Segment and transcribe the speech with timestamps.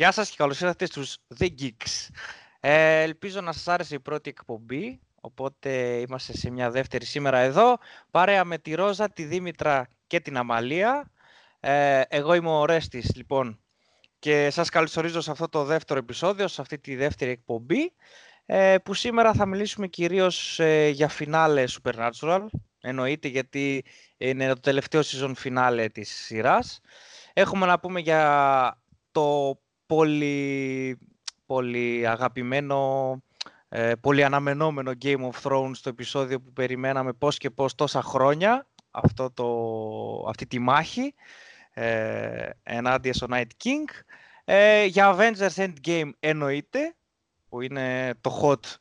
[0.00, 2.08] Γεια σας και καλώς ήρθατε στους The Geeks.
[2.60, 5.70] Ε, ελπίζω να σας άρεσε η πρώτη εκπομπή, οπότε
[6.08, 7.78] είμαστε σε μια δεύτερη σήμερα εδώ,
[8.10, 11.10] παρέα με τη Ρόζα, τη Δήμητρα και την Αμαλία.
[11.60, 13.60] Ε, εγώ είμαι ο Ρέστης, λοιπόν,
[14.18, 17.92] και σας καλωσορίζω σε αυτό το δεύτερο επεισόδιο, σε αυτή τη δεύτερη εκπομπή,
[18.46, 22.46] ε, που σήμερα θα μιλήσουμε κυρίως ε, για φινάλε Supernatural,
[22.80, 23.84] εννοείται γιατί
[24.16, 26.80] είναι το τελευταίο season φινάλε της σειράς.
[27.32, 28.82] Έχουμε να πούμε για
[29.12, 29.58] το
[29.90, 30.98] πολύ,
[31.46, 33.22] πολύ αγαπημένο,
[33.68, 38.66] ε, πολύ αναμενόμενο Game of Thrones το επεισόδιο που περιμέναμε πώς και πώς τόσα χρόνια
[38.90, 39.48] αυτό το,
[40.28, 41.14] αυτή τη μάχη
[41.72, 43.84] ε, ενάντια στο Night King.
[44.44, 46.94] Ε, για Avengers Endgame εννοείται,
[47.48, 48.74] που είναι το hot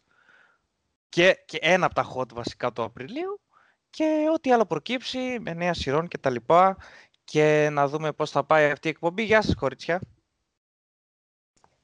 [1.10, 3.42] και, και ένα από τα hot βασικά του Απριλίου
[3.90, 6.78] και ό,τι άλλο προκύψει με νέα σειρών και τα λοιπά
[7.24, 9.24] και να δούμε πώς θα πάει αυτή η εκπομπή.
[9.24, 10.02] Γεια σας κορίτσια.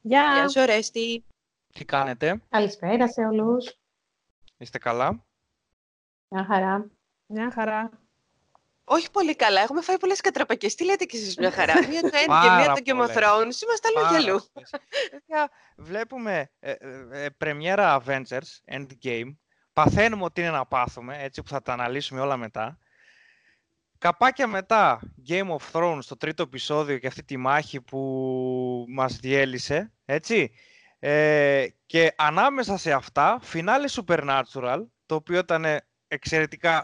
[0.07, 0.33] Γεια.
[0.33, 1.25] Γεια σου, Ρέστη.
[1.73, 3.73] Τι κάνετε; Καλησπέρα σε όλους.
[4.57, 5.25] Είστε καλά;
[6.27, 6.89] Μια χαρά.
[7.25, 7.89] Μια χαρά.
[8.83, 9.61] Όχι πολύ καλά.
[9.61, 10.75] Έχουμε φάει πολλές κατραπακές.
[10.75, 13.61] Τι λέτε κι εσείς μια χαρά; μία το End και μία το Game of Thrones.
[13.63, 14.39] Είμαστε αλλού και αλλού.
[15.77, 19.35] Βλέπουμε ε, ε, ε, πρεμιέρα Avengers Endgame.
[19.73, 22.77] Παθαίνουμε ότι είναι να πάθουμε, έτσι που θα τα αναλύσουμε όλα μετά.
[24.05, 29.93] Καπάκια μετά, Game of Thrones, το τρίτο επεισόδιο και αυτή τη μάχη που μας διέλυσε,
[30.05, 30.51] έτσι.
[30.99, 35.65] Ε, και ανάμεσα σε αυτά, φινάλε Supernatural, το οποίο ήταν
[36.07, 36.83] εξαιρετικά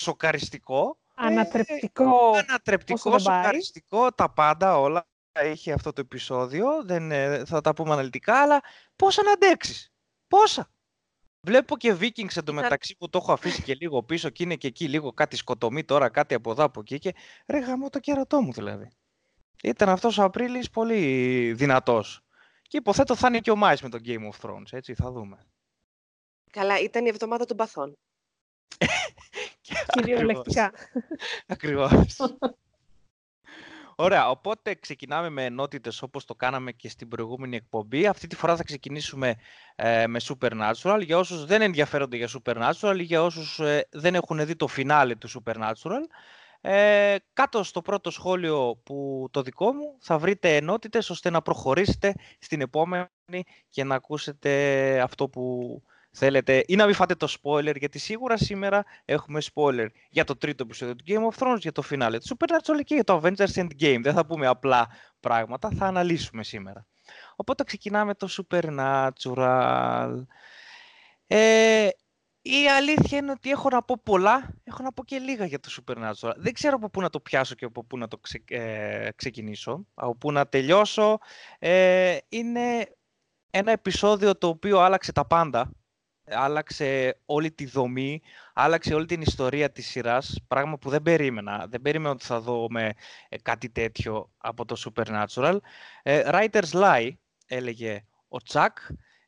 [0.00, 0.98] σοκαριστικό.
[1.14, 2.36] Ανατρεπτικό.
[2.36, 5.08] Ε, ανατρεπτικό, σοκαριστικό, τα πάντα όλα
[5.44, 6.84] είχε αυτό το επεισόδιο.
[6.84, 8.60] Δεν ε, θα τα πούμε αναλυτικά, αλλά
[8.96, 9.92] πόσα να αντέξεις.
[10.28, 10.70] Πόσα.
[11.42, 14.88] Βλέπω και Vikings εντωμεταξύ που το έχω αφήσει και λίγο πίσω και είναι και εκεί
[14.88, 17.14] λίγο κάτι σκοτωμή τώρα, κάτι από εδώ από εκεί και
[17.46, 18.90] ρε γαμώ το κερατό μου δηλαδή.
[19.62, 22.20] Ήταν αυτός ο Απρίλης πολύ δυνατός.
[22.62, 25.46] Και υποθέτω θα είναι και ο Μάης με το Game of Thrones, έτσι θα δούμε.
[26.50, 27.98] Καλά, ήταν η εβδομάδα των παθών.
[29.92, 30.72] Κυριολεκτικά.
[31.46, 32.16] Ακριβώς.
[33.96, 38.06] Ωραία, οπότε ξεκινάμε με ενότητες όπως το κάναμε και στην προηγούμενη εκπομπή.
[38.06, 39.36] Αυτή τη φορά θα ξεκινήσουμε
[39.74, 41.00] ε, με Supernatural.
[41.02, 45.14] Για όσους δεν ενδιαφέρονται για Supernatural ή για όσους ε, δεν έχουν δει το φινάλε
[45.14, 46.02] του Supernatural,
[46.60, 52.14] ε, κάτω στο πρώτο σχόλιο που το δικό μου θα βρείτε ενότητες ώστε να προχωρήσετε
[52.38, 53.08] στην επόμενη
[53.68, 58.84] και να ακούσετε αυτό που θέλετε ή να μην φάτε το spoiler, γιατί σίγουρα σήμερα
[59.04, 62.80] έχουμε spoiler για το τρίτο επεισόδιο του Game of Thrones, για το φινάλε του Supernatural
[62.84, 64.00] και για το Avengers Endgame.
[64.02, 64.88] Δεν θα πούμε απλά
[65.20, 66.86] πράγματα, θα αναλύσουμε σήμερα.
[67.36, 70.24] Οπότε ξεκινάμε το Supernatural.
[71.26, 71.88] Ε,
[72.42, 75.68] η αλήθεια είναι ότι έχω να πω πολλά, έχω να πω και λίγα για το
[75.76, 76.32] Supernatural.
[76.36, 79.86] Δεν ξέρω από πού να το πιάσω και από πού να το ξε, ε, ξεκινήσω,
[79.94, 81.18] από πού να τελειώσω.
[81.58, 82.86] Ε, είναι
[83.50, 85.70] ένα επεισόδιο το οποίο άλλαξε τα πάντα
[86.30, 88.22] άλλαξε όλη τη δομή,
[88.54, 91.66] άλλαξε όλη την ιστορία της σειράς, πράγμα που δεν περίμενα.
[91.68, 92.92] Δεν περίμενα ότι θα δούμε
[93.28, 95.56] ε, κάτι τέτοιο από το Supernatural.
[96.02, 97.10] Ε, Writers Lie,
[97.46, 98.78] έλεγε ο Τσακ,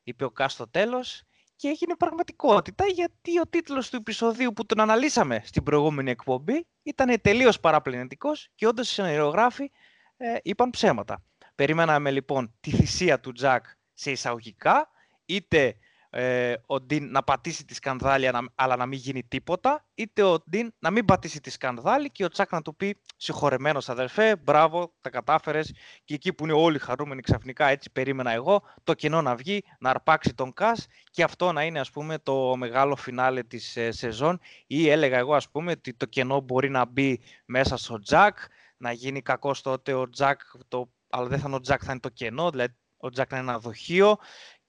[0.02, 1.24] είπε ο Κάς στο τέλος,
[1.56, 7.20] και έγινε πραγματικότητα γιατί ο τίτλος του επεισοδίου που τον αναλύσαμε στην προηγούμενη εκπομπή ήταν
[7.20, 9.70] τελείως παραπλανητικός και όντως οι σεναριογράφοι
[10.16, 11.24] ε, είπαν ψέματα.
[11.54, 14.90] Περιμέναμε λοιπόν τη θυσία του Τζακ σε εισαγωγικά,
[15.24, 15.76] είτε
[16.14, 20.72] ε, ο Ντίν να πατήσει τη σκανδάλη αλλά να μην γίνει τίποτα, είτε ο Ντίν
[20.78, 25.10] να μην πατήσει τη σκανδάλη και ο Τσάκ να του πει συγχωρεμένος αδερφέ, μπράβο, τα
[25.10, 25.74] κατάφερες.
[26.04, 29.90] Και εκεί που είναι όλοι χαρούμενοι ξαφνικά, έτσι περίμενα εγώ, το κενό να βγει, να
[29.90, 34.40] αρπάξει τον Κάς και αυτό να είναι ας πούμε το μεγάλο φινάλε της ε, σεζόν.
[34.66, 38.38] Ή έλεγα εγώ ας πούμε ότι το κενό μπορεί να μπει μέσα στο Τζακ,
[38.76, 42.00] να γίνει κακός τότε ο Τζακ, το, αλλά δεν θα είναι ο Τζακ, θα είναι
[42.00, 44.16] το κενό, δηλαδή ο Τζακ να είναι ένα δοχείο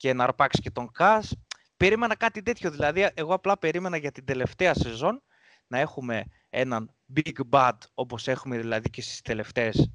[0.03, 1.35] και να αρπάξει και τον Κας.
[1.77, 5.23] Περίμενα κάτι τέτοιο, δηλαδή εγώ απλά περίμενα για την τελευταία σεζόν
[5.67, 9.91] να έχουμε έναν big bad όπως έχουμε δηλαδή και στις τελευταίες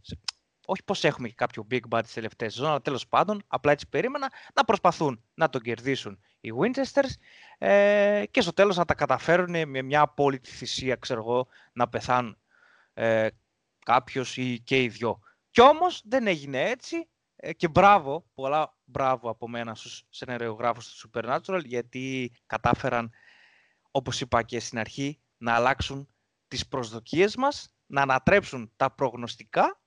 [0.67, 3.89] όχι πως έχουμε και κάποιο big bad στις τελευταίες σεζόν, αλλά τέλος πάντων, απλά έτσι
[3.89, 7.13] περίμενα να προσπαθούν να τον κερδίσουν οι Winchesters
[7.59, 12.39] ε, και στο τέλος να τα καταφέρουν με μια απόλυτη θυσία, ξέρω εγώ, να πεθάνουν
[12.95, 13.29] ε,
[13.85, 15.21] κάποιος ή και οι δυο.
[15.51, 17.09] Κι όμως δεν έγινε έτσι ε,
[17.57, 23.11] και μπράβο, πολλά μπράβο από μένα στους σενεριογράφους του Supernatural γιατί κατάφεραν,
[23.91, 26.09] όπως είπα και στην αρχή, να αλλάξουν
[26.49, 29.81] τις προσδοκίες μας, να ανατρέψουν τα προγνωστικά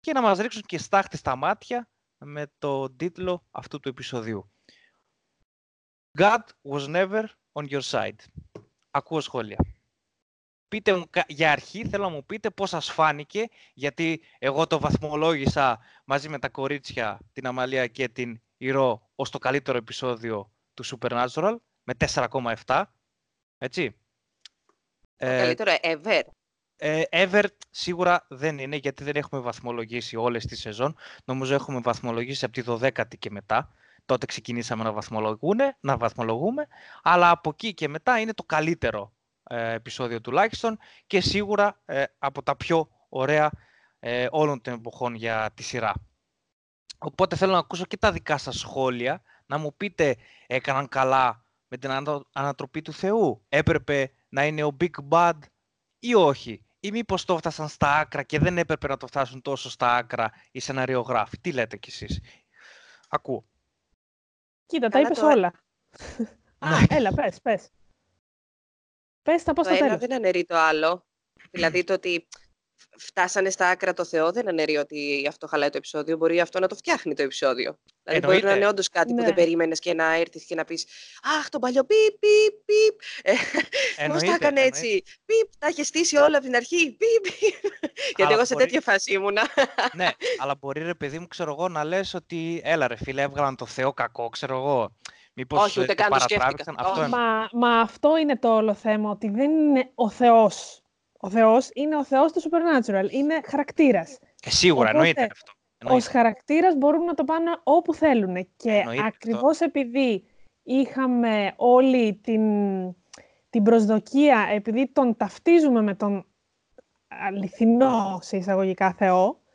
[0.00, 4.52] και να μας ρίξουν και στάχτη στα μάτια με το τίτλο αυτού του επεισοδίου.
[6.18, 8.18] God was never on your side.
[8.90, 9.56] Ακούω σχόλια.
[10.68, 15.78] Πείτε μου, για αρχή θέλω να μου πείτε πώς σας φάνηκε, γιατί εγώ το βαθμολόγησα
[16.04, 21.56] μαζί με τα κορίτσια, την Αμαλία και την Ηρώ, ως το καλύτερο επεισόδιο του Supernatural,
[21.82, 22.82] με 4,7.
[23.58, 23.90] Έτσι.
[25.16, 26.20] Το ε, καλύτερο ever.
[26.76, 30.96] Ε, ever σίγουρα δεν είναι, γιατί δεν έχουμε βαθμολογήσει όλες τις σεζόν.
[31.24, 33.72] Νομίζω έχουμε βαθμολογήσει από τη 12η και μετά.
[34.06, 36.66] Τότε ξεκινήσαμε να, βαθμολογούμε, να βαθμολογούμε,
[37.02, 39.17] αλλά από εκεί και μετά είναι το καλύτερο ε,
[39.48, 43.50] επεισόδιο τουλάχιστον και σίγουρα ε, από τα πιο ωραία
[43.98, 45.92] ε, όλων των εποχών για τη σειρά.
[46.98, 50.16] Οπότε θέλω να ακούσω και τα δικά σας σχόλια, να μου πείτε
[50.46, 51.90] έκαναν καλά με την
[52.32, 55.38] ανατροπή του Θεού, έπρεπε να είναι ο Big Bad
[55.98, 59.70] ή όχι, ή μήπως το έφτασαν στα άκρα και δεν έπρεπε να το φτάσουν τόσο
[59.70, 62.20] στα άκρα οι σεναριογράφοι; Τι λέτε κι εσείς;
[63.08, 63.44] Ακούω.
[64.66, 65.52] Κοίτα, τα είπες όλα.
[66.58, 67.70] Α, έλα, πες, πες.
[69.28, 71.06] Πες τα πώς το ένα δεν αναιρεί το άλλο.
[71.50, 72.28] δηλαδή το ότι
[72.96, 76.16] φτάσανε στα άκρα το Θεό δεν αναιρεί ότι αυτό χαλάει το επεισόδιο.
[76.16, 77.78] Μπορεί αυτό να το φτιάχνει το επεισόδιο.
[78.02, 79.34] Δηλαδή μπορεί να είναι όντως κάτι που δεν ναι.
[79.34, 80.86] περίμενες και να έρθεις και να πεις
[81.38, 83.00] Αχ, τον παλιό πιπ, πιπ, πιπ.
[83.96, 87.34] Ε, Πώς τα έκανε έτσι; Πιπ, τα είχε στήσει όλα από την αρχή; Πιπ,
[88.16, 89.48] Γιατί εγώ σε τέτοια φάση ήμουνα.
[89.92, 90.08] ναι,
[90.38, 93.66] αλλά μπορεί ρε παιδί μου, ξέρω εγώ, να λες ότι έλα ρε φίλε, έβγαλαν το
[93.66, 94.96] Θεό κακό, ξέρω εγώ.
[95.38, 96.74] Μήπως Όχι, ούτε καν το σκέφτηκα.
[96.76, 100.82] Αυτό; Μα, μα αυτό είναι το όλο θέμα, ότι δεν είναι ο Θεός.
[101.20, 103.10] Ο Θεός είναι ο Θεός του Supernatural.
[103.10, 104.18] Είναι χαρακτήρας.
[104.42, 105.94] Ε, σίγουρα, Οπότε, εννοείται αυτό.
[105.94, 108.48] Ω χαρακτήρας μπορούν να το πάνε όπου θέλουν.
[108.56, 110.24] Και εννοείται ακριβώς επειδή
[110.62, 112.42] είχαμε όλη την,
[113.50, 116.26] την προσδοκία, επειδή τον ταυτίζουμε με τον
[117.08, 119.47] αληθινό σε εισαγωγικά Θεό, ε, ε, ε,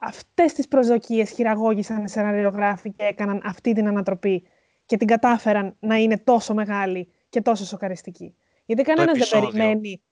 [0.00, 4.46] αυτές τις προσδοκίες χειραγώγησαν οι σεναριογράφοι και έκαναν αυτή την ανατροπή
[4.86, 8.34] και την κατάφεραν να είναι τόσο μεγάλη και τόσο σοκαριστική.
[8.66, 10.02] Γιατί κανένας δεν περιμένει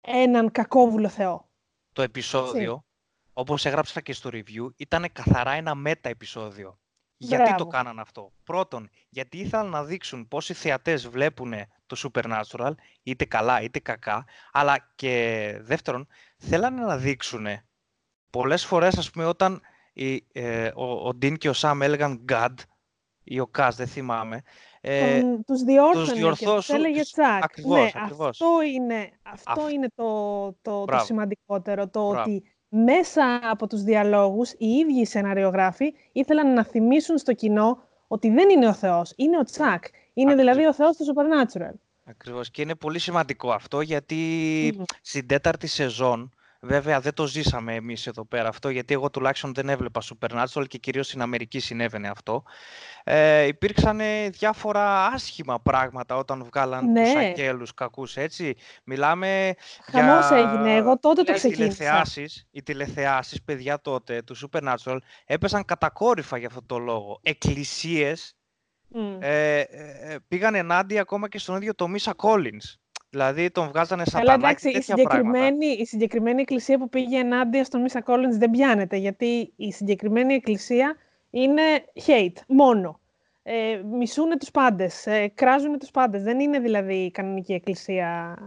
[0.00, 1.48] έναν κακόβουλο Θεό.
[1.92, 2.84] Το επεισόδιο,
[3.32, 6.78] όπως έγραψα και στο review, ήταν καθαρά ένα μετα-επεισόδιο.
[7.20, 11.52] Γιατί το κάναν αυτό; Πρώτον, γιατί ήθελαν να δείξουν πώς οι θεατές βλέπουν
[11.86, 16.06] το Supernatural, είτε καλά είτε κακά, αλλά και δεύτερον,
[16.36, 17.46] θέλανε να δείξουν
[18.30, 19.60] πολλές φορές, ας πούμε, όταν
[19.92, 22.54] η, ε, ο, ο Ντίν και ο Σάμ έλεγαν God
[23.24, 24.42] ή ο Κάς, δεν θυμάμαι.
[24.80, 27.42] Ε, Τον, τους διόρθωνε και τους έλεγε τσακ.
[27.42, 28.28] Ακριβώς, ναι, ακριβώς.
[28.28, 34.66] Αυτό είναι, αυτό είναι το, το, το σημαντικότερο, το ότι μέσα από τους διαλόγους οι
[34.66, 39.42] ίδιοι οι σεναριογράφοι ήθελαν να θυμίσουν στο κοινό ότι δεν είναι ο Θεός, είναι ο
[39.42, 39.84] Τσακ.
[40.14, 41.72] Είναι δηλαδή ο Θεός του Supernatural.
[42.04, 42.50] Ακριβώς.
[42.50, 44.16] Και είναι πολύ σημαντικό αυτό γιατί
[44.78, 44.82] mm.
[45.02, 49.68] στην τέταρτη σεζόν Βέβαια δεν το ζήσαμε εμείς εδώ πέρα αυτό, γιατί εγώ τουλάχιστον δεν
[49.68, 52.42] έβλεπα Supernatural και κυρίως στην Αμερική συνέβαινε αυτό.
[53.04, 54.00] Ε, υπήρξαν
[54.30, 57.02] διάφορα άσχημα πράγματα όταν βγάλαν ναι.
[57.02, 58.56] τους αγγέλους κακούς, έτσι.
[58.84, 59.54] Μιλάμε
[59.90, 60.36] Χαμός για...
[60.36, 61.74] έγινε, εγώ τότε το ξεκίνησα.
[61.76, 67.20] Τηλεθεάσεις, οι τηλεθεάσεις, παιδιά τότε, του Supernatural, έπεσαν κατακόρυφα για αυτό το λόγο.
[67.22, 68.36] Εκκλησίες
[68.94, 69.16] mm.
[69.18, 72.74] ε, ε, πήγαν ενάντια ακόμα και στον ίδιο το Μίσα Collins.
[73.10, 77.80] Δηλαδή τον βγάζανε σαν Αλλά εντάξει, η συγκεκριμένη, η συγκεκριμένη εκκλησία που πήγε ενάντια στον
[77.80, 80.96] Μίσα Collins δεν πιάνεται, γιατί η συγκεκριμένη εκκλησία
[81.30, 81.62] είναι
[82.06, 83.00] hate, μόνο.
[83.42, 86.22] Ε, μισούνε τους πάντες, ε, κράζουν τους πάντες.
[86.22, 88.38] Δεν είναι δηλαδή η κανονική εκκλησία.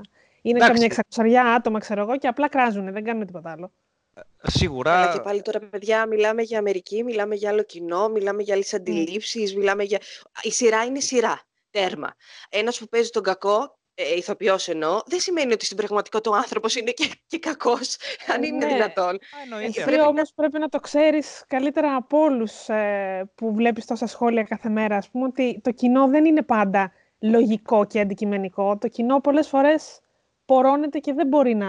[0.42, 0.72] Είναι εντάξει.
[0.72, 3.72] καμιά εξακοσαριά άτομα, ξέρω εγώ, και απλά κράζουν, δεν κάνουν τίποτα άλλο.
[4.14, 5.02] Ε, σίγουρα.
[5.02, 8.74] Αλλά και πάλι τώρα, παιδιά, μιλάμε για Αμερική, μιλάμε για άλλο κοινό, μιλάμε για άλλες
[8.74, 10.00] αντιλήψεις, μιλάμε για.
[10.42, 11.42] Η σειρά είναι σειρά.
[11.72, 12.14] Τέρμα.
[12.50, 16.76] Ένας που παίζει τον κακό ε, ηθοποιός εννοώ, δεν σημαίνει ότι στην πραγματικότητα ο άνθρωπος
[16.76, 17.98] είναι και, και κακός,
[18.34, 18.74] αν είναι ναι.
[18.74, 19.20] δυνατόν.
[19.64, 20.36] Εσύ πρέπει όμως να...
[20.36, 24.96] πρέπει να το ξέρεις καλύτερα από όλους ε, που βλέπεις τόσα σχόλια κάθε μέρα.
[24.96, 28.78] Α πούμε ότι το κοινό δεν είναι πάντα λογικό και αντικειμενικό.
[28.78, 30.00] Το κοινό πολλές φορές
[30.46, 31.68] πορώνεται και δεν μπορεί να,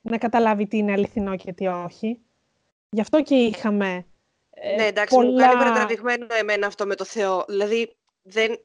[0.00, 2.20] να καταλάβει τι είναι αληθινό και τι όχι.
[2.90, 4.06] Γι' αυτό και είχαμε.
[4.50, 5.30] Ε, ναι, εντάξει, πολλά...
[5.30, 7.44] μου κάνει παρατραβηγμένο εμένα αυτό με το Θεό.
[7.48, 8.58] Δηλαδή, δεν,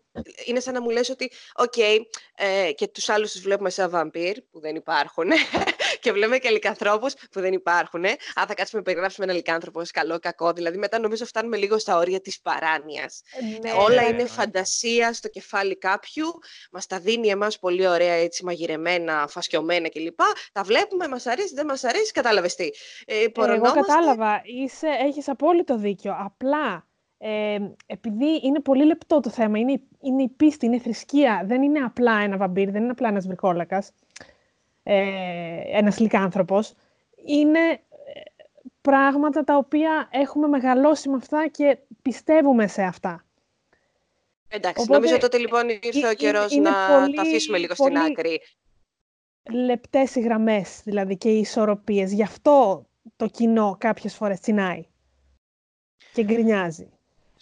[0.45, 4.41] είναι σαν να μου λες ότι, οκ, ε, και τους άλλους τους βλέπουμε σαν βαμπύρ,
[4.51, 5.29] που δεν υπάρχουν,
[6.01, 8.05] και βλέπουμε και λυκανθρώπους που δεν υπάρχουν.
[8.05, 11.77] Αν θα κάτσουμε να περιγράψουμε ένα λυκάνθρωπο ως καλό, κακό, δηλαδή μετά νομίζω φτάνουμε λίγο
[11.77, 13.21] στα όρια της παράνοιας.
[13.31, 16.25] Ε, ναι, Όλα είναι φαντασία στο κεφάλι κάποιου,
[16.71, 20.19] μας τα δίνει εμάς πολύ ωραία, έτσι μαγειρεμένα, φασκιωμένα κλπ.
[20.51, 22.69] Τα βλέπουμε, μας αρέσει, δεν μας αρέσει, κατάλαβες τι.
[23.05, 26.15] Ε, Εγώ κατάλαβα, Είσαι, έχεις απόλυτο δίκιο.
[26.19, 26.88] Απλά
[27.21, 31.61] ε, επειδή είναι πολύ λεπτό το θέμα, είναι, είναι η πίστη, είναι η θρησκεία, δεν
[31.61, 33.91] είναι απλά ένα βαμπύρ, δεν είναι απλά ένας βρικόλακας,
[34.83, 36.73] ε, ένας λικάνθρωπος,
[37.25, 37.79] είναι ε,
[38.81, 43.23] πράγματα τα οποία έχουμε μεγαλώσει με αυτά και πιστεύουμε σε αυτά.
[44.47, 46.71] Εντάξει, νομίζω τότε λοιπόν ήρθε ο καιρός να
[47.15, 48.41] τα αφήσουμε λίγο στην άκρη.
[49.51, 52.13] λεπτές οι γραμμές, δηλαδή και οι ισορροπίες.
[52.13, 52.85] Γι' αυτό
[53.15, 54.85] το κοινό κάποιες φορές τσινάει
[56.13, 56.89] και γκρινιάζει.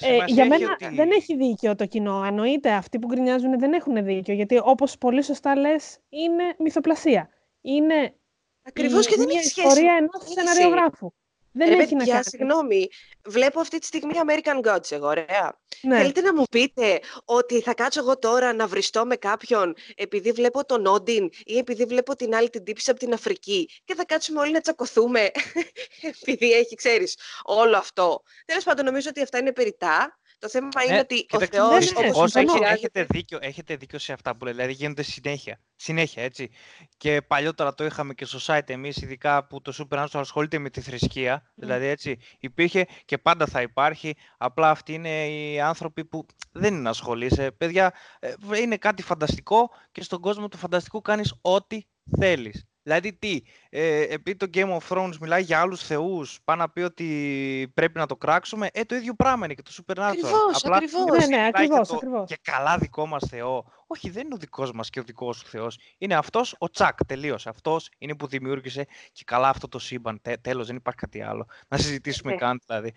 [0.02, 2.24] Ε, για μένα δεν έχει δίκιο το κοινό.
[2.24, 4.34] Εννοείται αυτοί που γκρινιάζουν δεν έχουν δίκιο.
[4.34, 7.30] Γιατί όπως πολύ σωστά λες, είναι μυθοπλασία.
[7.62, 8.16] Είναι
[8.62, 9.68] Ακριβώς η, και δεν έχει σχέση.
[9.68, 11.12] ιστορία ενός σεναριογράφου.
[11.58, 12.24] Δεν Ρε, έχει να κάνει.
[12.24, 12.88] Συγγνώμη,
[13.26, 15.60] βλέπω αυτή τη στιγμή American Gods εγώ, ωραία.
[15.82, 15.98] Ναι.
[15.98, 20.66] Θέλετε να μου πείτε ότι θα κάτσω εγώ τώρα να βριστώ με κάποιον επειδή βλέπω
[20.66, 24.40] τον Όντιν ή επειδή βλέπω την άλλη την τύπηση από την Αφρική και θα κάτσουμε
[24.40, 25.32] όλοι να τσακωθούμε
[26.22, 28.22] επειδή έχει, ξέρεις, όλο αυτό.
[28.46, 30.20] Τέλος πάντων, νομίζω ότι αυτά είναι περιτά.
[30.40, 34.36] Το θέμα είναι ναι, ότι ο Θεός, όπως έχει, έχετε, δίκιο, έχετε δίκιο σε αυτά
[34.36, 36.50] που λέτε, δηλαδή γίνονται συνέχεια, συνέχεια έτσι.
[36.98, 40.70] Και παλιότερα το είχαμε και στο site εμείς, ειδικά που το Super Natural ασχολείται με
[40.70, 46.26] τη θρησκεία, δηλαδή έτσι υπήρχε και πάντα θα υπάρχει, απλά αυτοί είναι οι άνθρωποι που
[46.52, 47.52] δεν είναι να ασχολείσαι.
[47.52, 51.82] Παιδιά, ε, είναι κάτι φανταστικό και στον κόσμο του φανταστικού κάνεις ό,τι
[52.20, 52.68] θέλεις.
[52.88, 56.82] Δηλαδή τι, ε, επειδή το Game of Thrones μιλάει για άλλους θεούς, πάει να πει
[56.82, 60.00] ότι πρέπει να το κράξουμε, ε, το ίδιο πράγμα είναι και το Supernatural.
[60.00, 61.28] Ακριβώς, Απλά, ακριβώς.
[61.28, 62.28] Ναι, ναι, ακριβώς, και, ακριβώς.
[62.28, 63.66] και καλά δικό μας θεό.
[63.88, 65.80] Όχι, δεν είναι ο δικός μας και ο δικός σου θεός.
[65.98, 67.50] Είναι αυτός ο Τσακ, τελείωσε.
[67.50, 70.20] Αυτός είναι που δημιούργησε και καλά αυτό το σύμπαν.
[70.22, 71.48] Τέ, τέλος, δεν υπάρχει κάτι άλλο.
[71.68, 72.38] Να συζητήσουμε ναι.
[72.38, 72.94] καν δηλαδή.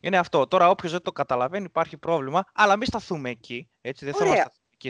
[0.00, 0.46] Είναι αυτό.
[0.46, 3.68] Τώρα, όποιος δεν το καταλαβαίνει, υπάρχει πρόβλημα, αλλά μην σταθούμε εκεί.
[3.80, 4.32] Έτσι, δεν Ωραία.
[4.32, 4.42] θέλω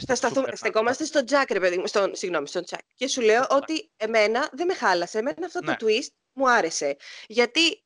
[0.07, 2.80] θα σταθούμε, στεκόμαστε στον Τζακ, ρε παιδί μου, στον, συγγνώμη, στον Τζακ.
[2.95, 5.18] Και σου λέω ότι εμένα δεν με χάλασε.
[5.18, 5.76] Εμένα αυτό το ναι.
[5.80, 6.97] twist μου άρεσε.
[7.26, 7.83] Γιατί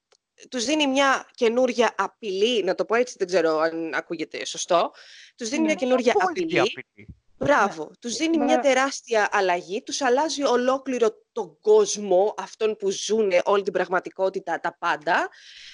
[0.49, 4.93] τους δίνει μια καινούρια απειλή, να το πω έτσι, δεν ξέρω αν ακούγεται σωστό.
[5.37, 6.59] Τους δίνει μια ναι, καινούρια απειλή.
[6.59, 7.07] απειλή.
[7.37, 7.85] Μπράβο.
[7.85, 7.97] Ναι.
[8.01, 13.73] Τους δίνει μια τεράστια αλλαγή, τους αλλάζει ολόκληρο τον κόσμο, αυτών που ζουν όλη την
[13.73, 15.29] πραγματικότητα, τα πάντα.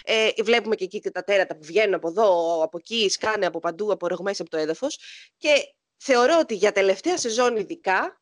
[0.04, 3.58] Ε, βλέπουμε και εκεί και τα τέρατα που βγαίνουν από εδώ, από εκεί, σκάνε από
[3.58, 4.98] παντού, απορρογμές από το έδαφος.
[5.36, 5.50] Και
[5.98, 8.20] θεωρώ ότι για τελευταία σεζόν ειδικά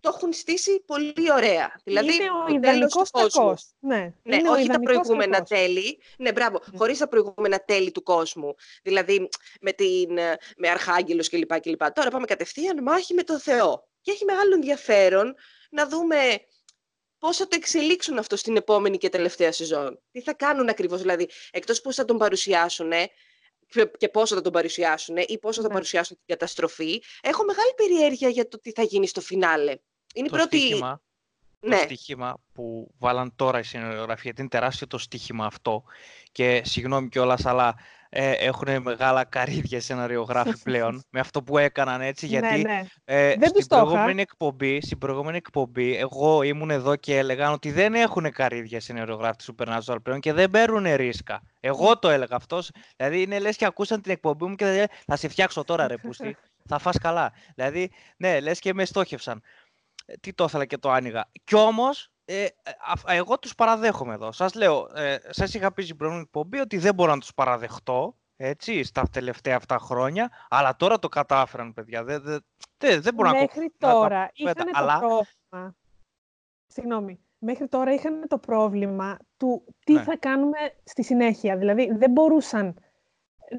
[0.00, 1.80] το έχουν στήσει πολύ ωραία.
[1.84, 3.66] Δηλαδή, είναι ο ιδανικός κακός.
[3.78, 5.48] Ναι, ναι είναι όχι τα προηγούμενα κακός.
[5.48, 6.00] τέλη.
[6.18, 6.72] Ναι, μπράβο, mm.
[6.76, 8.54] χωρίς τα προηγούμενα τέλη του κόσμου.
[8.82, 9.28] Δηλαδή,
[9.60, 10.12] με, την,
[10.56, 11.90] με αρχάγγελος κλπ, κλπ.
[11.92, 13.88] Τώρα πάμε κατευθείαν μάχη με τον Θεό.
[14.00, 15.34] Και έχει μεγάλο ενδιαφέρον
[15.70, 16.16] να δούμε
[17.18, 20.02] πώς θα το εξελίξουν αυτό στην επόμενη και τελευταία σεζόν.
[20.10, 22.92] Τι θα κάνουν ακριβώς, δηλαδή, εκτός πώς θα τον παρουσιάσουν,
[23.98, 25.72] και πόσο θα τον παρουσιάσουν ή πόσο θα ναι.
[25.72, 27.02] παρουσιάσουν την καταστροφή.
[27.20, 29.76] Έχω μεγάλη περιέργεια για το τι θα γίνει στο φινάλε.
[30.14, 30.58] Είναι το πρώτη...
[30.58, 31.02] Στοίχημα,
[31.60, 31.76] ναι.
[31.76, 35.84] Το στοίχημα που βάλαν τώρα η συνεργογραφία, γιατί είναι τεράστιο το στοίχημα αυτό
[36.32, 37.74] και συγγνώμη κιόλας, αλλά
[38.18, 43.34] ε, έχουν μεγάλα καρύδια σεναριογράφοι πλέον με αυτό που έκαναν έτσι, ναι, γιατί ναι, Ε,
[43.36, 48.30] δεν στην, προηγούμενη εκπομπή, στην προηγούμενη εκπομπή εγώ ήμουν εδώ και έλεγαν ότι δεν έχουν
[48.32, 51.42] καρύδια σεναριογράφοι του Supernatural πλέον και δεν παίρνουν ρίσκα.
[51.60, 52.70] Εγώ το έλεγα αυτός.
[52.96, 55.96] Δηλαδή είναι λες και ακούσαν την εκπομπή μου και θα, θα σε φτιάξω τώρα ρε
[55.96, 56.36] πούστη.
[56.70, 57.32] θα φας καλά.
[57.54, 59.42] Δηλαδή, ναι, λες και με στόχευσαν.
[60.06, 61.30] Ε, τι το ήθελα και το άνοιγα.
[61.44, 62.46] Κι όμως ε,
[63.06, 64.32] εγώ τους παραδέχομαι εδώ.
[64.32, 68.16] Σας λέω, ε, σας είχα πει στην προηγούμενη εκπομπή ότι δεν μπορώ να τους παραδεχτώ,
[68.36, 72.04] έτσι, στα τελευταία αυτά χρόνια, αλλά τώρα το κατάφεραν, παιδιά.
[72.04, 72.22] Δεν,
[72.78, 74.98] δεν, δεν μπορώ Μέχρι να τώρα να είχαν το αλλά...
[74.98, 75.76] πρόβλημα.
[76.66, 77.20] Συγγνώμη.
[77.38, 80.02] Μέχρι τώρα είχαν το πρόβλημα του τι ναι.
[80.02, 81.56] θα κάνουμε στη συνέχεια.
[81.56, 82.78] Δηλαδή, δεν μπορούσαν,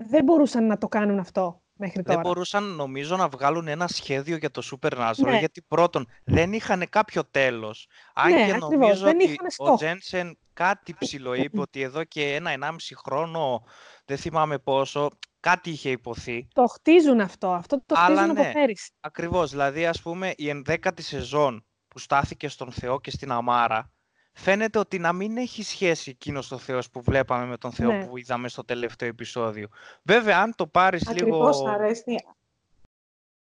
[0.08, 2.14] δεν μπορούσαν να το κάνουν αυτό μέχρι τώρα.
[2.14, 5.40] Δεν μπορούσαν νομίζω να βγάλουν ένα σχέδιο για το Supernatural ναι.
[5.40, 7.88] γιατί πρώτον δεν είχαν κάποιο τέλος.
[8.14, 12.52] Αν ναι, και νομίζω δεν ότι ο Τζένσεν κάτι ψηλό είπε ότι εδώ και ένα
[12.52, 13.64] ενάμιση χρόνο,
[14.06, 16.48] δεν θυμάμαι πόσο, κάτι είχε υποθεί.
[16.54, 18.92] Το χτίζουν αυτό, αυτό το χτίζουν Αλλά, από ναι, πέρυσι.
[19.00, 23.92] Ακριβώς, δηλαδή ας πούμε η ενδέκατη σεζόν που στάθηκε στον Θεό και στην Αμάρα,
[24.38, 28.06] φαίνεται ότι να μην έχει σχέση εκείνος ο Θεός που βλέπαμε με τον Θεό ναι.
[28.06, 29.68] που είδαμε στο τελευταίο επεισόδιο.
[30.04, 31.38] Βέβαια, αν το πάρεις λίγο.
[31.38, 32.16] Ακριβώς αρέσει.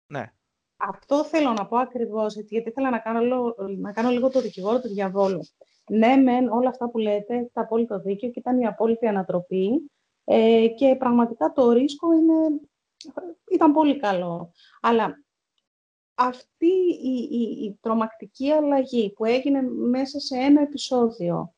[0.07, 0.31] Ναι.
[0.77, 4.81] Αυτό θέλω να πω ακριβώς, γιατί ήθελα να κάνω, λίγο, να κάνω λίγο το δικηγόρο
[4.81, 5.39] του διαβόλου.
[5.89, 9.91] Ναι, μεν όλα αυτά που λέτε, τα απόλυτο δίκιο και ήταν η απόλυτη ανατροπή
[10.23, 12.59] ε, και πραγματικά το ρίσκο είναι,
[13.51, 14.51] ήταν πολύ καλό.
[14.81, 15.23] Αλλά
[16.19, 21.53] αυτή η, η, η τρομακτική αλλαγή που έγινε μέσα σε ένα επεισόδιο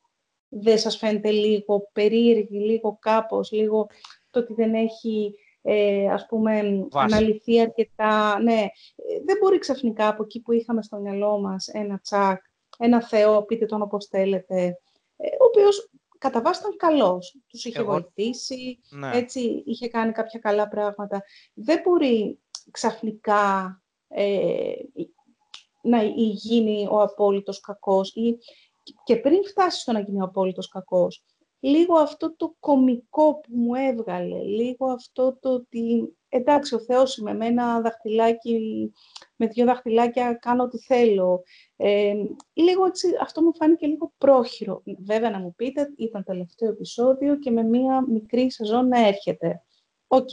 [0.50, 3.88] δεν σας φαίνεται λίγο περίεργη, λίγο κάπως, λίγο
[4.30, 8.40] το ότι δεν έχει ε, ας πούμε αναλυθεί αρκετά.
[8.40, 8.60] Ναι,
[8.96, 12.44] ε, δεν μπορεί ξαφνικά από εκεί που είχαμε στο μυαλό μας ένα τσακ,
[12.78, 14.80] ένα θεό, πείτε τον όπως θέλετε,
[15.18, 17.42] ε, ο οποίος κατά βάση ήταν καλός.
[17.48, 19.12] Τους είχε βοηθήσει, ναι.
[19.14, 21.24] έτσι είχε κάνει κάποια καλά πράγματα.
[21.54, 22.40] Δεν μπορεί
[22.72, 24.74] ξαφνικά ε,
[25.82, 28.38] να γίνει ο απόλυτος κακός ή
[29.04, 31.24] και πριν φτάσει στο να γίνει ο απόλυτος κακός,
[31.60, 37.34] λίγο αυτό το κομικό που μου έβγαλε, λίγο αυτό το ότι εντάξει ο Θεός είμαι
[37.34, 38.92] με ένα δαχτυλάκι,
[39.36, 41.44] με δύο δαχτυλάκια κάνω ό,τι θέλω.
[41.76, 42.14] Ε,
[42.54, 44.84] λίγο έτσι, αυτό μου φάνηκε λίγο πρόχειρο.
[45.00, 49.64] Βέβαια να μου πείτε, ήταν τελευταίο επεισόδιο και με μία μικρή σεζόν να έρχεται.
[50.08, 50.30] Οκ,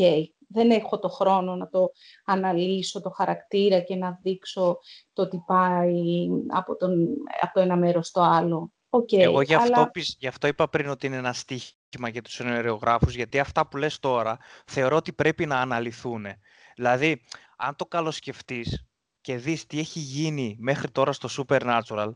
[0.46, 1.90] δεν έχω το χρόνο να το
[2.24, 4.78] αναλύσω, το χαρακτήρα και να δείξω
[5.12, 7.06] το τι πάει από, τον,
[7.40, 8.70] από το ένα μέρος στο άλλο.
[8.90, 9.90] Okay, Εγώ γι αυτό, αλλά...
[10.18, 13.98] γι' αυτό είπα πριν ότι είναι ένα στίχημα για τους σεναριογράφους, γιατί αυτά που λες
[13.98, 16.26] τώρα θεωρώ ότι πρέπει να αναλυθούν.
[16.76, 17.22] Δηλαδή,
[17.56, 18.85] αν το καλοσκεφτείς,
[19.26, 22.14] και δεις τι έχει γίνει μέχρι τώρα στο Supernatural,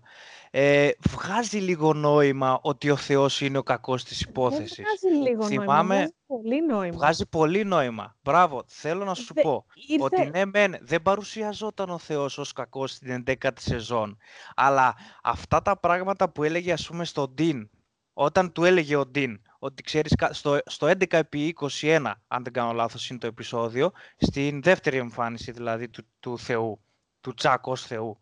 [0.50, 4.84] ε, βγάζει λίγο νόημα ότι ο Θεός είναι ο κακός της υπόθεσης.
[4.84, 6.96] βγάζει λίγο Θυμάμαι, νόημα, βγάζει πολύ νόημα.
[6.96, 8.16] Βγάζει πολύ νόημα.
[8.22, 9.64] Μπράβο, θέλω να σου πω
[10.00, 14.16] ότι ναι μεν δεν παρουσιαζόταν ο Θεός ως κακός στην 11η σεζόν,
[14.54, 17.70] αλλά αυτά τα πράγματα που έλεγε ας πούμε στον Ντίν,
[18.12, 22.72] όταν του έλεγε ο Ντίν, ότι ξέρεις, στο, στο 11 επί 21, αν δεν κάνω
[22.72, 26.80] λάθος είναι το επεισόδιο, στην δεύτερη εμφάνιση δηλαδή του, του Θεού,
[27.20, 28.20] του Τσάκ ως Θεού,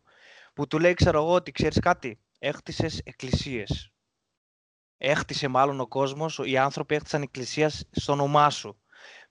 [0.54, 3.92] που του λέει, ξέρω εγώ, ότι ξέρεις κάτι, έχτισες εκκλησίες.
[4.96, 8.80] Έχτισε μάλλον ο κόσμος, οι άνθρωποι έχτισαν εκκλησία στο όνομά σου.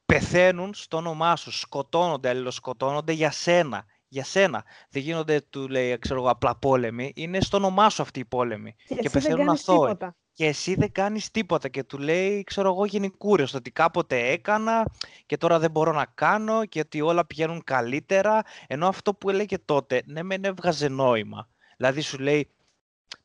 [0.06, 3.86] Πεθαίνουν στο όνομά σου, σκοτώνονται, αλληλοσκοτώνονται για σένα.
[4.08, 4.66] Για σένα.
[4.90, 7.12] Δεν γίνονται, του λέει, ξέρω εγώ, απλά πόλεμοι.
[7.16, 8.76] Είναι στο όνομά σου αυτοί οι πόλεμοι.
[8.88, 9.98] Και, και πεθαίνουν αθώοι
[10.38, 14.86] και εσύ δεν κάνεις τίποτα και του λέει, ξέρω εγώ, γενικούριος, ότι κάποτε έκανα
[15.26, 19.58] και τώρα δεν μπορώ να κάνω και ότι όλα πηγαίνουν καλύτερα, ενώ αυτό που έλεγε
[19.58, 21.50] τότε, ναι μεν έβγαζε νόημα.
[21.78, 22.52] Δηλαδή σου λέει,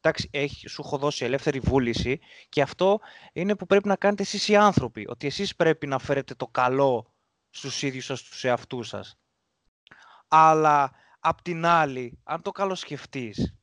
[0.01, 3.01] εντάξει, έχει, σου έχω δώσει ελεύθερη βούληση και αυτό
[3.33, 7.13] είναι που πρέπει να κάνετε εσείς οι άνθρωποι, ότι εσείς πρέπει να φέρετε το καλό
[7.51, 9.19] στους ίδιους σας, στους εαυτούς σας.
[10.29, 10.91] Αλλά,
[11.21, 13.55] απ' την άλλη, αν το καλοσκεφτείς,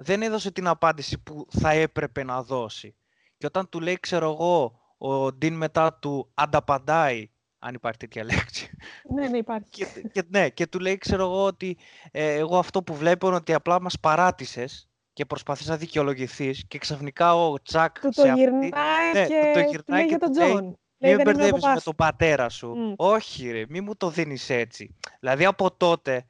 [0.00, 2.96] δεν έδωσε την απάντηση που θα έπρεπε να δώσει.
[3.38, 8.70] Και όταν του λέει, ξέρω εγώ, ο Ντίν μετά του ανταπαντάει, αν υπάρχει τέτοια λέξη.
[9.14, 9.68] Ναι, ναι, υπάρχει.
[9.70, 11.78] Και, και, ναι, και του λέει, ξέρω εγώ, ότι
[12.10, 16.78] ε, εγώ αυτό που βλέπω είναι ότι απλά μας παράτησες και προσπαθείς να δικαιολογηθείς και
[16.78, 18.00] ξαφνικά ο Τσακ...
[18.00, 20.78] Του το γυρνάει ναι, και το γυρνάει και, τον Τζον.
[20.98, 22.94] Μην με μπερδεύεις με τον πατέρα σου.
[22.96, 24.96] Όχι ρε, μη μου το δίνεις έτσι.
[25.20, 26.26] Δηλαδή από τότε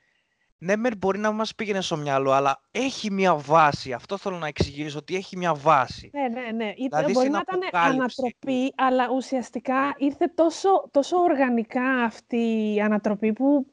[0.59, 3.93] ναι, μεν μπορεί να μας πήγαινε στο μυαλό, αλλά έχει μια βάση.
[3.93, 6.11] Αυτό θέλω να εξηγήσω, ότι έχει μια βάση.
[6.13, 6.73] Ναι, ναι, ναι.
[6.77, 13.67] Δηλαδή, μπορεί να ήταν ανατροπή, αλλά ουσιαστικά ήρθε τόσο, τόσο οργανικά αυτή η ανατροπή που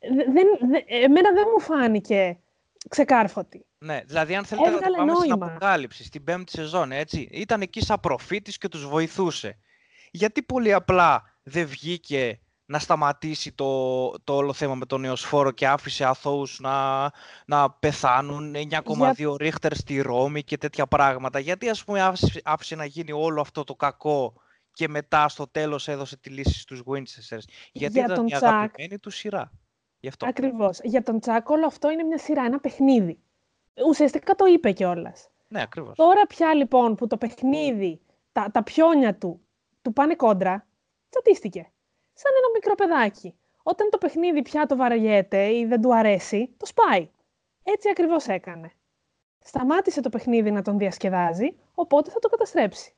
[0.00, 2.38] δεν, δεν, εμένα δεν μου φάνηκε
[2.88, 3.64] ξεκάρφωτη.
[3.78, 5.36] Ναι, δηλαδή αν θέλετε Έβγαλε να το πάμε νόημα.
[5.36, 9.58] στην αποκάλυψη, στην πέμπτη σεζόν, έτσι, ήταν εκεί σαν προφήτης και τους βοηθούσε.
[10.10, 15.68] Γιατί πολύ απλά δεν βγήκε να σταματήσει το, το όλο θέμα με τον Νεοσφόρο και
[15.68, 17.10] άφησε αθώους να,
[17.46, 19.34] να πεθάνουν 9,2 Για...
[19.38, 21.38] ρίχτερ στη Ρώμη και τέτοια πράγματα.
[21.38, 24.34] Γιατί ας πούμε άφησε, άφησε να γίνει όλο αυτό το κακό
[24.72, 27.44] και μετά στο τέλος έδωσε τη λύση στους Winchesters.
[27.72, 29.52] Γιατί Για ήταν τον η αγαπημένη του σειρά.
[30.00, 30.26] Γι αυτό.
[30.26, 30.78] Ακριβώς.
[30.82, 33.18] Για τον Τσάκ όλο αυτό είναι μια σειρά, ένα παιχνίδι.
[33.86, 35.28] Ουσιαστικά το είπε κιόλας.
[35.48, 35.96] Ναι, ακριβώς.
[35.96, 38.00] Τώρα πια λοιπόν που το παιχνίδι,
[38.32, 39.40] τα, τα πιόνια του,
[39.82, 40.66] του πάνε κόντρα,
[41.08, 41.70] τσατίστηκε
[42.20, 43.34] σαν ένα μικρό παιδάκι.
[43.62, 47.10] Όταν το παιχνίδι πια το βαριέται ή δεν του αρέσει, το σπάει.
[47.62, 48.72] Έτσι ακριβώς έκανε.
[49.44, 52.94] Σταμάτησε το παιχνίδι να τον διασκεδάζει, οπότε θα το καταστρέψει.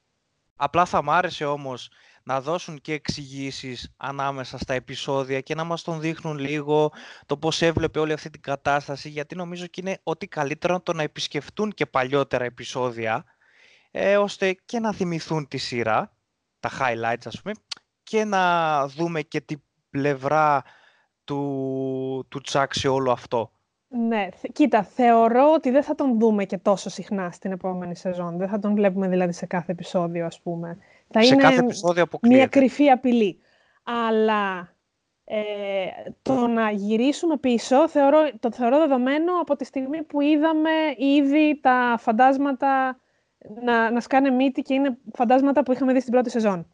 [0.56, 1.90] Απλά θα μ' άρεσε όμως
[2.22, 6.92] να δώσουν και εξηγήσεις ανάμεσα στα επεισόδια και να μας τον δείχνουν λίγο
[7.26, 11.02] το πώς έβλεπε όλη αυτή την κατάσταση, γιατί νομίζω και είναι ότι καλύτερο το να
[11.02, 13.24] επισκεφτούν και παλιότερα επεισόδια,
[13.90, 16.16] ε, ώστε και να θυμηθούν τη σειρά,
[16.60, 17.52] τα highlights ας πούμε,
[18.02, 20.62] και να δούμε και την πλευρά
[21.24, 23.52] του, του Τσάκ σε όλο αυτό.
[23.88, 28.36] Ναι, κοίτα, θεωρώ ότι δεν θα τον δούμε και τόσο συχνά στην επόμενη σεζόν.
[28.36, 30.78] Δεν θα τον βλέπουμε δηλαδή σε κάθε επεισόδιο, ας πούμε.
[31.10, 33.38] Θα σε είναι κάθε επεισόδιο μια κρυφή απειλή.
[33.82, 34.74] Αλλά
[35.24, 35.42] ε,
[36.22, 41.96] το να γυρίσουμε πίσω θεωρώ, το θεωρώ δεδομένο από τη στιγμή που είδαμε ήδη τα
[41.98, 43.00] φαντάσματα
[43.64, 46.71] να, να σκάνε μύτη και είναι φαντάσματα που είχαμε δει στην πρώτη σεζόν.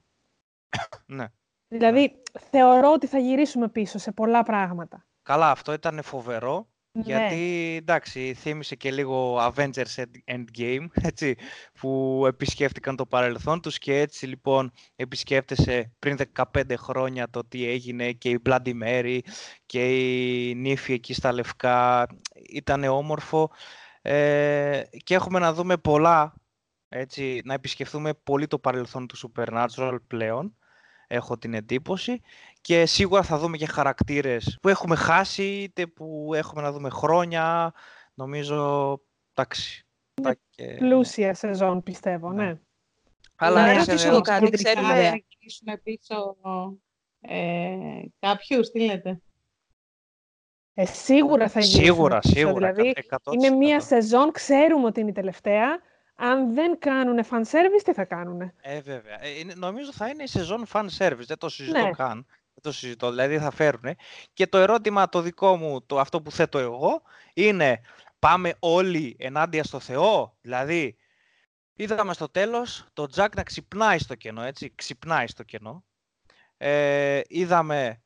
[1.07, 1.27] Ναι.
[1.69, 5.07] Δηλαδή, θεωρώ ότι θα γυρίσουμε πίσω σε πολλά πράγματα.
[5.23, 6.69] Καλά, αυτό ήταν φοβερό.
[6.93, 7.03] Ναι.
[7.03, 11.37] Γιατί, εντάξει, θύμισε και λίγο Avengers Endgame, έτσι,
[11.81, 16.17] που επισκέφτηκαν το παρελθόν τους και έτσι, λοιπόν, επισκέφτεσαι πριν
[16.55, 19.19] 15 χρόνια το τι έγινε και η Bloody Mary
[19.67, 19.97] και
[20.49, 22.07] η νύφη εκεί στα Λευκά.
[22.51, 23.51] Ήταν όμορφο
[24.03, 26.35] ε, και έχουμε να δούμε πολλά,
[26.89, 30.57] έτσι, να επισκεφθούμε πολύ το παρελθόν του Supernatural πλέον
[31.07, 32.21] έχω την εντύπωση.
[32.61, 37.73] Και σίγουρα θα δούμε και χαρακτήρες που έχουμε χάσει, είτε που έχουμε να δούμε χρόνια.
[38.15, 39.01] Νομίζω,
[39.35, 39.87] εντάξει.
[40.51, 40.75] και...
[40.79, 42.45] Πλούσια σεζόν, πιστεύω, ναι.
[42.45, 42.59] ναι.
[43.37, 44.89] Αλλά να ρωτήσω εγώ κάτι, ξέρουμε...
[44.89, 46.37] Να γυρίσουν πίσω
[47.21, 49.21] ε, κάποιους, τι λέτε;
[50.75, 51.85] Ε, σίγουρα θα γίνει.
[51.85, 52.73] Σίγουρα, σίγουρα.
[52.73, 52.95] Δηλαδή,
[53.31, 55.81] είναι μία σεζόν, ξέρουμε ότι είναι η τελευταία.
[56.21, 58.53] Αν δεν κάνουν fan service, τι θα κάνουν.
[58.61, 59.25] Ε, βέβαια.
[59.25, 61.27] Ε, νομίζω θα είναι η σεζόν fan service.
[61.27, 61.91] Δεν το συζητώ ναι.
[61.91, 62.27] καν.
[62.55, 63.11] Δεν το συζητώ.
[63.11, 63.97] Δηλαδή θα φέρουν.
[64.33, 67.03] Και το ερώτημα το δικό μου, το, αυτό που θέτω εγώ,
[67.35, 67.81] είναι
[68.19, 70.97] πάμε όλοι ενάντια στο Θεό; Δηλαδή,
[71.75, 74.73] είδαμε στο τέλος το Τζακ να ξυπνάει στο κενό, έτσι.
[74.75, 75.85] Ξυπνάει στο κενό.
[76.57, 78.03] Ε, είδαμε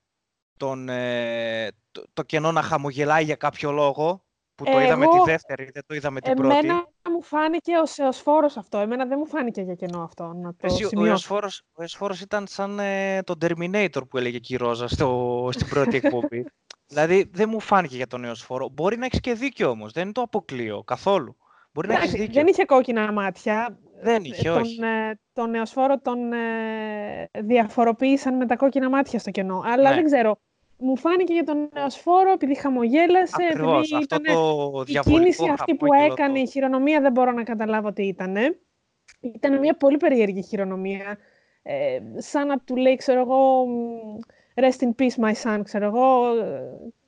[0.57, 4.25] τον, ε, το, το, κενό να χαμογελάει για κάποιο λόγο,
[4.64, 6.57] που το είδαμε τη δεύτερη, δεν το είδαμε την πρώτη.
[6.57, 10.57] Εμένα μου φάνηκε ο Σεωσφόρος αυτό, εμένα δεν μου φάνηκε για κενό αυτό, να το
[10.61, 14.88] Εσύ, ο, Εωσφόρος, ο Εωσφόρος ήταν σαν ε, τον Terminator που έλεγε και η Ρόζα
[14.88, 16.44] στο, στην πρώτη εκπομπή.
[16.90, 18.68] δηλαδή δεν μου φάνηκε για τον Εωσφόρο.
[18.68, 21.37] Μπορεί να έχεις και δίκιο όμως, δεν είναι το αποκλείω καθόλου.
[21.72, 22.33] Μπορεί να έχεις δίκιο.
[22.33, 23.79] Δεν είχε κόκκινα μάτια.
[24.03, 24.81] Δεν είχε, τον, όχι.
[24.83, 29.62] Ε, τον νεοσφόρο τον ε, διαφοροποίησαν με τα κόκκινα μάτια στο κενό.
[29.64, 29.94] Αλλά ναι.
[29.94, 30.37] δεν ξέρω
[30.83, 33.45] μου φάνηκε για τον νεοσφόρο επειδή χαμογέλασε.
[33.51, 37.92] Ακριβώς, επειδή αυτό το η κίνηση αυτή που έκανε, η χειρονομία δεν μπορώ να καταλάβω
[37.92, 38.37] τι ήταν.
[39.21, 41.18] Ήταν μια πολύ περίεργη χειρονομία.
[41.62, 43.64] Ε, σαν να του λέει, ξέρω εγώ,
[44.55, 46.23] rest in peace my son, ξέρω εγώ.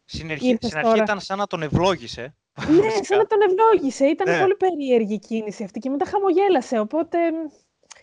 [0.05, 0.59] Στην αρχή,
[0.97, 2.35] ήταν σαν να τον ευλόγησε.
[2.69, 4.07] Ναι, σαν να τον ευλόγησε.
[4.07, 4.41] Ήταν ναι.
[4.41, 6.79] πολύ περίεργη κίνηση αυτή και μετά χαμογέλασε.
[6.79, 7.19] Οπότε,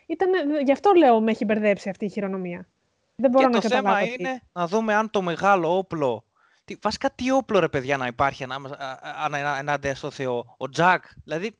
[0.08, 0.30] ήταν,
[0.66, 2.71] γι' αυτό λέω με έχει μπερδέψει αυτή η χειρονομία.
[3.22, 6.26] Δεν μπορώ και να το θέμα είναι να δούμε αν το μεγάλο όπλο.
[6.66, 8.46] Τι, βασικά τι όπλο ρε παιδιά να υπάρχει
[9.60, 10.56] ενάντια στο Θεό.
[10.58, 11.60] Ο Τζακ, δηλαδή,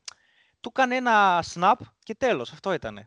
[0.60, 2.52] του έκανε ένα snap και τέλος.
[2.52, 3.02] Αυτό ήταν.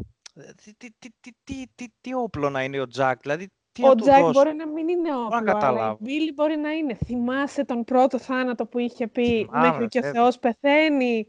[0.65, 4.31] Τι, τι, τι, τι, τι, τι όπλο να είναι ο Τζακ, δηλαδή τι ο Τζακ
[4.31, 6.95] μπορεί να μην είναι όπλο, αλλά η Μπίλη μπορεί να είναι.
[6.95, 11.27] Θυμάσαι τον πρώτο θάνατο που είχε πει Θυμάμαι, μέχρι και ο Θεός πεθαίνει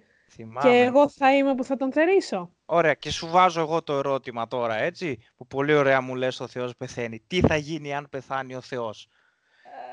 [0.61, 4.47] και εγώ θα είμαι που θα τον θερήσω; Ωραία, και σου βάζω εγώ το ερώτημα
[4.47, 7.19] τώρα, έτσι, που πολύ ωραία μου λες ο Θεός πεθαίνει.
[7.27, 9.07] Τι θα γίνει αν πεθάνει ο Θεός;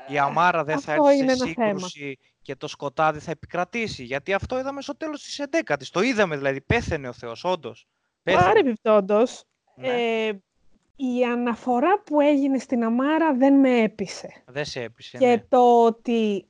[0.07, 4.81] Η αμάρα δεν θα έρθει σε σύγκρουση και το σκοτάδι θα επικρατήσει; Γιατί αυτό είδαμε
[4.81, 5.87] στο τέλος της 11ης.
[5.91, 7.87] Το είδαμε δηλαδή, πέθανε ο Θεός, όντως.
[8.23, 9.43] Άρα επιπτόντως,
[9.75, 9.87] ναι.
[9.87, 10.41] ε,
[10.95, 14.43] η αναφορά που έγινε στην αμάρα δεν με έπεισε.
[14.45, 15.45] Δεν σε έπεισε, Και ναι.
[15.49, 16.45] το ότι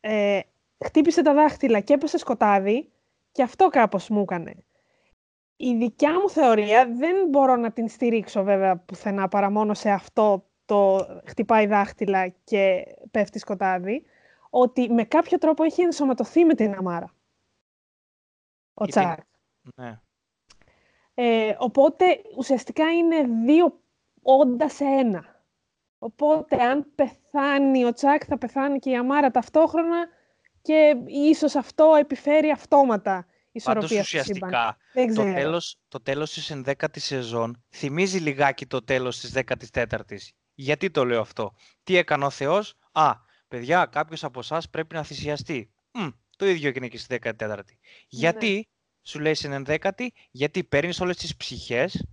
[0.00, 0.40] ε,
[0.84, 2.88] χτύπησε τα δάχτυλα και έπεσε σκοτάδι,
[3.32, 4.54] και αυτό κάπως μου έκανε.
[5.56, 10.44] Η δικιά μου θεωρία δεν μπορώ να την στηρίξω βέβαια πουθενά παρά μόνο σε αυτό
[10.64, 14.04] το χτυπάει δάχτυλα και πέφτει σκοτάδι,
[14.50, 17.14] ότι με κάποιο τρόπο έχει ενσωματωθεί με την Αμάρα.
[18.74, 19.18] Ο Τσάκ.
[19.76, 20.00] Ναι.
[21.14, 22.04] Ε, οπότε
[22.36, 23.80] ουσιαστικά είναι δύο
[24.22, 25.42] όντα σε ένα.
[25.98, 30.08] Οπότε αν πεθάνει ο Τσάκ θα πεθάνει και η Αμάρα ταυτόχρονα
[30.62, 34.76] και ίσως αυτό επιφέρει αυτόματα ισορροπία Πάντως ουσιαστικά
[35.14, 40.28] το τέλος, το τέλος της 11ης σεζόν θυμίζει λιγάκι το τέλος της 14ης.
[40.54, 43.12] Γιατί το λέω αυτό; Τι έκανε ο Θεός; Α,
[43.48, 45.72] παιδιά, κάποιος από εσάς πρέπει να θυσιαστεί.
[45.90, 47.38] Μ, το ίδιο έγινε και στη 14η.
[47.46, 47.62] Ναι.
[48.08, 48.68] Γιατί,
[49.02, 52.06] σου λέει στην 11η, γιατί παίρνεις όλες τις ψυχές,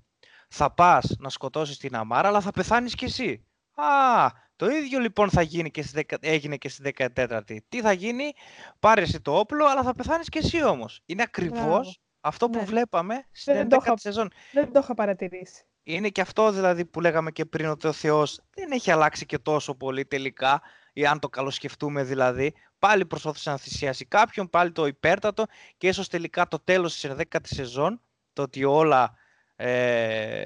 [0.49, 3.45] θα πας να σκοτώσεις την αμάρα, αλλά θα πεθάνεις κι εσύ.
[3.73, 4.27] Α,
[4.61, 7.57] το ίδιο λοιπόν θα γίνει και στη, έγινε και στη 14η.
[7.69, 8.31] Τι θα γίνει,
[8.79, 11.01] πάρε εσύ το όπλο, αλλά θα πεθάνεις και εσύ όμως.
[11.05, 12.65] Είναι ακριβώς αυτό που ναι.
[12.65, 14.31] βλέπαμε στην 11η σεζόν.
[14.51, 15.63] Δεν το είχα παρατηρήσει.
[15.83, 19.37] Είναι και αυτό δηλαδή που λέγαμε και πριν ότι ο Θεός δεν έχει αλλάξει και
[19.37, 20.61] τόσο πολύ τελικά,
[20.93, 22.53] ή αν το καλοσκεφτούμε δηλαδή.
[22.79, 25.45] Πάλι προσπαθούσε να θυσιάσει κάποιον, πάλι το υπέρτατο
[25.77, 28.01] και ίσως τελικά το τέλος της 11η σεζόν,
[28.33, 29.13] το ότι όλα
[29.55, 30.45] ε,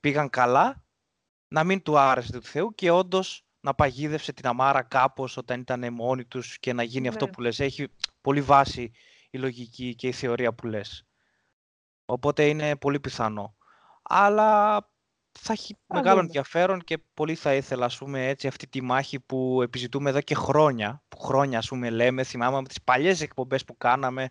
[0.00, 0.82] πήγαν καλά,
[1.50, 5.92] να μην του άρεσε του Θεού και όντως να παγίδευσε την αμάρα κάπως όταν ήταν
[5.92, 7.30] μόνοι τους και να γίνει αυτό ναι.
[7.30, 7.60] που λες.
[7.60, 7.88] Έχει
[8.20, 8.92] πολύ βάση
[9.30, 11.06] η λογική και η θεωρία που λες.
[12.04, 13.56] Οπότε είναι πολύ πιθανό.
[14.02, 14.78] Αλλά
[15.38, 19.62] θα έχει μεγάλο ενδιαφέρον και πολύ θα ήθελα ας πούμε, έτσι, αυτή τη μάχη που
[19.62, 21.02] επιζητούμε εδώ και χρόνια.
[21.08, 24.28] Που χρόνια ας πούμε, λέμε, θυμάμαι από τις παλιές εκπομπές που κάναμε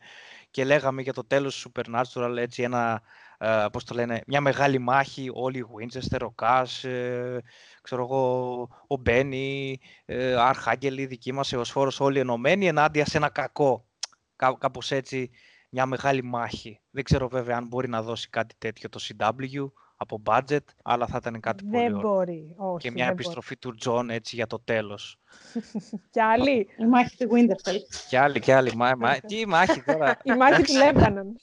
[0.52, 3.02] και λέγαμε για το τέλος του Supernatural έτσι, ένα
[3.42, 7.42] ε, πώς το λένε, μια μεγάλη μάχη, όλοι οι Winchester, ο Κάς, ε,
[7.82, 13.86] ξέρω εγώ, ο Μπένι, ε, Αρχάγγελοι, δική μας, Εωσφόρος, όλοι ενωμένοι ενάντια σε ένα κακό.
[14.36, 15.30] Κά, κάπως έτσι,
[15.70, 16.80] μια μεγάλη μάχη.
[16.90, 21.18] Δεν ξέρω βέβαια αν μπορεί να δώσει κάτι τέτοιο το CW από budget, αλλά θα
[21.22, 22.12] ήταν κάτι δεν πολύ ωραίο.
[22.12, 22.54] Μπορεί.
[22.58, 25.20] Όχι, και μια επιστροφή του Τζον έτσι για το τέλος.
[26.12, 26.68] Κι άλλη.
[26.78, 27.78] Η μάχη του Winterfell.
[28.08, 28.72] Κι άλλη, κι άλλη.
[29.28, 30.18] Τι μάχη τώρα.
[30.24, 31.36] Η μάχη του Λέμπανον.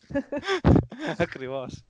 [1.19, 1.85] Ακριβώς.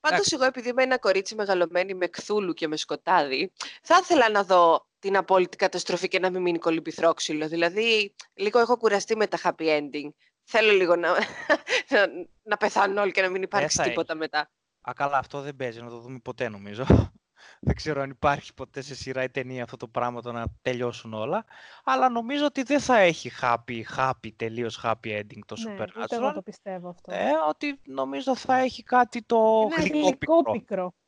[0.00, 4.44] Πάντως, εγώ επειδή είμαι ένα κορίτσι μεγαλωμένη με Κθούλου και με σκοτάδι, θα ήθελα να
[4.44, 7.48] δω την απόλυτη καταστροφή και να μην μείνει κολυμπηθρόξυλο.
[7.48, 10.08] Δηλαδή, λίγο έχω κουραστεί με τα happy ending.
[10.44, 11.08] Θέλω λίγο να,
[11.88, 12.06] να,
[12.42, 14.50] να πεθάνουν όλοι και να μην υπάρξει τίποτα μετά.
[14.88, 16.84] Α, καλά, αυτό δεν παίζει, να το δούμε ποτέ νομίζω.
[17.60, 21.14] δεν ξέρω αν υπάρχει ποτέ σε σειρά ή ταινία αυτό το πράγμα το να τελειώσουν
[21.14, 21.44] όλα.
[21.84, 26.04] Αλλά νομίζω ότι δεν θα έχει happy, happy, τελείως happy ending το ναι, Supernatural.
[26.08, 27.12] εγώ το πιστεύω αυτό.
[27.12, 30.42] Ε, ότι νομίζω θα έχει κάτι το γλυκό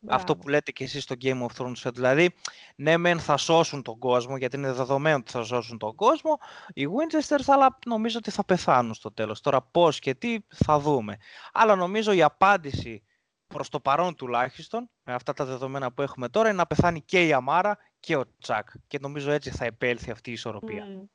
[0.07, 1.93] Αυτό που λέτε και εσείς στο Game of Thrones.
[1.95, 2.35] Δηλαδή,
[2.77, 6.39] ναι μεν θα σώσουν τον κόσμο, γιατί είναι δεδομένο ότι θα σώσουν τον κόσμο,
[6.75, 9.41] οι Winchesters, αλλά νομίζω ότι θα πεθάνουν στο τέλος.
[9.41, 11.17] Τώρα πώς και τι θα δούμε.
[11.53, 13.03] Αλλά νομίζω η απάντηση
[13.47, 17.27] Προς το παρόν τουλάχιστον, με αυτά τα δεδομένα που έχουμε τώρα, είναι να πεθάνει και
[17.27, 18.69] η Αμάρα και ο Τσακ.
[18.87, 20.85] Και νομίζω έτσι θα επέλθει αυτή η ισορροπία.
[20.87, 21.09] Mm.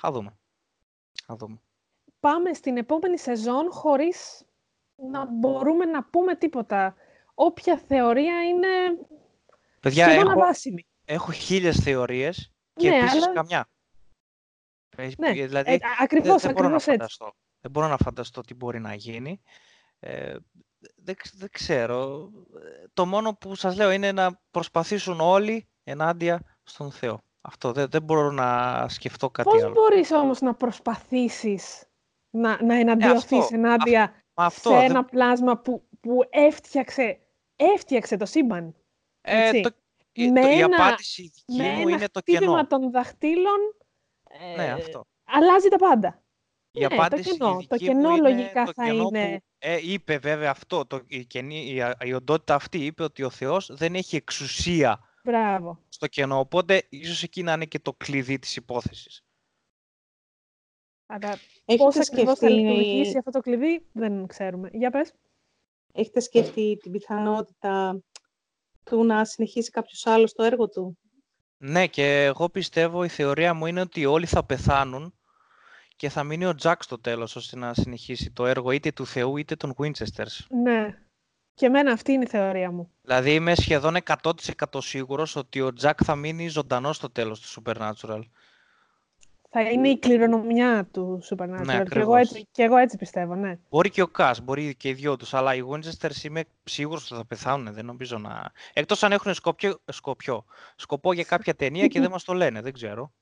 [0.00, 0.38] Θα δούμε.
[1.24, 1.60] Θα δούμε.
[2.20, 4.42] Πάμε στην επόμενη σεζόν χωρίς
[4.96, 6.94] να μπορούμε να πούμε τίποτα.
[7.34, 8.68] Όποια θεωρία είναι
[9.80, 10.86] Παιδιά, σχεδόν έχω, αβάσιμη.
[11.04, 13.32] Έχω χίλιες θεωρίες και ναι, επίσης αλλά...
[13.32, 13.68] καμιά.
[15.18, 18.80] Ναι, δηλαδή, ε, ακριβώς, δεν, δεν, μπορώ να φανταστώ, δεν μπορώ να φανταστώ τι μπορεί
[18.80, 19.42] να γίνει.
[20.00, 20.36] Ε,
[20.96, 22.30] δεν, δεν ξέρω.
[22.94, 27.22] Το μόνο που σας λέω είναι να προσπαθήσουν όλοι ενάντια στον Θεό.
[27.40, 29.72] Αυτό δεν, δεν μπορώ να σκεφτώ κάτι Πώς άλλο.
[29.72, 31.88] Πώς μπορείς όμως να προσπαθήσεις
[32.30, 37.20] να, να εναντιωθείς ε, ενάντια αυτό, σε ένα πλάσμα που, που έφτιαξε,
[37.56, 38.74] έφτιαξε το σύμπαν.
[39.20, 39.70] Ε, το,
[40.32, 42.66] με το, η απάντηση δική μου είναι το κενό.
[42.66, 43.58] των δαχτύλων
[44.56, 45.04] ναι, ε, αυτό.
[45.24, 46.22] αλλάζει τα πάντα.
[46.78, 49.42] Η ναι, απάντηση το κενό, το κενό λογικά το θα είναι...
[49.58, 53.94] ε, είπε βέβαια αυτό, το, η, η, η οντότητα αυτή είπε ότι ο Θεός δεν
[53.94, 55.84] έχει εξουσία Μπράβο.
[55.88, 59.22] στο κενό, οπότε ίσως εκεί να είναι και το κλειδί της υπόθεσης.
[61.06, 61.38] Αλλά
[61.76, 64.70] πώς ακριβώς θα λειτουργήσει αυτό το κλειδί δεν ξέρουμε.
[64.72, 65.12] Για πες.
[65.92, 68.02] Έχετε σκεφτεί την πιθανότητα
[68.84, 70.98] του να συνεχίσει κάποιος άλλος το έργο του;
[71.56, 75.17] Ναι, και εγώ πιστεύω, η θεωρία μου είναι ότι όλοι θα πεθάνουν
[75.98, 79.36] και θα μείνει ο Τζακ στο τέλος ώστε να συνεχίσει το έργο είτε του Θεού
[79.36, 80.46] είτε των Winchesters.
[80.62, 80.98] Ναι.
[81.54, 82.90] Και εμένα αυτή είναι η θεωρία μου.
[83.02, 84.32] Δηλαδή είμαι σχεδόν 100%
[84.78, 88.20] σίγουρος ότι ο Τζακ θα μείνει ζωντανός στο τέλος του Supernatural.
[89.50, 91.64] Θα είναι η κληρονομιά του Supernatural.
[91.64, 93.58] Ναι, και, εγώ έτσι, και εγώ έτσι πιστεύω, ναι.
[93.70, 97.20] Μπορεί και ο Κάς, μπορεί και οι δυο τους, αλλά οι Winchesters είμαι σίγουρος ότι
[97.20, 98.52] θα πεθάνουν, δεν νομίζω να...
[98.72, 99.80] Εκτός αν έχουν σκοπιο...
[99.84, 100.44] σκοπιο...
[100.76, 103.12] σκοπό για κάποια ταινία και δεν μας το λένε, δεν ξέρω.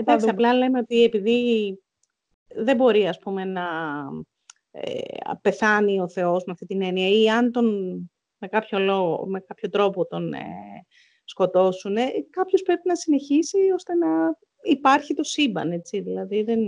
[0.00, 1.78] Εντάξει, απλά λέμε ότι επειδή
[2.54, 3.64] δεν μπορεί, ας πούμε, να
[4.70, 5.00] ε,
[5.40, 7.66] πεθάνει ο Θεός με αυτή την έννοια ή αν τον
[8.38, 10.44] με κάποιο, λόγο, με κάποιο τρόπο τον ε,
[11.24, 14.08] σκοτώσουν, ε, κάποιος πρέπει να συνεχίσει ώστε να
[14.62, 16.00] υπάρχει το σύμπαν, έτσι.
[16.00, 16.60] Δηλαδή δεν,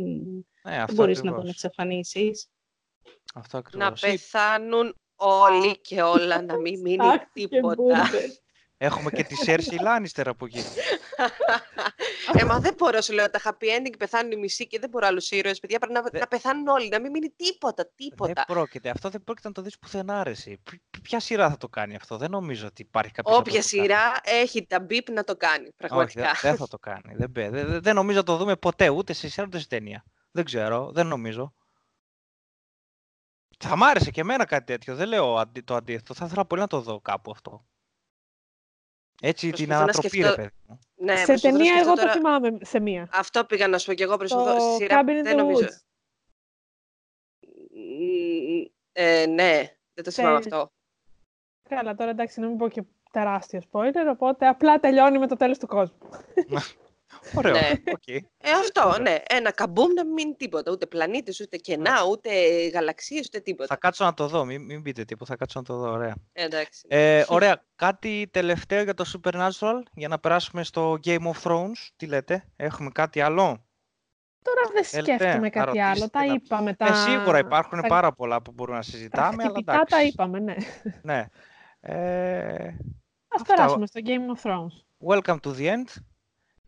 [0.62, 2.50] ναι, δεν μπορείς να τον εξαφανίσεις.
[3.34, 8.08] Αυτό Να πεθάνουν όλοι και όλα, να μην μείνει τίποτα.
[8.84, 10.62] Έχουμε και τη Σέρση Λάνιστερ από εκεί.
[12.38, 15.06] ε, μα δεν μπορώ, σου λέω, τα happy ending πεθάνουν οι μισοί και δεν μπορώ
[15.06, 18.32] άλλους ήρωες, παιδιά, πρέπει να, να πεθάνουν όλοι, να μην μείνει τίποτα, τίποτα.
[18.32, 20.62] Δεν πρόκειται, αυτό δεν πρόκειται να το δεις πουθενά, αρέσει.
[21.02, 23.36] Ποια σειρά θα το κάνει αυτό, δεν νομίζω ότι υπάρχει κάποιος.
[23.36, 26.30] Όποια σειρά έχει τα μπίπ να το κάνει, πραγματικά.
[26.30, 29.28] Όχι, δεν, θα το κάνει, δεν, δεν, δεν νομίζω να το δούμε ποτέ, ούτε σε
[29.28, 30.04] σειρά ούτε σε ταινία.
[30.30, 31.54] Δεν ξέρω, δεν νομίζω.
[33.58, 34.94] Θα μ' άρεσε και εμένα κάτι τέτοιο.
[34.94, 36.14] Δεν λέω το αντίθετο.
[36.14, 37.66] Θα ήθελα πολύ να το δω κάπου αυτό.
[39.24, 40.28] Έτσι την ανατροπή, σκεφτώ...
[40.28, 40.78] ρε παιδί μου.
[40.94, 42.06] Ναι, σε ταινία εγώ τώρα...
[42.06, 43.08] το θυμάμαι σε μία.
[43.12, 45.04] Αυτό πήγα να σου πω και εγώ προσπαθώ στη σειρά.
[45.04, 45.66] Δεν νομίζω.
[48.92, 50.72] Ε, ναι, δεν το θυμάμαι αυτό.
[51.68, 52.82] Καλά, τώρα εντάξει, να μην πω και
[53.12, 55.98] τεράστιο spoiler, οπότε απλά τελειώνει με το τέλος του κόσμου.
[57.34, 57.52] Ωραίο.
[57.52, 57.70] Ναι.
[57.84, 58.18] Okay.
[58.38, 59.16] Ε, αυτό, ναι.
[59.28, 60.70] Ένα καμπούμ να μην μείνει τίποτα.
[60.70, 62.30] Ούτε πλανήτες, ούτε κενά, ούτε
[62.68, 63.66] γαλαξίες, ούτε τίποτα.
[63.68, 64.44] Θα κάτσω να το δω.
[64.44, 65.30] Μην, μην πείτε τίποτα.
[65.30, 65.90] Θα κάτσω να το δω.
[65.90, 66.14] Ωραία.
[66.32, 66.86] Εντάξει.
[66.88, 67.64] Ε, ωραία.
[67.76, 71.88] Κάτι τελευταίο για το Supernatural, για να περάσουμε στο Game of Thrones.
[71.96, 73.64] Τι λέτε, έχουμε κάτι άλλο;
[74.42, 76.10] Τώρα δεν σκέφτομαι κάτι άλλο.
[76.10, 76.74] Τα είπαμε.
[76.74, 76.86] Τα...
[76.86, 79.42] Ε, σίγουρα υπάρχουν πάρα πολλά που μπορούμε να συζητάμε.
[79.44, 79.84] αλλά εντάξει.
[79.88, 80.54] τα είπαμε, ναι.
[81.02, 81.26] ναι.
[81.80, 82.76] Ε,
[83.28, 84.74] Ας περάσουμε στο Game of Thrones.
[85.14, 86.02] Welcome to the end.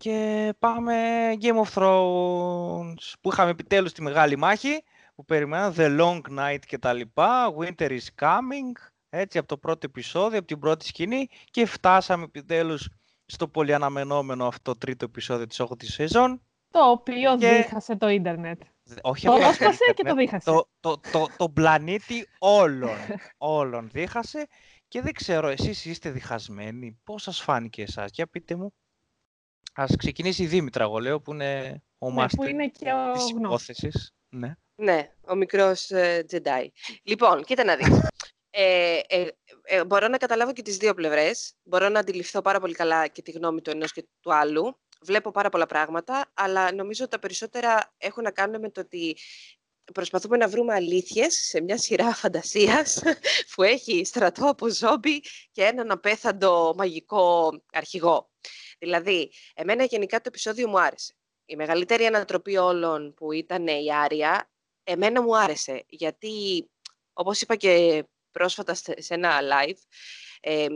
[0.05, 0.95] Και πάμε
[1.41, 4.83] Game of Thrones, που είχαμε επιτέλους τη μεγάλη μάχη,
[5.15, 9.87] που περιμέναμε The Long Night και τα λοιπά, Winter is Coming, έτσι από το πρώτο
[9.87, 12.89] επεισόδιο, από την πρώτη σκηνή και φτάσαμε επιτέλους
[13.27, 16.43] στο πολύ αναμενόμενο αυτό τρίτο επεισόδιο της 8ης σεζόν.
[16.71, 17.49] Το οποίο και...
[17.49, 18.63] δίχασε το ίντερνετ.
[19.03, 20.51] Όχι το έσπασε και το δίχασε.
[20.51, 22.97] Το, το, το, το πλανήτη όλων,
[23.39, 24.47] όλων δίχασε
[24.89, 28.73] και δεν ξέρω, εσείς είστε διχασμένοι, πώς σας φάνηκε εσάς, για πείτε μου.
[29.77, 33.31] Ας ξεκινήσει η Δήμητρα, εγώ λέω, που είναι ο ναι, μάστερ είναι και ο της
[33.31, 34.15] υπόθεσης.
[34.29, 34.55] Ναι.
[34.75, 36.71] ναι, ο μικρός ε, Τζεντάι.
[37.03, 38.09] Λοιπόν, κοίτα να δεις.
[38.51, 39.29] Ε, ε,
[39.63, 41.55] ε, μπορώ να καταλάβω και τις δύο πλευρές.
[41.63, 44.81] Μπορώ να αντιληφθώ πάρα πολύ καλά και τη γνώμη του ενός και του άλλου.
[45.03, 49.17] βλέπω πάρα πολλά πράγματα, αλλά νομίζω ότι τα περισσότερα έχουν να κάνουν με το ότι
[49.93, 53.03] προσπαθούμε να βρούμε αλήθειες σε μια σειρά φαντασίας
[53.55, 58.34] που έχει στρατό από ζόμπι και έναν απέθαντο μαγικό αρχηγό.
[58.79, 61.15] Δηλαδή, εμένα γενικά το επεισόδιο μου άρεσε.
[61.47, 64.51] Η μεγαλύτερη ανατροπή όλων που ήταν η Άρια,
[64.85, 66.69] εμένα μου άρεσε, γιατί
[67.13, 69.79] όπως είπα και πρόσφατα σε ένα live,
[70.41, 70.67] ε,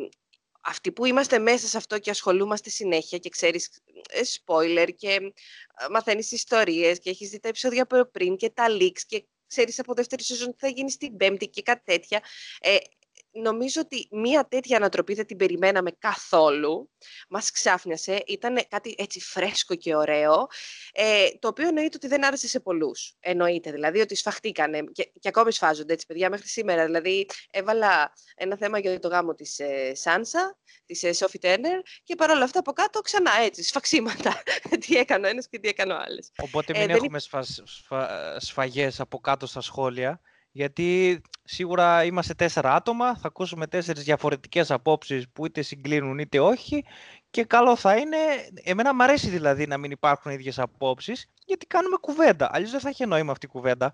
[0.60, 5.88] αυτοί που είμαστε μέσα σε αυτό και ασχολούμαστε συνέχεια και ξέρεις ε, spoiler και ε,
[5.90, 9.94] μαθαίνεις ιστορίες και έχεις δει τα επεισόδια από πριν και τα leaks και ξέρεις από
[9.94, 12.22] δεύτερη σεζόν τι θα γίνεις στην πέμπτη και κάτι τέτοια.
[12.60, 12.76] Ε,
[13.40, 16.90] νομίζω ότι μία τέτοια ανατροπή δεν την περιμέναμε καθόλου.
[17.28, 20.46] Μας ξάφνιασε, ήταν κάτι έτσι φρέσκο και ωραίο,
[20.92, 23.14] ε, το οποίο εννοείται ότι δεν άρεσε σε πολλούς.
[23.20, 26.84] Εννοείται, δηλαδή ότι σφαχτήκανε και, και ακόμη σφάζονται έτσι παιδιά μέχρι σήμερα.
[26.84, 32.14] Δηλαδή έβαλα ένα θέμα για το γάμο της ε, Σάνσα, της ε, Sophie Turner και
[32.14, 34.42] παρόλα αυτά από κάτω ξανά έτσι, σφαξίματα.
[34.86, 36.30] τι έκανε ο ένας και τι έκανε ο άλλος.
[36.42, 37.44] Οπότε ε, μην έχουμε σφα,
[38.38, 40.20] σφαγές από κάτω στα σχόλια
[40.58, 46.84] γιατί σίγουρα είμαστε τέσσερα άτομα, θα ακούσουμε τέσσερις διαφορετικές απόψεις που είτε συγκλίνουν είτε όχι
[47.30, 48.16] και καλό θα είναι,
[48.62, 52.88] εμένα μου αρέσει δηλαδή να μην υπάρχουν ίδιες απόψεις γιατί κάνουμε κουβέντα, αλλιώς δεν θα
[52.88, 53.92] έχει νόημα αυτή η κουβέντα.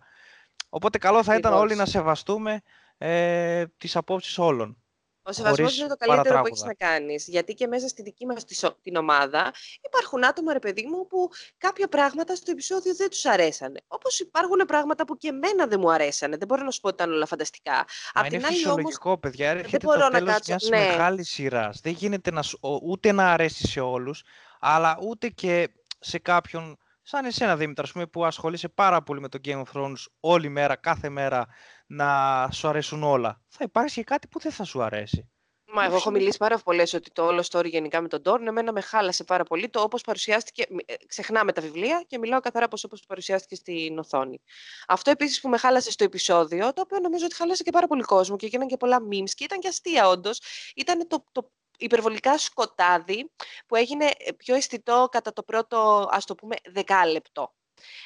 [0.68, 2.62] Οπότε καλό θα ήταν όλοι να σεβαστούμε
[2.98, 4.83] ε, τις απόψεις όλων.
[5.26, 7.28] Ο σεβασμός είναι το καλύτερο που έχεις να κάνεις.
[7.28, 8.44] Γιατί και μέσα στη δική μας
[8.82, 13.80] την ομάδα υπάρχουν άτομα, ρε παιδί μου, που κάποια πράγματα στο επεισόδιο δεν τους αρέσανε.
[13.86, 16.36] Όπως υπάρχουν πράγματα που και εμένα δεν μου αρέσανε.
[16.36, 17.86] Δεν μπορώ να σου πω ότι ήταν όλα φανταστικά.
[18.14, 19.50] Μα είναι φυσιολογικό, όμως, παιδιά.
[19.50, 20.42] Έρχεται το τέλος να κάτσω...
[20.46, 20.78] μιας ναι.
[20.78, 21.80] μεγάλης σειράς.
[21.80, 22.42] Δεν γίνεται να,
[22.82, 24.22] ούτε να αρέσει σε όλους,
[24.60, 29.38] αλλά ούτε και σε κάποιον σαν εσένα Δήμητρα, πούμε, που ασχολείσαι πάρα πολύ με το
[29.44, 31.46] Game of Thrones όλη μέρα, κάθε μέρα,
[31.86, 33.42] να σου αρέσουν όλα.
[33.48, 35.28] Θα υπάρξει και κάτι που δεν θα σου αρέσει.
[35.76, 38.72] Μα εγώ έχω μιλήσει πάρα πολλές ότι το όλο story γενικά με τον Τόρν εμένα
[38.72, 40.64] με χάλασε πάρα πολύ το όπως παρουσιάστηκε.
[40.84, 44.40] Ε, ξεχνάμε τα βιβλία και μιλάω καθαρά όπως παρουσιάστηκε στην οθόνη.
[44.86, 48.02] Αυτό επίσης που με χάλασε στο επεισόδιο, το οποίο νομίζω ότι χάλασε και πάρα πολύ
[48.02, 50.40] κόσμο και έγιναν και πολλά memes και ήταν και αστεία όντως,
[50.76, 53.30] ήταν το, το υπερβολικά σκοτάδι
[53.66, 57.54] που έγινε ε, πιο αισθητό κατά το πρώτο, ας το πούμε, δεκάλεπτο.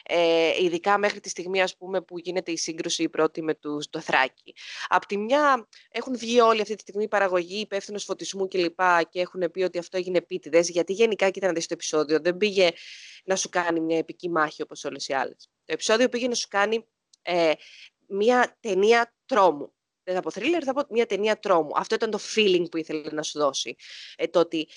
[0.03, 3.87] Ε, ειδικά μέχρι τη στιγμή ας πούμε, που γίνεται η σύγκρουση η πρώτη με τους
[3.93, 4.55] Δοθράκη.
[4.89, 8.79] Απ' τη μια έχουν βγει όλοι αυτή τη στιγμή η παραγωγή, υπεύθυνος φωτισμού κλπ.
[8.79, 12.21] Και, και έχουν πει ότι αυτό έγινε επίτηδες, γιατί γενικά κοίτα να δεις το επεισόδιο,
[12.21, 12.71] δεν πήγε
[13.25, 15.49] να σου κάνει μια επική μάχη όπως όλες οι άλλες.
[15.65, 16.87] Το επεισόδιο πήγε να σου κάνει
[17.23, 17.53] ε,
[18.07, 19.73] μια ταινία τρόμου
[20.09, 21.71] δεν θα πω thriller, θα πω μια ταινία τρόμου.
[21.75, 23.77] Αυτό ήταν το feeling που ήθελε να σου δώσει.
[24.17, 24.69] Ε, το ότι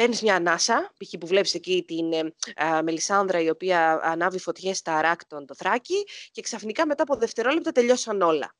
[0.00, 1.18] παίρνεις μια ανάσα, π.χ.
[1.18, 6.42] που βλέπεις εκεί την ε, Μελισάνδρα η οποία ανάβει φωτιές στα αράκτων το θράκι και
[6.42, 8.54] ξαφνικά μετά από δευτερόλεπτα τελειώσαν όλα.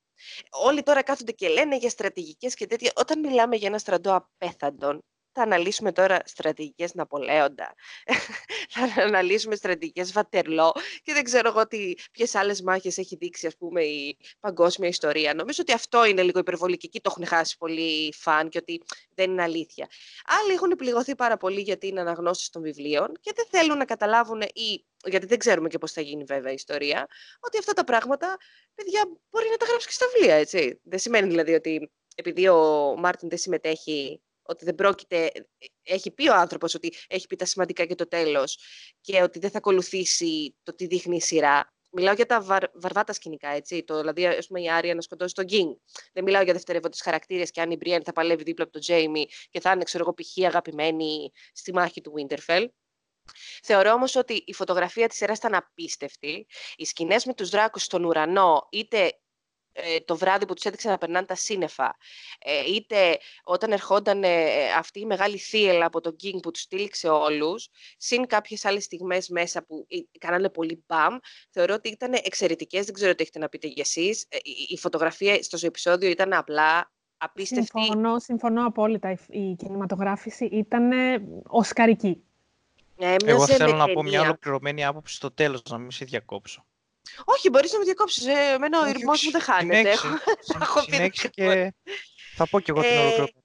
[0.50, 2.92] Όλοι τώρα κάθονται και λένε για στρατηγικές και τέτοια.
[2.94, 5.05] Όταν μιλάμε για ένα στρατό απέθαντων,
[5.40, 7.74] θα αναλύσουμε τώρα στρατηγικές Ναπολέοντα,
[8.94, 10.72] θα αναλύσουμε στρατηγικές Βατερλό
[11.03, 15.35] και δεν ξέρω εγώ τι, ποιες άλλες μάχες έχει δείξει ας πούμε η παγκόσμια ιστορία.
[15.35, 18.83] Νομίζω ότι αυτό είναι λίγο υπερβολική και το έχουν χάσει πολύ φαν και ότι
[19.14, 19.88] δεν είναι αλήθεια.
[20.40, 24.42] Άλλοι έχουν πληγωθεί πάρα πολύ γιατί είναι αναγνώσεις των βιβλίων και δεν θέλουν να καταλάβουν
[24.42, 27.07] ή γιατί δεν ξέρουμε και πώς θα γίνει βέβαια η ιστορία,
[27.40, 28.37] ότι αυτά τα πράγματα,
[28.74, 30.81] παιδιά, μπορεί να τα γράψεις και στα βιβλία, έτσι.
[30.83, 35.30] Δεν σημαίνει δηλαδή ότι επειδή ο Μάρτιν δεν συμμετέχει ότι δεν πρόκειται,
[35.82, 38.58] έχει πει ο άνθρωπος ότι έχει πει τα σημαντικά και το τέλος
[39.00, 41.72] και ότι δεν θα ακολουθήσει το τι δείχνει η σειρά.
[41.92, 43.84] Μιλάω για τα βαρ, βαρβάτα σκηνικά, έτσι.
[43.84, 45.76] Το, δηλαδή, ας πούμε, η Άρια να σκοτώσει τον King.
[46.12, 49.26] Δεν μιλάω για δευτερεύοντες χαρακτήρες και αν η Μπριέν θα παλεύει δίπλα από τον Τζέιμι
[49.50, 50.46] και θα είναι, ξέρω εγώ, π.χ.
[50.46, 52.66] αγαπημένη στη μάχη του Winterfell.
[53.62, 56.46] Θεωρώ όμως ότι η φωτογραφία της σειράς ήταν απίστευτη.
[56.76, 59.08] Οι σκηνές με τους δράκους στον ουρανό, είτε ε,
[60.04, 61.96] το βράδυ που τους έδειξε να περνάνε τα σύννεφα,
[62.38, 67.09] ε, είτε όταν ερχόταν ε, αυτή η μεγάλη θύελα από τον King που τους στήλιξε
[67.09, 69.87] όλους, συν κάποιες άλλες στιγμές μέσα που
[70.18, 71.16] κάνανε πολύ μπαμ,
[71.50, 74.26] θεωρώ ότι ήταν εξαιρετικές, δεν ξέρω τι έχετε να πείτε για εσείς.
[74.68, 77.70] Η φωτογραφία στο επεισόδιο ήταν απλά απίστευτη.
[77.80, 79.18] Συμφωνώ, συμφωνώ απόλυτα.
[79.28, 80.90] Η κινηματογράφηση ήταν
[81.46, 82.22] οσκαρική.
[83.24, 86.64] Εγώ θέλω να πω μια ολοκληρωμένη άποψη στο τέλος, να μην σε διακόψω.
[87.24, 88.26] Όχι, μπορείς να με διακόψεις.
[88.26, 89.94] Ε, εμένα ο ηρμό μου δεν χάνεται.
[90.84, 91.74] Συνέχισε και
[92.36, 93.44] θα πω κι εγώ την ε, ολοκληρωμένη.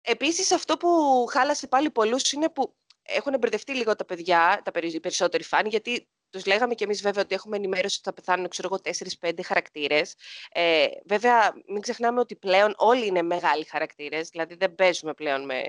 [0.00, 0.88] Επίσης, αυτό που
[1.30, 6.46] χάλασε πάλι πολλούς είναι που έχουν μπερδευτεί λίγο τα παιδιά, τα περισσότεροι φάνη, γιατί τους
[6.46, 8.80] λέγαμε κι εμείς βέβαια ότι έχουμε ενημέρωση ότι θα πεθάνουν, ξέρω εγώ,
[9.20, 10.14] 4-5 χαρακτήρες.
[10.52, 15.62] Ε, βέβαια, μην ξεχνάμε ότι πλέον όλοι είναι μεγάλοι χαρακτήρες, δηλαδή δεν παίζουμε πλέον με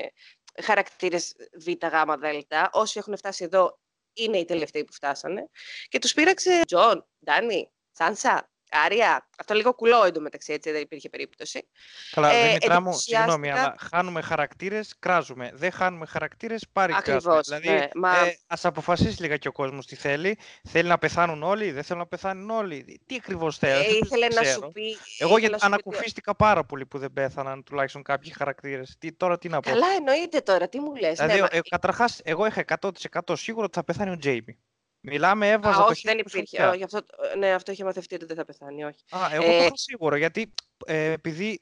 [0.63, 2.25] χαρακτήρες Β, Γ, Δ.
[2.71, 3.79] Όσοι έχουν φτάσει εδώ
[4.15, 5.49] είναι οι τελευταίοι που φτάσανε.
[5.87, 8.49] Και τους πείραξε Τζον, Ντάνι, Σάνσα,
[8.85, 11.67] Άρια, αυτό λίγο κουλό εντωμεταξύ, έτσι δεν υπήρχε περίπτωση.
[12.11, 15.51] Καλά, ε, Δημητρά μου, συγγνώμη, αλλά χάνουμε χαρακτήρες, κράζουμε.
[15.53, 17.39] Δεν χάνουμε χαρακτήρες, πάρει κράζουμε.
[17.43, 18.25] Δηλαδή, ναι, μα...
[18.25, 20.37] ε, ας αποφασίσει λίγα και ο κόσμος τι θέλει.
[20.63, 23.01] Θέλει να πεθάνουν όλοι, δεν θέλουν να πεθάνουν όλοι.
[23.05, 23.85] Τι ακριβώς θέλει.
[23.85, 24.97] Ε, ήθελε να σου πει.
[25.19, 28.97] Εγώ γιατί ανακουφίστηκα πάρα πολύ που δεν πέθαναν τουλάχιστον κάποιοι χαρακτήρες.
[29.17, 29.69] Τώρα τι να πω.
[29.69, 31.17] Καλά, εννοείται τώρα, τι μου λες.
[31.17, 34.57] Δηλαδή, ναι, ε, καταρχάς, εγώ είχα 100% σίγουρο ότι θα πεθάνει ο Τζέιμι.
[35.05, 36.65] Μιλάμε, έβαζα Α, όχι, δεν υπήρχε.
[36.65, 36.99] Όχι, αυτό,
[37.37, 38.83] ναι, αυτό είχε μαθευτεί ότι δεν θα πεθάνει.
[38.83, 39.03] Όχι.
[39.09, 39.47] Α, εγώ ε...
[39.47, 40.15] το είχα σίγουρο.
[40.15, 40.53] Γιατί
[40.85, 41.61] ε, επειδή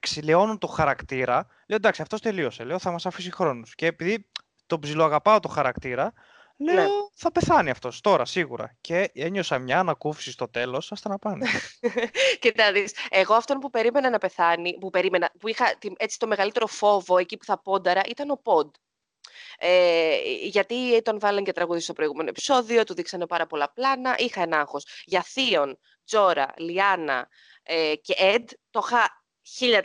[0.00, 2.64] ξυλαιώνουν το χαρακτήρα, λέω εντάξει, αυτός τελείωσε.
[2.64, 3.66] Λέω θα μας αφήσει χρόνο.
[3.74, 4.30] Και επειδή
[4.66, 6.12] τον ψιλοαγαπάω το χαρακτήρα,
[6.56, 6.86] λέω ναι.
[7.14, 8.76] θα πεθάνει αυτός τώρα σίγουρα.
[8.80, 11.46] Και ένιωσα μια ανακούφιση στο τέλος, άστα να πάνε.
[12.40, 16.66] Κοίτα, δεις, εγώ αυτόν που περίμενα να πεθάνει, που, περίμενα, που είχα έτσι το μεγαλύτερο
[16.66, 18.74] φόβο εκεί που θα πόνταρα, ήταν ο Ποντ.
[19.58, 24.42] Ε, γιατί τον βάλαν και τραγούδι στο προηγούμενο επεισόδιο, του δείξανε πάρα πολλά πλάνα, είχα
[24.42, 24.86] ένα άγχος.
[25.04, 27.28] Για Θείον, Τζόρα, Λιάννα
[27.62, 29.24] ε, και Εντ, το είχα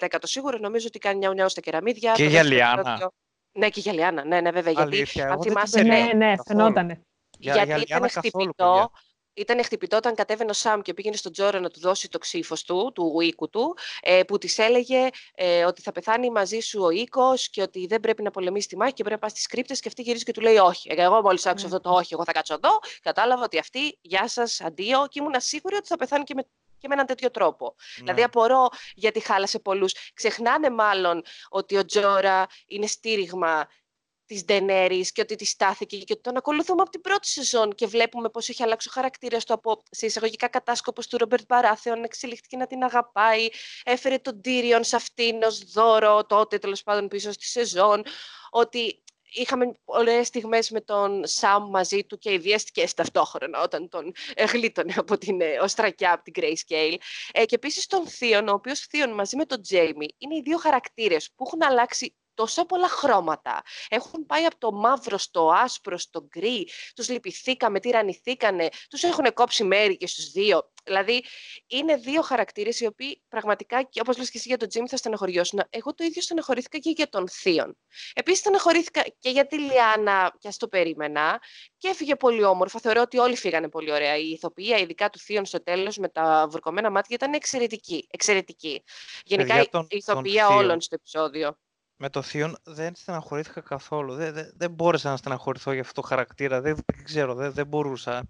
[0.09, 2.11] 1000% σίγουρο, νομίζω ότι κάνει νιάου νιάου στα κεραμίδια.
[2.11, 3.11] Και για Λιάννα.
[3.51, 4.73] Ναι, και για Λιάννα, ναι, ναι, βέβαια.
[4.77, 7.05] Αλήθεια, γιατί, αν θυμάσαι, ναι, ναι, ναι, φαινότανε.
[7.37, 8.91] Για, γιατί για ήταν χτυπητό,
[9.33, 12.63] ήταν χτυπητό όταν κατέβαινε ο Σαμ και πήγαινε στον Τζόρα να του δώσει το ξύφος
[12.63, 16.89] του, του οίκου του, ε, που της έλεγε ε, ότι θα πεθάνει μαζί σου ο
[16.89, 19.79] οίκος και ότι δεν πρέπει να πολεμήσει τη μάχη και πρέπει να πας στις κρύπτες.
[19.79, 20.89] Και αυτή γυρίζει και του λέει Όχι.
[20.95, 24.61] Εγώ μόλις άκουσα αυτό το όχι, εγώ θα κάτσω εδώ, κατάλαβα ότι αυτή, γεια σας,
[24.61, 26.43] αντίο, και ήμουν σίγουρη ότι θα πεθάνει και με
[26.81, 27.75] και με έναν τέτοιο τρόπο.
[27.75, 28.03] Ναι.
[28.03, 29.93] Δηλαδή απορώ γιατί χάλασε πολλούς.
[30.13, 33.67] Ξεχνάνε μάλλον ότι ο Τζόρα είναι στήριγμα
[34.31, 37.87] της Ντενέρη και ότι της στάθηκε και ότι τον ακολουθούμε από την πρώτη σεζόν και
[37.87, 42.57] βλέπουμε πώς έχει αλλάξει ο χαρακτήρας του από σε εισαγωγικά κατάσκοπος του Ρόμπερτ Μπαράθεων, εξελιχθήκε
[42.57, 43.47] να την αγαπάει,
[43.83, 48.03] έφερε τον Τύριον σε αυτήν ως δώρο τότε τέλος πάντων πίσω στη σεζόν,
[48.49, 49.03] ότι
[49.33, 54.11] είχαμε ωραίες στιγμές με τον Σαμ μαζί του και ιδιαίστηκε ταυτόχρονα όταν τον
[54.51, 56.95] γλίτωνε από την ε, οστρακιά, από την Grayscale.
[57.31, 60.57] Ε, και επίσης τον Θείον, ο οποίος Θείον μαζί με τον Τζέιμι είναι οι δύο
[60.57, 63.61] χαρακτήρες που έχουν αλλάξει τόσα πολλά χρώματα.
[63.89, 69.63] Έχουν πάει από το μαύρο στο άσπρο, στο γκρι, τους λυπηθήκαμε, τυραννηθήκανε, τους έχουν κόψει
[69.63, 70.71] μέρη και στους δύο.
[70.83, 71.23] Δηλαδή,
[71.67, 74.97] είναι δύο χαρακτήρες οι οποίοι πραγματικά, και όπως λες και εσύ για τον Τζίμι, θα
[74.97, 75.61] στεναχωριώσουν.
[75.69, 77.77] Εγώ το ίδιο στεναχωρήθηκα και για τον Θείον.
[78.13, 81.41] Επίσης, στεναχωρήθηκα και για τη Λιάννα, και το περίμενα,
[81.77, 82.79] και έφυγε πολύ όμορφα.
[82.79, 84.17] Θεωρώ ότι όλοι φύγανε πολύ ωραία.
[84.17, 88.07] Η ηθοποιία, ειδικά του Θείον στο τέλος, με τα βουρκωμένα μάτια, ήταν εξαιρετική.
[88.11, 88.83] εξαιρετική.
[89.25, 91.57] Γενικά, η ηθοποιία όλων στο επεισόδιο
[92.01, 94.13] με το Θείον δεν στεναχωρήθηκα καθόλου.
[94.13, 96.61] Δεν, δεν, δεν μπόρεσα να στεναχωρηθώ για αυτό το χαρακτήρα.
[96.61, 98.29] Δεν, δεν ξέρω, δεν, δεν μπορούσα.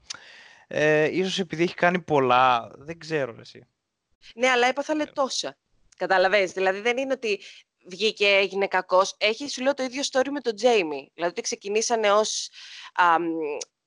[0.68, 3.68] Ε, ίσως επειδή έχει κάνει πολλά, δεν ξέρω εσύ.
[4.36, 5.58] Ναι, αλλά έπαθα λετόσα.
[5.98, 7.42] Καταλαβαίνεις, δηλαδή δεν είναι ότι
[7.90, 9.16] βγήκε, έγινε κακός.
[9.18, 11.12] Έχει, σου λέω, το ίδιο story με τον Τζέιμι.
[11.14, 12.50] Δηλαδή ότι ξεκινήσανε ως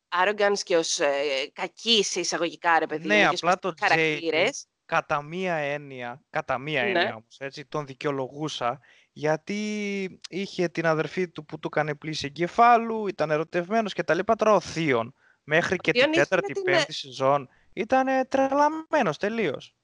[0.08, 1.12] arrogance και ως ε,
[1.52, 4.66] κακοί σε εισαγωγικά, ρε παιδί ναι, απλά το χαρακτήρες.
[4.84, 6.88] κατά μία έννοια, κατά μία ναι.
[6.88, 8.80] έννοια όμως, έτσι, τον δικαιολογούσα
[9.16, 14.36] γιατί είχε την αδερφή του που του έκανε πλήση εγκεφάλου, ήταν ερωτευμένος και τα λοιπά.
[14.36, 16.62] Τώρα ο Θείον, μέχρι και την τέταρτη, την...
[16.62, 19.74] πέμπτη σεζόν, ήταν τρελαμένος τελείως.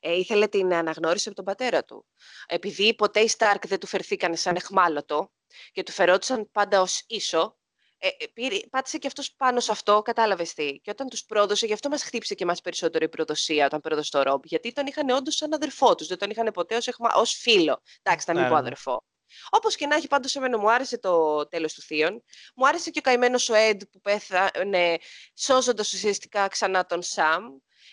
[0.00, 2.06] Ε, ήθελε την αναγνώριση από τον πατέρα του.
[2.46, 5.32] Επειδή ποτέ οι Στάρκ δεν του φερθήκανε σαν εχμάλωτο
[5.72, 7.58] και του φερόντουσαν πάντα ως ίσο,
[8.02, 10.80] ε, ε, πήρε, πάτησε και αυτός πάνω σε αυτό, κατάλαβες τι.
[10.80, 14.10] Και όταν τους πρόδωσε, γι' αυτό μας χτύπησε και εμάς περισσότερο η προδοσία όταν πρόδωσε
[14.10, 14.42] το Ρομπ.
[14.44, 16.78] Γιατί τον είχαν όντως σαν αδερφό τους, δεν τον είχαν ποτέ
[17.14, 17.82] ως φίλο.
[18.02, 18.60] Εντάξει, θα μην ναι, πω ναι.
[18.60, 19.04] αδερφό.
[19.50, 22.24] Όπως και να έχει, πάντως εμένα μου άρεσε το τέλος του Θείων.
[22.54, 24.98] Μου άρεσε και ο καημένος ο Εντ που πέθανε,
[25.34, 27.44] σώζοντας ουσιαστικά ξανά τον Σαμ.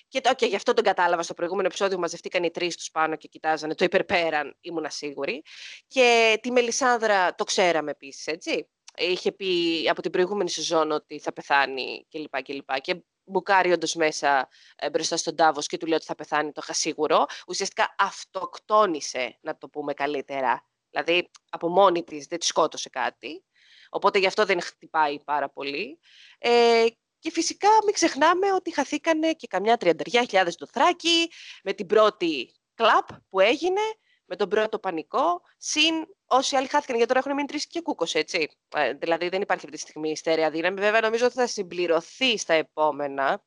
[0.08, 2.92] Και το, okay, γι' αυτό τον κατάλαβα στο προηγούμενο επεισόδιο που μαζευτήκαν οι τρεις τους
[2.92, 3.76] πάνω και κοιτάζανε.
[3.76, 5.44] Το υπερπέραν, ήμουνα σίγουρη.
[5.88, 8.68] Και τη Μελισάνδρα το ξέραμε επίσης, έτσι
[8.98, 12.42] είχε πει από την προηγούμενη σεζόν ότι θα πεθάνει κλπ.
[12.42, 16.16] Και, και, και μπουκάρει όντως μέσα ε, μπροστά στον Τάβος και του λέει ότι θα
[16.16, 17.26] πεθάνει, το είχα σίγουρο.
[17.48, 20.66] Ουσιαστικά αυτοκτόνησε, να το πούμε καλύτερα.
[20.90, 23.44] Δηλαδή, από μόνη της δεν της σκότωσε κάτι.
[23.90, 26.00] Οπότε γι' αυτό δεν χτυπάει πάρα πολύ.
[26.38, 26.86] Ε,
[27.20, 31.32] και φυσικά μην ξεχνάμε ότι χαθήκανε και καμιά τριανταριά χιλιάδες το θράκι
[31.64, 33.82] με την πρώτη κλαπ που έγινε
[34.26, 35.94] με τον πρώτο πανικό, συν
[36.28, 38.50] όσοι άλλοι χάθηκαν, γιατί τώρα έχουν μείνει τρεις και κούκος, έτσι.
[38.76, 40.80] Ε, δηλαδή δεν υπάρχει αυτή τη στιγμή η στέρεα δύναμη.
[40.80, 43.44] Βέβαια, νομίζω ότι θα συμπληρωθεί στα επόμενα.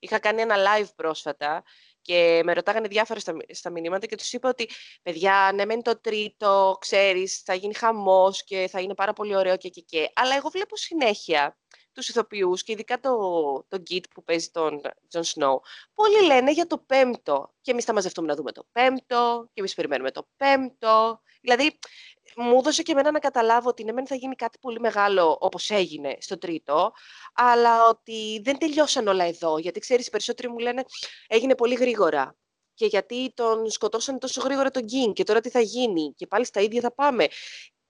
[0.00, 1.62] Είχα κάνει ένα live πρόσφατα
[2.02, 4.68] και με ρωτάγανε διάφορα στα, στα μηνύματα και τους είπα ότι
[5.02, 9.56] παιδιά, ναι, μένει το τρίτο, ξέρεις, θα γίνει χαμός και θα είναι πάρα πολύ ωραίο
[9.56, 10.10] και, και, και.
[10.14, 11.56] Αλλά εγώ βλέπω συνέχεια
[11.92, 13.10] τους ηθοποιούς και ειδικά το,
[13.68, 14.80] το Git που παίζει τον
[15.12, 15.56] Jon Snow,
[15.94, 19.74] πολλοί λένε για το πέμπτο και εμείς θα μαζευτούμε να δούμε το πέμπτο και εμείς
[19.74, 21.20] περιμένουμε το πέμπτο.
[21.40, 21.78] Δηλαδή,
[22.36, 26.16] μου έδωσε και εμένα να καταλάβω ότι ναι, θα γίνει κάτι πολύ μεγάλο όπως έγινε
[26.20, 26.92] στο τρίτο,
[27.34, 30.84] αλλά ότι δεν τελειώσαν όλα εδώ, γιατί ξέρεις, οι περισσότεροι μου λένε
[31.26, 32.36] έγινε πολύ γρήγορα
[32.74, 36.44] και γιατί τον σκοτώσαν τόσο γρήγορα τον Γκίν και τώρα τι θα γίνει και πάλι
[36.44, 37.28] στα ίδια θα πάμε.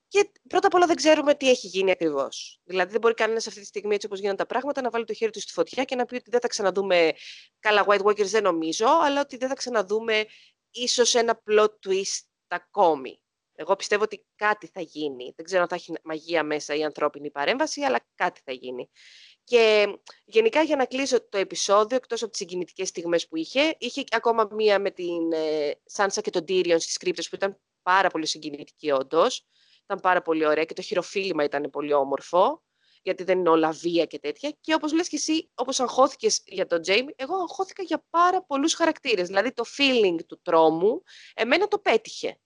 [0.09, 2.61] Και πρώτα απ' όλα δεν ξέρουμε τι έχει γίνει ακριβώς.
[2.65, 5.15] Δηλαδή, δεν μπορεί κανένας αυτή τη στιγμή, έτσι όπως γίνονται τα πράγματα, να βάλει το
[5.15, 7.13] χέρι του στη φωτιά και να πει ότι δεν θα ξαναδούμε.
[7.59, 10.27] Καλά, White Walkers δεν νομίζω, αλλά ότι δεν θα ξαναδούμε
[10.71, 13.22] ίσως ένα plot twist ακόμη.
[13.63, 15.33] Εγώ πιστεύω ότι κάτι θα γίνει.
[15.37, 18.91] Δεν ξέρω αν θα έχει μαγεία μέσα η ανθρώπινη παρέμβαση, αλλά κάτι θα γίνει.
[19.45, 19.87] Και
[20.25, 24.49] γενικά για να κλείσω το επεισόδιο, εκτός από τις συγκινητικές στιγμές που είχε, είχε ακόμα
[24.53, 28.91] μία με την ε, Σάνσα και τον Τύριον στις κρύπτες που ήταν πάρα πολύ συγκινητική
[28.91, 29.47] όντως.
[29.85, 32.63] Ήταν πάρα πολύ ωραία και το χειροφίλημα ήταν πολύ όμορφο,
[33.03, 34.57] γιατί δεν είναι όλα βία και τέτοια.
[34.61, 38.75] Και όπως λες και εσύ, όπως αγχώθηκες για τον Τζέιμι, εγώ αγχώθηκα για πάρα πολλούς
[38.75, 39.27] χαρακτήρες.
[39.27, 41.03] Δηλαδή το feeling του τρόμου,
[41.35, 42.39] εμένα το πέτυχε.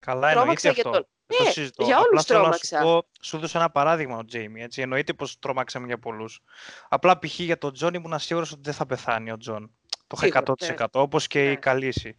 [0.00, 0.90] Καλά, εννοείται αυτό.
[0.90, 1.06] Τον...
[1.26, 2.78] Ναι, για όλους τρόμαξα.
[2.78, 4.80] Σου, πω, σου δώσα ένα παράδειγμα ο Τζέιμι, έτσι.
[4.80, 6.42] Εννοείται πως τρόμαξαμε για πολλούς.
[6.88, 7.38] Απλά π.χ.
[7.38, 9.74] για τον Τζον ήμουν σίγουρος ότι δεν θα πεθάνει ο Τζον.
[10.06, 10.84] Το είχα 100% ναι.
[10.92, 11.50] όπως και ναι.
[11.50, 12.16] η Καλίσι.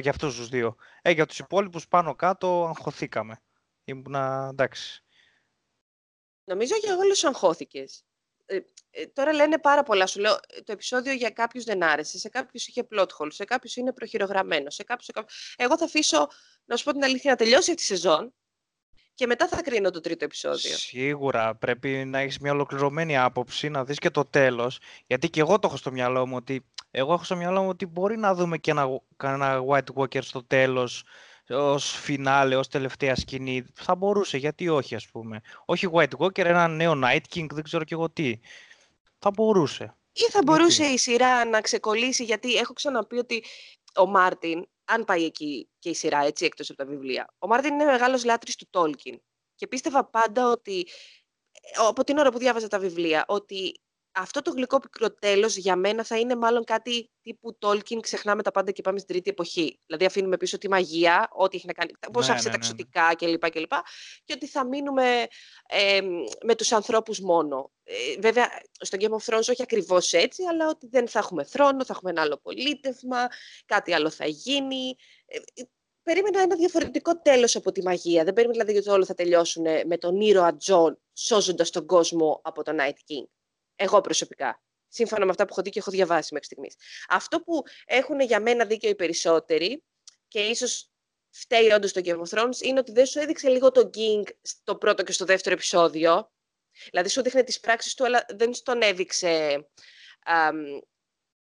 [0.00, 0.76] Για αυτούς τους δύο.
[1.02, 3.42] Ε, για τους υπόλοιπους πάνω κάτω αγχωθήκαμε.
[3.84, 5.04] Ήμουνα εντάξει.
[6.44, 8.04] Νομίζω για όλους αγχώθηκες.
[8.46, 8.58] Ε,
[8.90, 10.06] ε, τώρα λένε πάρα πολλά.
[10.06, 13.76] Σου λέω, το επεισόδιο για κάποιους δεν άρεσε, σε κάποιους είχε plot hole, σε κάποιους
[13.76, 15.08] είναι προχειρογραμμένο, σε κάποιους...
[15.56, 16.28] Εγώ θα αφήσω,
[16.68, 18.32] να σου πω την αλήθεια, να τελειώσει αυτή τη σεζόν
[19.14, 20.76] και μετά θα κρίνω το τρίτο επεισόδιο.
[20.76, 24.78] Σίγουρα πρέπει να έχεις μια ολοκληρωμένη άποψη, να δεις και το τέλος.
[25.06, 27.86] Γιατί και εγώ το έχω στο μυαλό μου ότι, εγώ έχω στο μυαλό μου ότι
[27.86, 31.04] μπορεί να δούμε και ένα, ένα White Walker στο τέλος
[31.48, 33.64] ως φινάλε, ως τελευταία σκηνή.
[33.74, 35.40] Θα μπορούσε, γιατί όχι, ας πούμε.
[35.64, 38.40] Όχι White Walker, ένα νέο Night King, δεν ξέρω και εγώ τι.
[39.18, 39.96] Θα μπορούσε.
[40.12, 43.44] Ή θα μπορούσε η σειρά να ξεκολλήσει, γιατί έχω ξαναπεί ότι
[43.96, 47.72] ο Μάρτιν, αν πάει εκεί και η σειρά, έτσι, εκτός από τα βιβλία, ο Μάρτιν
[47.74, 49.20] είναι μεγάλος λάτρης του Τόλκιν.
[49.54, 50.86] Και πίστευα πάντα ότι,
[51.52, 53.80] ε, από την ώρα που διάβαζα τα βιβλία, ότι
[54.12, 58.50] αυτό το γλυκό πικρό τέλος για μένα θα είναι μάλλον κάτι τύπου Tolkien, ξεχνάμε τα
[58.50, 59.80] πάντα και πάμε στην τρίτη εποχή.
[59.86, 62.66] Δηλαδή αφήνουμε πίσω τη μαγεία, ό,τι έχει να κάνει, πώς ναι, άφησε ναι, τα ναι,
[62.66, 62.74] ναι.
[62.74, 63.50] ξωτικά κλπ.
[63.50, 63.66] Και,
[64.24, 65.26] και ότι θα μείνουμε
[65.68, 66.00] ε,
[66.44, 67.72] με τους ανθρώπους μόνο.
[67.84, 68.48] Ε, βέβαια,
[68.78, 72.10] στο Game of Thrones όχι ακριβώς έτσι, αλλά ότι δεν θα έχουμε θρόνο, θα έχουμε
[72.10, 73.28] ένα άλλο πολίτευμα,
[73.66, 74.96] κάτι άλλο θα γίνει.
[75.26, 75.64] Ε, ε
[76.02, 78.24] περίμενα ένα διαφορετικό τέλος από τη μαγεία.
[78.24, 82.62] Δεν περίμενα δηλαδή ότι όλα θα τελειώσουν με τον ήρωα Τζον σώζοντας τον κόσμο από
[82.62, 83.26] τον Night King.
[83.80, 84.62] Εγώ προσωπικά.
[84.88, 86.74] Σύμφωνα με αυτά που έχω δει και έχω διαβάσει μέχρι στιγμής.
[87.08, 89.84] Αυτό που έχουν για μένα δίκιο οι περισσότεροι,
[90.28, 90.90] και ίσως
[91.30, 94.76] φταίει όντως το Game of Thrones, είναι ότι δεν σου έδειξε λίγο τον King στο
[94.76, 96.30] πρώτο και στο δεύτερο επεισόδιο.
[96.90, 99.64] Δηλαδή σου δείχνει τις πράξεις του, αλλά δεν στον έδειξε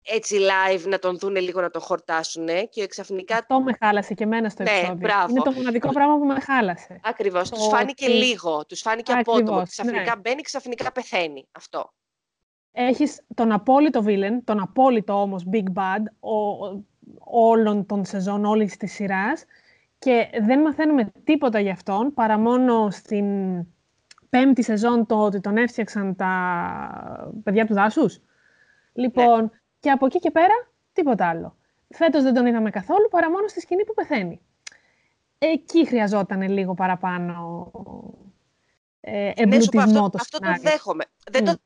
[0.03, 3.37] έτσι live να τον δούνε λίγο να τον χορτάσουν και ξαφνικά...
[3.37, 4.95] Αυτό με χάλασε και εμένα στο ναι, επεισόδιο.
[4.95, 5.30] Μπράβο.
[5.30, 7.01] Είναι το μοναδικό πράγμα που με χάλασε.
[7.03, 7.51] Ακριβώς.
[7.51, 7.57] Το...
[7.57, 9.62] Τους φάνηκε λίγο, τους φάνηκε Ακριβώς, απότομο.
[9.66, 10.20] Ξαφνικά ναι.
[10.20, 11.49] μπαίνει, ξαφνικά πεθαίνει.
[11.53, 11.93] Αυτό
[12.79, 16.66] έχεις τον απόλυτο villain, τον απόλυτο όμως big bad ο,
[17.18, 19.45] όλων των σεζόν, όλης της σειράς
[19.99, 23.27] και δεν μαθαίνουμε τίποτα γι' αυτόν παρά μόνο στην
[24.29, 28.20] πέμπτη σεζόν το ότι τον έφτιαξαν τα παιδιά του δάσους.
[28.93, 29.49] Λοιπόν, ναι.
[29.81, 31.57] και από εκεί και πέρα τίποτα άλλο.
[31.89, 34.41] Φέτος δεν τον είδαμε καθόλου παρά μόνο στη σκηνή που πεθαίνει.
[35.39, 37.70] Εκεί χρειαζόταν λίγο παραπάνω
[39.01, 41.05] ε, εμπλουτισμό ναι, αυτό, το Αυτό το δέχομαι.
[41.31, 41.61] Δεν το το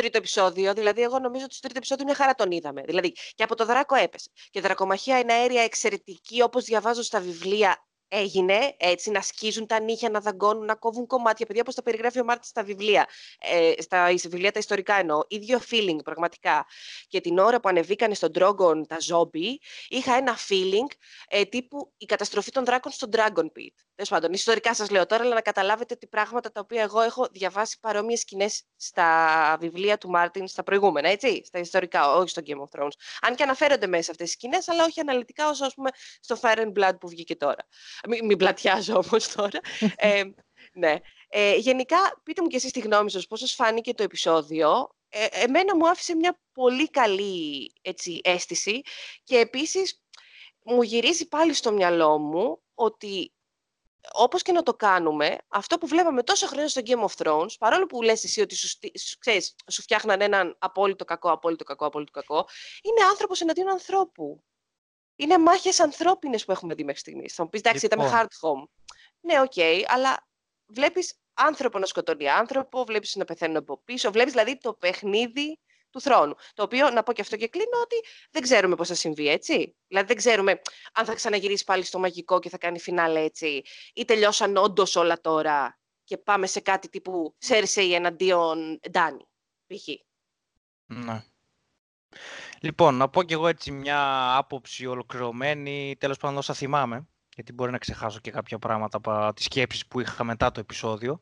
[0.00, 0.72] τρίτο επεισόδιο.
[0.74, 2.82] Δηλαδή, εγώ νομίζω ότι στο τρίτο επεισόδιο μια χαρά τον είδαμε.
[2.82, 4.30] Δηλαδή, και από το δράκο έπεσε.
[4.50, 9.80] Και η δρακομαχία είναι αέρια εξαιρετική, όπως διαβάζω στα βιβλία έγινε έτσι, να σκίζουν τα
[9.80, 11.46] νύχια, να δαγκώνουν, να κόβουν κομμάτια.
[11.46, 15.20] Παιδιά, όπως τα περιγράφει ο Μάρτιν στα βιβλία, ε, στα βιβλία τα ιστορικά εννοώ.
[15.28, 16.66] ίδιο feeling πραγματικά.
[17.08, 20.96] Και την ώρα που ανεβήκανε στον Dragon τα ζόμπι, είχα ένα feeling
[21.28, 23.74] ε, τύπου η καταστροφή των δράκων στο Dragon Pit.
[23.94, 27.28] Τέλος πάντων, ιστορικά σας λέω τώρα, αλλά να καταλάβετε ότι πράγματα τα οποία εγώ έχω
[27.30, 32.78] διαβάσει παρόμοιες σκηνές στα βιβλία του Μάρτιν, στα προηγούμενα, έτσι, στα ιστορικά, όχι στο Game
[32.78, 32.92] of Thrones.
[33.20, 35.90] Αν και αναφέρονται μέσα αυτές τι σκηνές, αλλά όχι αναλυτικά όσο ας πούμε
[36.20, 37.66] στο Fire and Blood που βγήκε τώρα.
[38.08, 39.60] Μην, μην πλατιάζω όμως τώρα.
[39.96, 40.22] ε,
[40.72, 40.96] ναι.
[41.28, 44.88] Ε, γενικά, πείτε μου και εσείς τη γνώμη σας, πώς σας φάνηκε το επεισόδιο.
[45.08, 48.82] Ε, εμένα μου άφησε μια πολύ καλή έτσι, αίσθηση
[49.24, 50.02] και επίσης
[50.64, 53.32] μου γυρίζει πάλι στο μυαλό μου ότι
[54.12, 57.86] όπως και να το κάνουμε, αυτό που βλέπαμε τόσο χρόνια στο Game of Thrones, παρόλο
[57.86, 58.78] που λες εσύ ότι σου,
[59.18, 62.48] ξέρεις, σου φτιάχναν έναν απόλυτο κακό, απόλυτο κακό, απόλυτο κακό,
[62.82, 64.42] είναι άνθρωπος εναντίον ανθρώπου
[65.18, 67.34] είναι μάχες ανθρώπινες που έχουμε δει μέχρι στιγμής.
[67.34, 68.68] Θα μου πεις, εντάξει, ήταν hard home.
[69.20, 70.28] Ναι, OK, okay, αλλά
[70.66, 74.10] βλέπεις άνθρωπο να σκοτώνει άνθρωπο, βλέπεις να πεθαίνουν από πίσω.
[74.10, 76.34] Βλέπεις δηλαδή το παιχνίδι του του θρόνου.
[76.54, 77.96] Το οποίο, να πω και αυτό και κλείνω, ότι
[78.30, 79.76] δεν ξέρουμε πώς θα συμβεί, έτσι.
[79.86, 80.60] Δηλαδή δεν ξέρουμε
[80.92, 83.62] αν θα ξαναγυρίσει πάλι στο μαγικό και θα κάνει φινάλε έτσι,
[83.94, 89.28] ή τελειώσαν όντως όλα τώρα και πάμε σε κάτι τύπου Σέρσεϊ εναντίον Ντάνι,
[89.66, 89.88] π.χ.
[90.86, 91.24] Ναι.
[92.60, 97.70] Λοιπόν, να πω κι εγώ έτσι μια άποψη ολοκληρωμένη, τέλος πάντων όσα θυμάμαι, γιατί μπορεί
[97.70, 101.20] να ξεχάσω και κάποια πράγματα από τις σκέψεις που είχα μετά το επεισόδιο.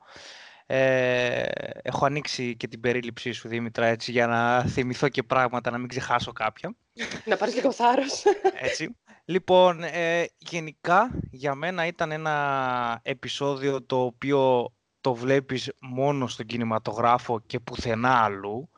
[0.69, 1.49] Ε,
[1.83, 5.89] έχω ανοίξει και την περίληψή σου, Δήμητρα, έτσι, για να θυμηθώ και πράγματα, να μην
[5.89, 6.77] ξεχάσω κάποια.
[7.25, 8.23] Να πάρεις λίγο θάρρος.
[8.61, 8.97] Έτσι.
[9.25, 17.41] Λοιπόν, ε, γενικά για μένα ήταν ένα επεισόδιο το οποίο το βλέπεις μόνο στον κινηματογράφο
[17.41, 18.71] και πουθενά αλλού.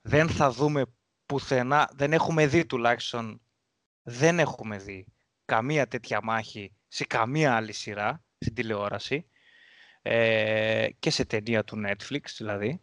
[0.00, 0.84] Δεν θα δούμε
[1.26, 3.40] πουθενά, δεν έχουμε δει τουλάχιστον,
[4.02, 5.06] δεν έχουμε δει
[5.44, 9.28] καμία τέτοια μάχη σε καμία άλλη σειρά στην τηλεόραση
[10.02, 12.80] ε, και σε ταινία του Netflix δηλαδή.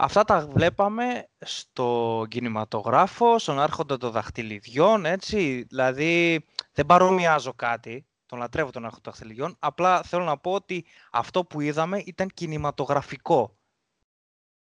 [0.00, 8.38] Αυτά τα βλέπαμε στο κινηματογράφο, στον άρχοντα των δαχτυλιδιών, έτσι, δηλαδή δεν παρομοιάζω κάτι, τον
[8.38, 13.56] λατρεύω τον άρχοντα των δαχτυλιδιών, απλά θέλω να πω ότι αυτό που είδαμε ήταν κινηματογραφικό.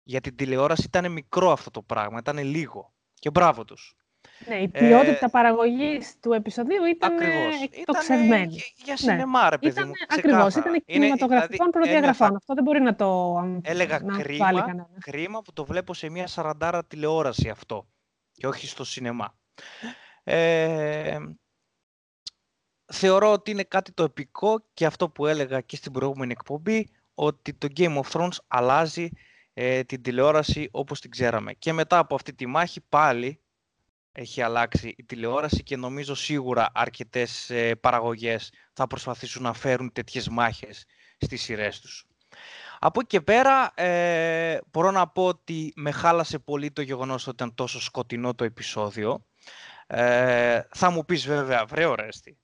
[0.03, 2.94] Για την τηλεόραση ήταν μικρό αυτό το πράγμα, ήταν λίγο.
[3.25, 3.95] Και μπράβο τους.
[4.47, 7.17] Ναι, η ποιότητα ε, παραγωγής του επεισοδίου ήταν
[7.73, 8.53] εκτοξευμένη.
[8.53, 9.49] Για, για σινεμά, ναι.
[9.49, 9.93] ρε παιδί ήταν, μου.
[10.07, 12.35] Ακριβώς, ήταν κινηματογραφικών δηλαδή, προδιαγραφών.
[12.35, 16.85] Αυτό δεν μπορεί να το Έλεγα να κρίμα, κρίμα που το βλέπω σε μια σαραντάρα
[16.85, 17.87] τηλεόραση αυτό
[18.31, 19.37] και όχι στο σινεμά.
[20.23, 21.17] Ε,
[22.85, 27.53] θεωρώ ότι είναι κάτι το επικό και αυτό που έλεγα και στην προηγούμενη εκπομπή ότι
[27.53, 29.09] το Game of Thrones αλλάζει
[29.57, 31.53] ε, την τηλεόραση όπως την ξέραμε.
[31.53, 33.39] Και μετά από αυτή τη μάχη πάλι
[34.11, 40.29] έχει αλλάξει η τηλεόραση και νομίζω σίγουρα αρκετές ε, παραγωγές θα προσπαθήσουν να φέρουν τέτοιες
[40.29, 40.85] μάχες
[41.17, 42.05] στις σειρές τους.
[42.79, 47.35] Από εκεί και πέρα ε, μπορώ να πω ότι με χάλασε πολύ το γεγονός ότι
[47.35, 49.25] ήταν τόσο σκοτεινό το επεισόδιο.
[49.87, 52.37] Ε, θα μου πεις βέβαια, βρε ωρέστη,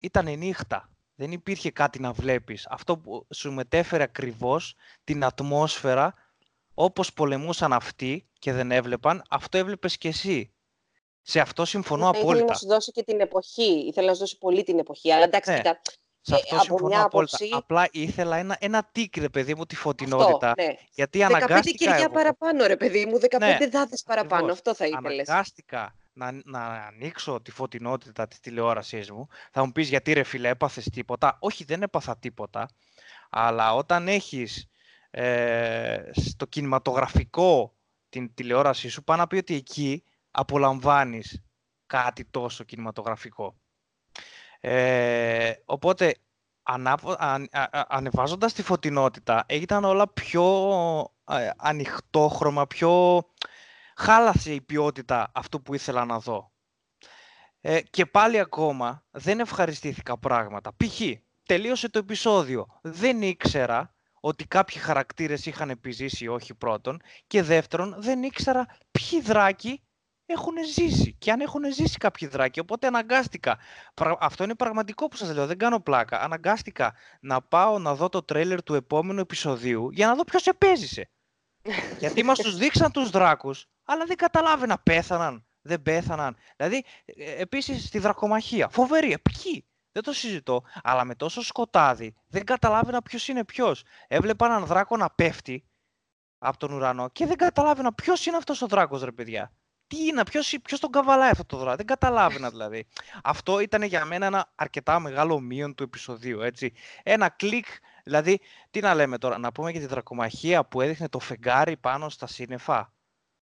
[0.00, 0.90] ήταν νύχτα.
[1.14, 2.66] Δεν υπήρχε κάτι να βλέπεις.
[2.70, 6.14] Αυτό που σου μετέφερε ακριβώς την ατμόσφαιρα
[6.80, 10.52] όπως πολεμούσαν αυτοί και δεν έβλεπαν, αυτό έβλεπες και εσύ.
[11.22, 12.34] Σε αυτό συμφωνώ ναι, απόλυτα.
[12.34, 13.86] Ήθελα να σου δώσει και την εποχή.
[13.86, 15.12] Ήθελα να σου δώσει πολύ την εποχή.
[15.12, 15.60] Αλλά εντάξει, ναι.
[16.20, 17.36] Σε αυτό ε, συμφωνώ μια απόλυτα.
[17.36, 17.56] Άποψη...
[17.56, 20.48] Απλά ήθελα ένα, ένα τίκ, ρε παιδί μου, τη φωτεινότητα.
[20.50, 20.74] Αυτό, ναι.
[20.94, 21.90] Γιατί 15 αναγκάστηκα.
[21.90, 24.52] 15 κεριά παραπάνω, ρε παιδί μου, 15 ναι, δάδες παραπάνω.
[24.52, 25.28] Αυτό θα ήθελες.
[25.28, 29.26] Αναγκάστηκα να, να ανοίξω τη φωτεινότητα της τηλεόρασής μου.
[29.52, 31.36] Θα μου πεις γιατί ρε φίλε έπαθες τίποτα.
[31.40, 32.68] Όχι, δεν έπαθα τίποτα.
[33.30, 34.68] Αλλά όταν έχεις
[35.10, 37.76] ε, στο κινηματογραφικό
[38.08, 41.42] την τηλεόρασή σου, πάνω να πει ότι εκεί απολαμβάνεις
[41.86, 43.56] κάτι τόσο κινηματογραφικό.
[44.60, 46.14] Ε, οπότε,
[46.62, 47.48] ανάβο, αν,
[47.88, 50.44] ανεβάζοντας τη φωτεινότητα, ήταν όλα πιο
[51.24, 53.22] ε, ανοιχτόχρωμα, πιο
[53.96, 56.52] χάλασε η ποιότητα αυτού που ήθελα να δω.
[57.60, 60.72] Ε, και πάλι ακόμα δεν ευχαριστήθηκα πράγματα.
[60.76, 61.00] Π.χ.
[61.42, 62.66] τελείωσε το επεισόδιο.
[62.82, 69.82] Δεν ήξερα ότι κάποιοι χαρακτήρες είχαν επιζήσει όχι πρώτον και δεύτερον δεν ήξερα ποιοι δράκοι
[70.30, 72.60] έχουν ζήσει και αν έχουν ζήσει κάποιοι δράκοι.
[72.60, 73.58] Οπότε αναγκάστηκα.
[74.18, 76.20] Αυτό είναι πραγματικό που σας λέω, δεν κάνω πλάκα.
[76.20, 81.10] Αναγκάστηκα να πάω να δω το τρέιλερ του επόμενου επεισοδίου για να δω ποιος επέζησε.
[82.00, 86.36] Γιατί μας τους δείξαν τους δράκους, αλλά δεν καταλάβαινα πέθαναν, δεν πέθαναν.
[86.56, 92.44] Δηλαδή, ε, επίσης στη δρακομαχία, φοβερή, ποιοι, δεν το συζητώ, αλλά με τόσο σκοτάδι δεν
[92.44, 93.84] καταλάβαινα ποιος είναι ποιος.
[94.08, 95.64] Έβλεπα έναν δράκο να πέφτει
[96.38, 99.52] από τον ουρανό και δεν καταλάβαινα ποιος είναι αυτός ο δράκος, ρε παιδιά.
[99.86, 100.22] Τι είναι,
[100.62, 101.76] ποιος τον καβαλάει αυτό το δράκο.
[101.76, 102.86] Δεν καταλάβαινα δηλαδή.
[103.22, 106.40] Αυτό ήταν για μένα ένα αρκετά μεγάλο μείον του επεισοδίου.
[106.40, 106.72] Έτσι.
[107.02, 107.66] Ένα κλικ,
[108.04, 112.08] δηλαδή, τι να λέμε τώρα, να πούμε για τη δρακομαχία που έδειχνε το φεγγάρι πάνω
[112.08, 112.92] στα σύννεφα.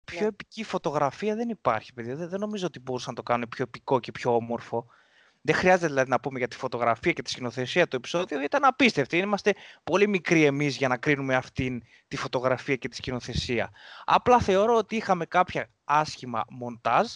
[0.05, 0.21] Πιο yeah.
[0.21, 0.27] Ναι.
[0.27, 2.17] επική φωτογραφία δεν υπάρχει, παιδιά.
[2.17, 4.87] Δεν, δεν νομίζω ότι μπορούσαν να το κάνουν πιο επικό και πιο όμορφο.
[5.47, 9.17] Δεν χρειάζεται δηλαδή να πούμε για τη φωτογραφία και τη σκηνοθεσία του επεισόδιο, ήταν απίστευτη.
[9.17, 13.71] Είμαστε πολύ μικροί εμείς για να κρίνουμε αυτή τη φωτογραφία και τη σκηνοθεσία.
[14.05, 17.07] Απλά θεωρώ ότι είχαμε κάποια άσχημα μοντάζ,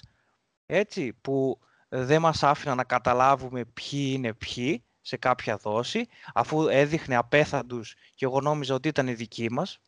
[0.66, 1.59] έτσι, που
[1.89, 8.24] δεν μας άφηναν να καταλάβουμε ποιοι είναι ποιοι σε κάποια δόση, αφού έδειχνε απέθαντους και
[8.24, 9.79] εγώ νόμιζα ότι ήταν οι δικοί μας.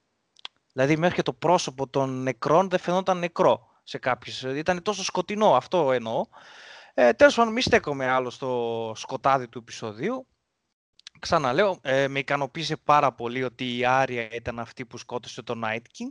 [0.73, 4.43] Δηλαδή μέχρι και το πρόσωπο των νεκρών δεν φαινόταν νεκρό σε κάποιες.
[4.43, 6.27] Ήταν τόσο σκοτεινό, αυτό εννοώ.
[6.95, 10.27] Ε, τέλος πάντων, μη στέκομαι άλλο στο σκοτάδι του επεισοδίου.
[11.19, 15.77] Ξαναλέω, ε, με ικανοποίησε πάρα πολύ ότι η Άρια ήταν αυτή που σκότωσε τον Night
[15.77, 16.11] King.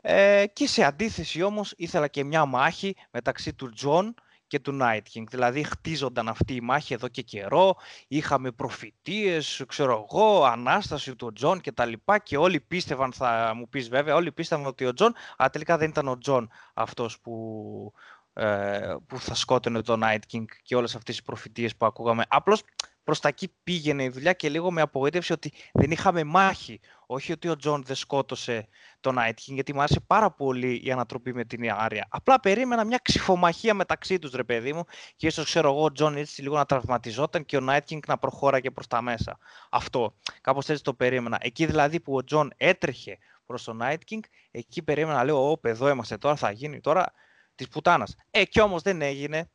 [0.00, 4.14] Ε, και σε αντίθεση όμως ήθελα και μια μάχη μεταξύ του Τζον
[4.46, 5.24] και του Night King.
[5.30, 7.76] Δηλαδή χτίζονταν αυτή η μάχη εδώ και καιρό,
[8.08, 13.68] είχαμε προφητείες, ξέρω εγώ, Ανάσταση του Τζον και τα λοιπά και όλοι πίστευαν, θα μου
[13.68, 17.92] πεις βέβαια, όλοι πίστευαν ότι ο Τζον, αλλά τελικά δεν ήταν ο Τζον αυτός που,
[17.94, 18.21] ε,
[19.06, 22.24] που θα σκότωνε το Night King και όλες αυτές οι προφητείες που ακούγαμε.
[22.28, 22.62] Απλώς
[23.04, 26.80] προς τα εκεί πήγαινε η δουλειά και λίγο με απογοήτευσε ότι δεν είχαμε μάχη.
[27.06, 28.68] Όχι ότι ο Τζον δεν σκότωσε
[29.00, 32.06] τον Night King, γιατί μου άρεσε πάρα πολύ η ανατροπή με την Άρια.
[32.08, 34.84] Απλά περίμενα μια ξιφομαχία μεταξύ τους, ρε παιδί μου,
[35.16, 38.18] και ίσως ξέρω εγώ ο Τζον έτσι λίγο να τραυματιζόταν και ο Night King να
[38.18, 39.38] προχώραγε προς τα μέσα.
[39.70, 40.14] Αυτό.
[40.40, 41.38] Κάπως έτσι το περίμενα.
[41.40, 44.20] Εκεί δηλαδή που ο Τζον έτρεχε προς τον Night King,
[44.50, 47.12] εκεί περίμενα, λέω, όπ, εδώ είμαστε τώρα, θα γίνει τώρα
[47.54, 48.14] της πουτάνας.
[48.30, 49.50] Ε, κι όμως δεν έγινε.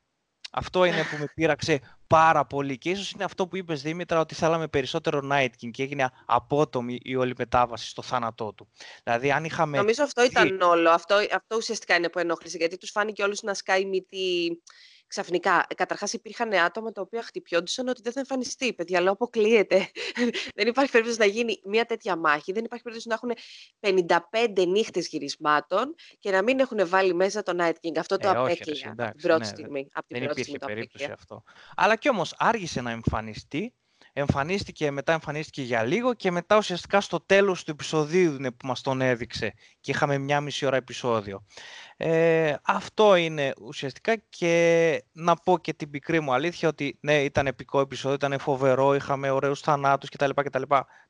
[0.51, 2.77] Αυτό είναι που με πείραξε πάρα πολύ.
[2.77, 6.99] Και ίσως είναι αυτό που είπες Δήμητρα, ότι θέλαμε περισσότερο Night King και έγινε απότομη
[7.01, 8.69] η όλη μετάβαση στο θάνατό του.
[9.03, 9.77] Δηλαδή, αν είχαμε...
[9.77, 10.89] Νομίζω αυτό ήταν όλο.
[10.89, 14.61] Αυτό, αυτό ουσιαστικά είναι που ενόχλησε, γιατί τους φάνηκε όλους να σκάει μύτη
[15.07, 15.65] ξαφνικά.
[15.69, 18.73] Ε, Καταρχάς, υπήρχαν άτομα τα οποία χτυπιόντουσαν ότι δεν θα εμφανιστεί.
[18.73, 19.89] Παιδιά, λέω, αποκλείεται.
[20.55, 22.51] δεν υπάρχει περίπτωση να γίνει μια τέτοια μάχη.
[22.51, 23.31] Δεν υπάρχει περίπτωση να έχουν
[24.57, 27.97] 55 νύχτες γυρισμάτων και να μην έχουν βάλει μέσα το Night King.
[27.97, 29.87] Αυτό το ε, απέκλεια από την πρώτη ναι, στιγμή.
[29.93, 31.43] Από την δεν πρώτη υπήρχε περίπτωση αυτό.
[31.75, 33.73] Αλλά κι όμως άργησε να εμφανιστεί
[34.19, 38.81] εμφανίστηκε, μετά εμφανίστηκε για λίγο και μετά ουσιαστικά στο τέλος του επεισοδίου είναι που μας
[38.81, 41.45] τον έδειξε και είχαμε μια μισή ώρα επεισόδιο.
[41.97, 47.47] Ε, αυτό είναι ουσιαστικά και να πω και την πικρή μου αλήθεια ότι ναι ήταν
[47.47, 50.29] επικό επεισόδιο, ήταν φοβερό, είχαμε ωραίους θανάτους κτλ.
[50.35, 50.61] κτλ.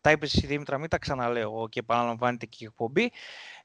[0.01, 3.11] Τα είπες εσύ Δήμητρα, μην τα ξαναλέω εγώ και επαναλαμβάνεται και η εκπομπή.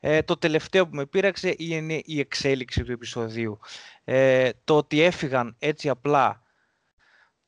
[0.01, 3.59] Ε, το τελευταίο που με πείραξε είναι η εξέλιξη του επεισοδίου.
[4.05, 6.41] Ε, το ότι έφυγαν έτσι απλά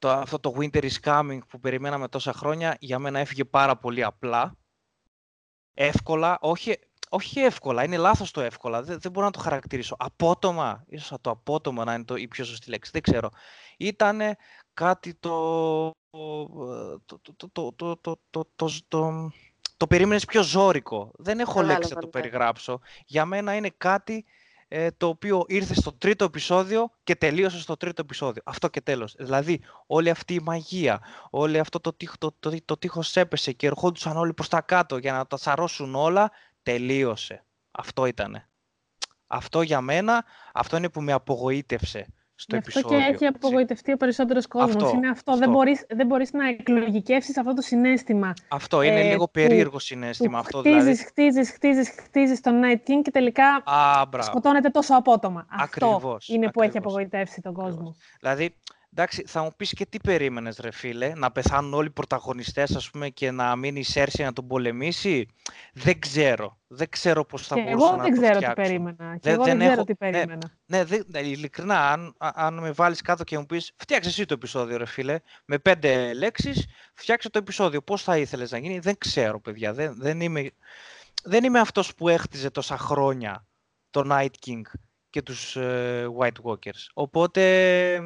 [0.04, 4.04] το, αυτό το Winter is Coming που περιμέναμε τόσα χρόνια για μένα έφυγε πάρα πολύ
[4.04, 4.56] απλά.
[5.74, 6.78] Εύκολα, όχι,
[7.08, 9.96] όχι εύκολα, είναι λάθος το εύκολα, δεν, μπορώ να το χαρακτηρίσω.
[9.98, 13.28] Απότομα, ίσως το απότομα να είναι το, η πιο σωστή λέξη, δεν ξέρω.
[13.76, 14.20] Ήταν
[14.74, 15.90] κάτι το...
[16.10, 18.46] το, το, το, το, το, το,
[18.88, 19.30] το,
[19.76, 21.10] το περίμενε πιο ζώρικο.
[21.14, 22.80] Δεν έχω λέξη να το περιγράψω.
[23.06, 24.24] Για μένα είναι κάτι
[24.68, 28.42] ε, το οποίο ήρθε στο τρίτο επεισόδιο και τελείωσε στο τρίτο επεισόδιο.
[28.44, 29.14] Αυτό και τέλος.
[29.18, 31.00] Δηλαδή, όλη αυτή η μαγεία,
[31.30, 34.96] όλο αυτό το, τείχο, το, το, το τείχος έπεσε και ερχόντουσαν όλοι προς τα κάτω
[34.96, 36.30] για να τα σαρώσουν όλα,
[36.62, 37.44] τελείωσε.
[37.70, 38.48] Αυτό ήτανε.
[39.26, 42.06] Αυτό για μένα, αυτό είναι που με απογοήτευσε
[42.36, 44.92] στο αυτό και έχει απογοητευτεί ο περισσότερος κόσμος.
[44.92, 45.36] Είναι αυτό.
[45.36, 48.32] Δεν μπορείς δεν μπορείς να εκλογικεύσεις αυτό το συνέστημα.
[48.48, 50.38] Αυτό είναι ε, λίγο περίεργο συνέστημα.
[50.38, 51.04] αυτό, χτίζεις, δηλαδή.
[51.04, 55.46] χτίζεις, χτίζεις, χτίζεις τον Night King και τελικά Α, σκοτώνεται τόσο απότομα.
[55.50, 57.94] Αυτό είναι που έχει απογοητεύσει τον κόσμο.
[58.20, 58.54] Δηλαδή,
[58.96, 62.90] Εντάξει, θα μου πεις και τι περίμενες, ρε φίλε, να πεθάνουν όλοι οι πρωταγωνιστές, ας
[62.90, 65.28] πούμε, και να μείνει η Σέρση να τον πολεμήσει;
[65.72, 66.58] Δεν ξέρω.
[66.66, 69.16] Δεν ξέρω πώς θα και μπορούσα εγώ να δεν ξέρω τι περίμενα.
[69.20, 70.50] Και εγώ δεν, δεν ξέρω τι ναι, περίμενα.
[70.66, 74.34] Ναι, ναι, ναι, ειλικρινά, αν, αν με βάλεις κάτω και μου πεις, φτιάξε εσύ το
[74.34, 77.82] επεισόδιο, ρε φίλε, με πέντε λέξεις, φτιάξε το επεισόδιο.
[77.82, 79.72] Πώς θα ήθελες να γίνει, δεν ξέρω, παιδιά.
[79.72, 80.50] Δεν, δεν είμαι,
[81.24, 83.46] δεν είμαι αυτός που έχτιζε τόσα χρόνια
[83.90, 84.62] το Night King
[85.10, 86.86] και τους uh, White Walkers.
[86.94, 88.00] Οπότε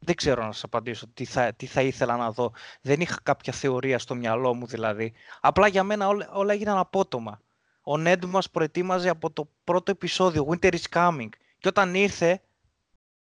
[0.00, 2.52] δεν ξέρω να σας απαντήσω τι θα, τι θα ήθελα να δω.
[2.80, 5.12] Δεν είχα κάποια θεωρία στο μυαλό μου δηλαδή.
[5.40, 7.40] Απλά για μένα όλα, όλα έγιναν απότομα.
[7.82, 11.28] Ο Νέντ μας προετοίμαζε από το πρώτο επεισόδιο, Winter is Coming.
[11.58, 12.40] Και όταν ήρθε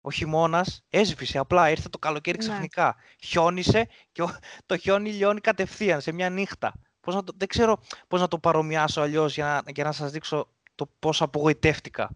[0.01, 2.43] ο χειμώνας, έσβησε απλά, ήρθε το καλοκαίρι ναι.
[2.43, 2.85] ξαφνικά.
[2.85, 3.27] Ναι.
[3.27, 4.23] Χιόνισε και
[4.65, 6.73] το χιόνι λιώνει κατευθείαν σε μια νύχτα.
[7.01, 7.77] Πώς να το, δεν ξέρω
[8.07, 12.09] πώς να το παρομοιάσω αλλιώς για να, για να σας δείξω το πώς απογοητεύτηκα.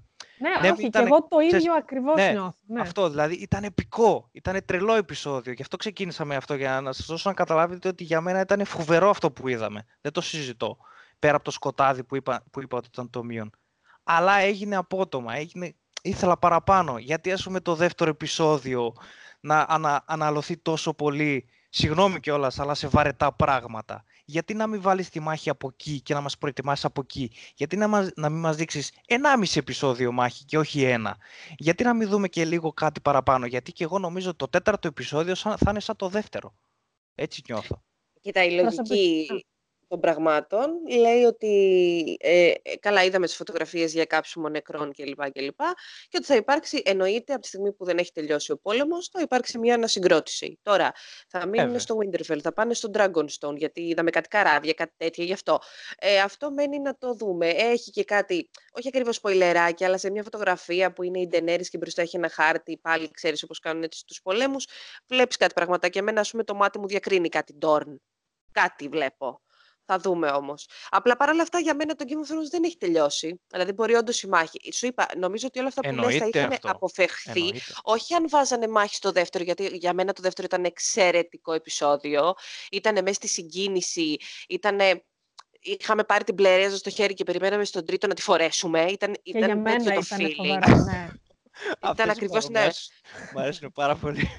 [0.43, 2.55] Ναι, ναι όχι, και εγώ το ίδιο ξέρεις, ακριβώς ναι, νιώθω.
[2.65, 2.81] Ναι.
[2.81, 5.53] Αυτό, δηλαδή ήταν επικό, ήταν τρελό επεισόδιο.
[5.53, 8.65] Γι' αυτό ξεκίνησα με αυτό, για να σας δώσω να καταλάβετε ότι για μένα ήταν
[8.65, 9.85] φοβερό αυτό που είδαμε.
[10.01, 10.77] Δεν το συζητώ,
[11.19, 13.49] πέρα από το σκοτάδι που είπα, που είπα ότι ήταν το μείον.
[14.03, 16.97] Αλλά έγινε απότομα, έγινε, ήθελα παραπάνω.
[16.97, 18.93] Γιατί ας πούμε το δεύτερο επεισόδιο
[19.39, 25.09] να ανα, αναλωθεί τόσο πολύ, συγγνώμη κιόλας, αλλά σε βαρετά πράγματα γιατί να μην βάλεις
[25.09, 28.39] τη μάχη από εκεί και να μας προετοιμάσεις από εκεί; Γιατί να, μας, να μην
[28.39, 31.17] μας δείξεις 1,5 επεισόδιο μάχη και όχι ένα;
[31.57, 34.87] Γιατί να μην δούμε και λίγο κάτι παραπάνω; Γιατί και εγώ νομίζω ότι το τέταρτο
[34.87, 36.55] επεισόδιο θα είναι σαν το δεύτερο.
[37.15, 37.83] Έτσι νιώθω.
[38.21, 39.45] Κοίτα, η λογική,
[39.87, 40.69] των πραγμάτων.
[40.99, 45.23] Λέει ότι ε, ε, καλά είδαμε τις φωτογραφίες για κάψιμο νεκρών κλπ.
[45.31, 45.53] Και,
[46.09, 49.21] και ότι θα υπάρξει, εννοείται από τη στιγμή που δεν έχει τελειώσει ο πόλεμος, θα
[49.21, 50.59] υπάρξει μια ανασυγκρότηση.
[50.61, 50.91] Τώρα
[51.27, 55.33] θα μείνουν στο Winterfell, θα πάνε στο Dragonstone, γιατί είδαμε κάτι καράβια, κάτι τέτοιο γι'
[55.33, 55.59] αυτό.
[55.97, 57.47] Ε, αυτό μένει να το δούμε.
[57.47, 61.77] Έχει και κάτι, όχι ακριβώς σποιλεράκι, αλλά σε μια φωτογραφία που είναι η Ντενέρης και
[61.77, 64.67] μπροστά έχει ένα χάρτη, πάλι ξέρεις όπως κάνουν έτσι στους πολέμους,
[65.07, 66.01] βλέπεις κάτι πραγματάκια.
[66.01, 67.95] Εμένα, ας πούμε, το μάτι μου διακρίνει κάτι Dorn.
[68.51, 69.42] Κάτι βλέπω.
[69.85, 70.67] Θα δούμε όμως.
[70.89, 73.41] Απλά παρόλα αυτά για μένα το Game of Thrones δεν έχει τελειώσει.
[73.47, 74.73] Δηλαδή μπορεί όντως η μάχη.
[74.73, 77.39] Σου είπα, νομίζω ότι όλα αυτά που λες θα είχαν αποφευχθεί.
[77.39, 77.59] Εννοείται.
[77.81, 82.33] Όχι αν βάζανε μάχη στο δεύτερο, γιατί για μένα το δεύτερο ήταν εξαιρετικό επεισόδιο.
[82.71, 84.17] Ήταν μέσα στη συγκίνηση.
[84.49, 85.03] Ήτανε
[85.63, 88.81] είχαμε πάρει την πλερέζα στο χέρι και περιμέναμε στον τρίτο να τη φορέσουμε.
[88.81, 91.07] Ήταν, ήταν για μένα το ήταν φοβερό, ναι.
[91.91, 92.67] Ήταν ακριβώς ναι.
[93.33, 94.29] Μου αρέσουν πάρα πολύ.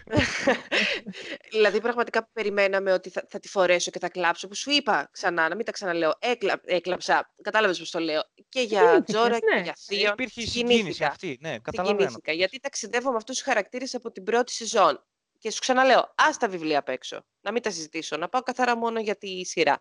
[1.52, 4.48] δηλαδή, πραγματικά περιμέναμε ότι θα, θα τη φορέσω και θα κλάψω.
[4.48, 6.12] Που σου είπα ξανά, να μην τα ξαναλέω.
[6.18, 7.34] Έκλα, έκλαψα.
[7.42, 8.22] Κατάλαβες πώς το λέω.
[8.48, 9.60] Και για Τζόρα και ναι.
[9.62, 10.10] για Θείο.
[10.10, 11.38] Υπήρχε η συγκίνηση αυτή.
[11.40, 12.16] Ναι, καταλαβαίνω.
[12.24, 15.04] Γιατί ταξιδεύω με αυτούς τους χαρακτήρες από την πρώτη σεζόν.
[15.44, 17.24] Και σου ξαναλέω, ας τα βιβλία απ' έξω.
[17.40, 18.16] Να μην τα συζητήσω.
[18.16, 19.80] Να πάω καθαρά μόνο για τη σειρά.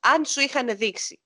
[0.00, 1.20] Αν σου είχαν δείξει,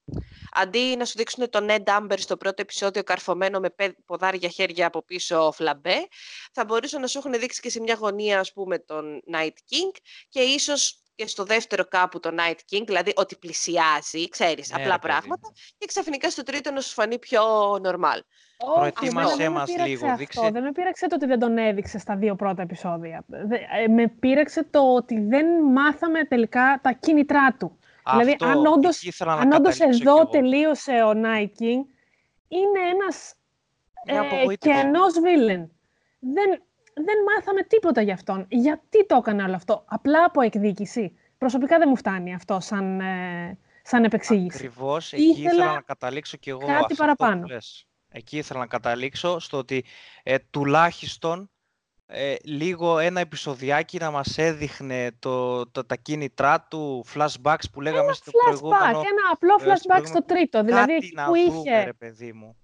[0.53, 3.75] αντί να σου δείξουν τον Ned Amber στο πρώτο επεισόδιο καρφωμένο με
[4.05, 6.09] ποδάρια χέρια από πίσω φλαμπέ,
[6.53, 9.97] θα μπορούσαν να σου έχουν δείξει και σε μια γωνία, ας πούμε, τον Night King
[10.29, 14.99] και ίσως και στο δεύτερο κάπου το Night King, δηλαδή ότι πλησιάζει, ξέρεις, ναι, απλά
[14.99, 17.43] πράγματα, και ξαφνικά στο τρίτο να σου φανεί πιο
[17.73, 18.21] normal.
[18.75, 20.15] Προετοίμασέ μας λίγο.
[20.17, 20.49] Δείξε...
[20.53, 23.25] Δεν με πείραξε το ότι δεν τον έδειξες στα δύο πρώτα επεισόδια.
[23.85, 27.79] Ε, με πήραξε το ότι δεν μάθαμε τελικά τα κίνητρά του.
[28.11, 28.67] δηλαδή, αν
[29.53, 31.83] όντω εδώ τελείωσε ο Night King,
[32.49, 33.35] είναι ένας
[34.05, 35.71] ε, κενός βίλεν.
[36.19, 36.63] Δεν,
[37.05, 38.47] δεν μάθαμε τίποτα γι' αυτόν.
[38.49, 41.17] Γιατί το έκανε όλο αυτό; Απλά από εκδίκηση.
[41.39, 44.57] Προσωπικά δεν μου φτάνει αυτό σαν, ε, σαν επεξήγηση.
[44.57, 47.47] Ακριβώς, εκεί ήθελα, ήθελα να καταλήξω κι εγώ κάτι παραπάνω.
[48.09, 49.85] Εκεί ήθελα να καταλήξω στο ότι
[50.23, 51.51] ε, τουλάχιστον
[52.11, 58.03] ε, λίγο ένα επεισοδιάκι να μας έδειχνε το, το, τα κίνητρά του, flashbacks που λέγαμε
[58.03, 58.99] ένα στο flashback, προηγούμενο.
[58.99, 61.85] Ένα απλό ε, flashback στο τρίτο, δηλαδή κάτι να που βρούμε, είχε...
[61.85, 62.57] Ρε, παιδί μου.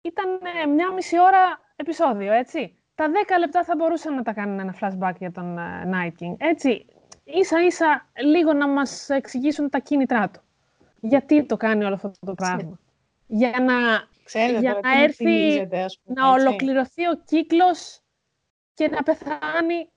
[0.00, 2.78] Ήταν ε, μια μισή ώρα επεισόδιο, έτσι.
[2.94, 6.34] Τα δέκα λεπτά θα μπορούσαν να τα κάνουν ένα flashback για τον uh, Night King.
[6.36, 6.86] Έτσι,
[7.24, 10.40] ίσα ίσα λίγο να μας εξηγήσουν τα κίνητρά του.
[11.00, 12.78] Γιατί το κάνει όλο αυτό το πράγμα.
[13.26, 13.74] Για να
[14.24, 18.02] Ξέρετε, για να έρθει ας πούμε, να ολοκληρωθεί ο κύκλος
[18.74, 19.88] και να πεθάνει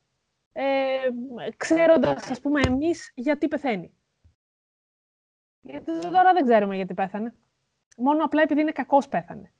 [0.51, 1.09] ε,
[1.57, 3.93] ξέροντας, ας πούμε, εμείς γιατί πεθαίνει.
[5.61, 7.35] Γιατί τώρα δεν ξέρουμε γιατί πέθανε.
[7.97, 9.51] Μόνο απλά επειδή είναι κακός πέθανε.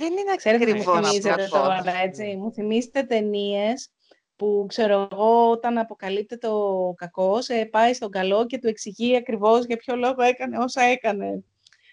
[0.00, 2.36] Δεν είναι ακριβώς τώρα, έτσι.
[2.36, 3.90] Μου θυμίσετε ταινίες
[4.36, 9.64] που ξέρω εγώ όταν αποκαλύπτεται ο κακός ε, πάει στον καλό και του εξηγεί ακριβώς
[9.64, 11.44] για ποιο λόγο έκανε όσα έκανε.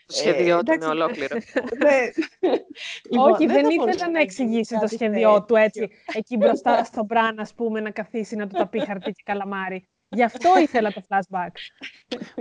[0.05, 1.37] Το σχέδιό του είναι ολόκληρο.
[1.83, 2.09] Ναι.
[3.11, 7.53] Λοιπόν, Όχι, δεν ήθελα να εξηγήσει το σχέδιό του έτσι, εκεί μπροστά στο μπραν, ας
[7.53, 9.87] πούμε, να καθίσει να του τα πει χαρτί και καλαμάρι.
[10.09, 11.51] Γι' αυτό ήθελα το flashback.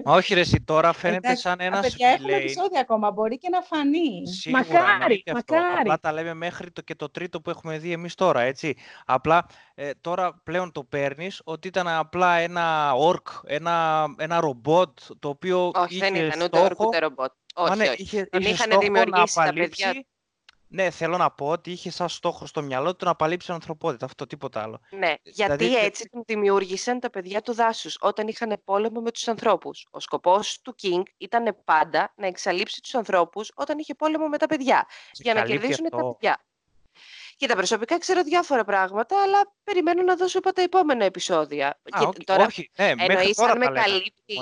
[0.05, 3.61] Μα όχι ρε εσύ, τώρα φαίνεται σαν ένας παιδιά έχουμε επεισόδια ακόμα, μπορεί και να
[3.61, 4.27] φανεί.
[4.27, 5.81] Σίγουρα, μακάρι, μακάρι.
[5.81, 8.77] Απλά τα λέμε μέχρι το, και το τρίτο που έχουμε δει εμείς τώρα, έτσι.
[9.05, 15.29] Απλά ε, τώρα πλέον το παίρνεις ότι ήταν απλά ένα ορκ, ένα, ένα ρομπότ το
[15.29, 16.47] οποίο όχι, είχε δεν ήταν στόχο...
[16.47, 17.33] ούτε ορκ ούτε ρομπότ.
[17.55, 18.03] Όχι, ναι, όχι.
[18.03, 20.05] Είχε, Τον είχε είχαν δημιουργήσει τα παιδιά
[20.69, 24.05] ναι, θέλω να πω ότι είχε σαν στόχο στο μυαλό του να απαλείψει την ανθρωπότητα.
[24.05, 24.81] Αυτό τίποτα άλλο.
[24.91, 25.85] Ναι, γιατί δηλαδή...
[25.85, 29.87] έτσι τον δημιούργησαν τα παιδιά του δάσους όταν είχαν πόλεμο με τους ανθρώπους.
[29.91, 34.47] Ο σκοπός του King ήταν πάντα να εξαλείψει τους ανθρώπους όταν είχε πόλεμο με τα
[34.47, 34.87] παιδιά.
[35.13, 36.45] για να κερδίσουν τα παιδιά.
[37.37, 41.81] Κοίτα, προσωπικά ξέρω διάφορα πράγματα, αλλά περιμένω να δώσω τα επόμενα επεισόδια.
[41.91, 44.35] Α, και, τώρα, όχι, ναι, εννοείς αν με καλύπτει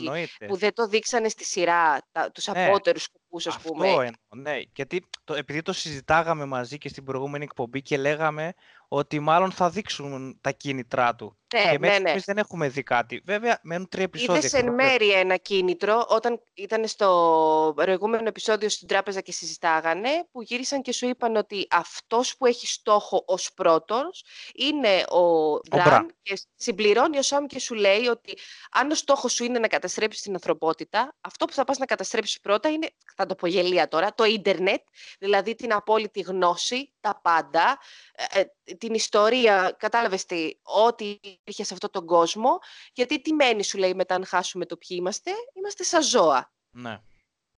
[0.47, 3.89] που δεν το δείξανε στη σειρά, τα, τους ναι, απότερους σκοπούς, ας πούμε.
[3.89, 4.61] Αυτό εννοώ, ναι.
[4.75, 8.53] Γιατί το, επειδή το συζητάγαμε μαζί και στην προηγούμενη εκπομπή και λέγαμε
[8.95, 11.39] ότι μάλλον θα δείξουν τα κίνητρά του.
[11.55, 12.21] Ναι, και μέχρι ναι, ναι.
[12.25, 13.23] δεν έχουμε δει κάτι.
[13.25, 14.37] Βέβαια, μένουν τρία επεισόδια.
[14.37, 20.43] Είδες εν μέρη ένα κίνητρο όταν ήταν στο προηγούμενο επεισόδιο στην τράπεζα και συζητάγανε, που
[20.43, 24.25] γύρισαν και σου είπαν ότι αυτός που έχει στόχο ως πρώτος
[24.55, 28.39] είναι ο Μπραν και συμπληρώνει ο Σάμ και σου λέει ότι
[28.71, 32.41] αν ο στόχος σου είναι να καταστρέψεις την ανθρωπότητα, αυτό που θα πας να καταστρέψεις
[32.41, 34.81] πρώτα είναι, θα το πω γελία τώρα, το ίντερνετ,
[35.19, 37.79] δηλαδή την απόλυτη γνώση, τα πάντα,
[38.17, 42.59] ε, ε, την ιστορία, κατάλαβες τι, ό,τι υπήρχε σε αυτόν τον κόσμο,
[42.93, 46.53] γιατί τι μένει σου λέει μετά αν χάσουμε το ποιοι είμαστε, είμαστε σαν ζώα.
[46.71, 47.01] Ναι,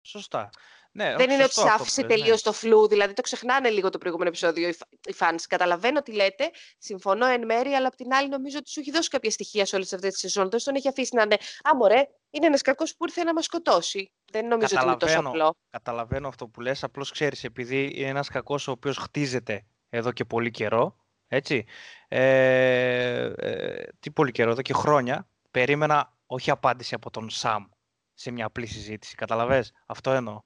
[0.01, 0.49] σωστά.
[0.91, 2.07] Ναι, δεν είναι ότι σε άφησε ναι.
[2.07, 4.69] τελείως το φλου, δηλαδή το ξεχνάνε λίγο το προηγούμενο επεισόδιο
[5.07, 5.35] οι fans.
[5.47, 9.09] Καταλαβαίνω τι λέτε, συμφωνώ εν μέρη, αλλά απ' την άλλη νομίζω ότι σου έχει δώσει
[9.09, 10.49] κάποια στοιχεία σε όλες αυτές τις σεζόν.
[10.49, 11.37] Δεν τον έχει αφήσει να είναι.
[11.69, 14.11] Α, μωρέ, είναι ένας κακός που ήρθε να μας σκοτώσει.
[14.31, 15.55] Δεν νομίζω ότι είναι τόσο απλό.
[15.69, 16.83] Καταλαβαίνω αυτό που λες.
[16.83, 20.95] Απλώς ξέρεις, επειδή είναι ένας κακός ο οποίος χτίζεται εδώ και πολύ καιρό.
[21.27, 21.65] Έτσι.
[22.07, 27.65] Ε, ε, τι πολύ καιρό, εδώ και χρόνια, περίμενα όχι απάντηση από τον Σαμ
[28.13, 29.15] σε μια απλή συζήτηση.
[29.15, 30.41] Καταλαβες, αυτό εννοώ.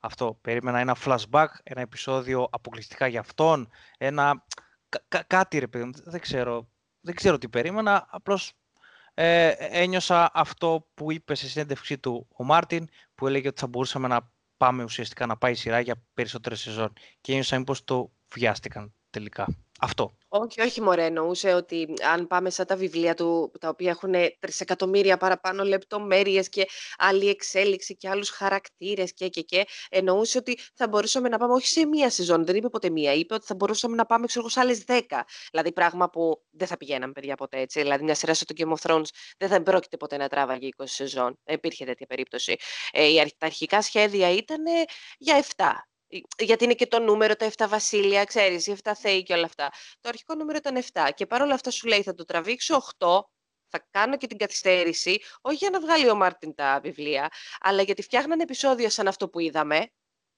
[0.00, 3.68] Αυτό, περίμενα ένα flashback, ένα επεισόδιο αποκλειστικά για αυτόν,
[3.98, 4.44] ένα...
[5.26, 6.68] κάτι ρε παιδί δεν ξέρω,
[7.00, 8.52] δεν ξέρω τι περίμενα, απλώς
[9.14, 14.08] ε, ένιωσα αυτό που είπε σε συνέντευξή του ο Μάρτιν, που έλεγε ότι θα μπορούσαμε
[14.08, 16.92] να πάμε ουσιαστικά να πάει σειρά για περισσότερες σεζόν.
[17.20, 19.46] Και ένιωσα μήπως το βιάστηκαν τελικά.
[19.82, 20.16] Αυτό.
[20.28, 25.16] Όχι, όχι μωρέ, εννοούσε ότι αν πάμε σαν τα βιβλία του, τα οποία έχουν τρισεκατομμύρια
[25.16, 26.66] παραπάνω λεπτομέρειες και
[26.96, 31.66] άλλη εξέλιξη και άλλους χαρακτήρες και, και, και, εννοούσε ότι θα μπορούσαμε να πάμε όχι
[31.66, 34.60] σε μία σεζόν, δεν είπε ποτέ μία, είπε ότι θα μπορούσαμε να πάμε ξέρω, σε
[34.60, 35.24] άλλες δέκα.
[35.50, 37.80] Δηλαδή πράγμα που δεν θα πηγαίναμε παιδιά ποτέ έτσι.
[37.80, 39.08] Δηλαδή μια σειρά στο Game of Thrones
[39.38, 41.38] δεν θα πρόκειται ποτέ να τράβαγε 20 σεζόν.
[41.44, 42.56] Δεν υπήρχε τέτοια περίπτωση.
[42.92, 44.62] Ε, τα αρχικά σχέδια ήταν
[45.18, 45.64] για 7
[46.38, 49.70] γιατί είναι και το νούμερο, τα 7 βασίλεια, ξέρεις, οι 7 θεοί και όλα αυτά.
[50.00, 53.20] Το αρχικό νούμερο ήταν 7 και παρόλα αυτά σου λέει θα το τραβήξω 8,
[53.68, 57.28] θα κάνω και την καθυστέρηση, όχι για να βγάλει ο Μάρτιν τα βιβλία,
[57.60, 59.90] αλλά γιατί φτιάχναν επεισόδια σαν αυτό που είδαμε,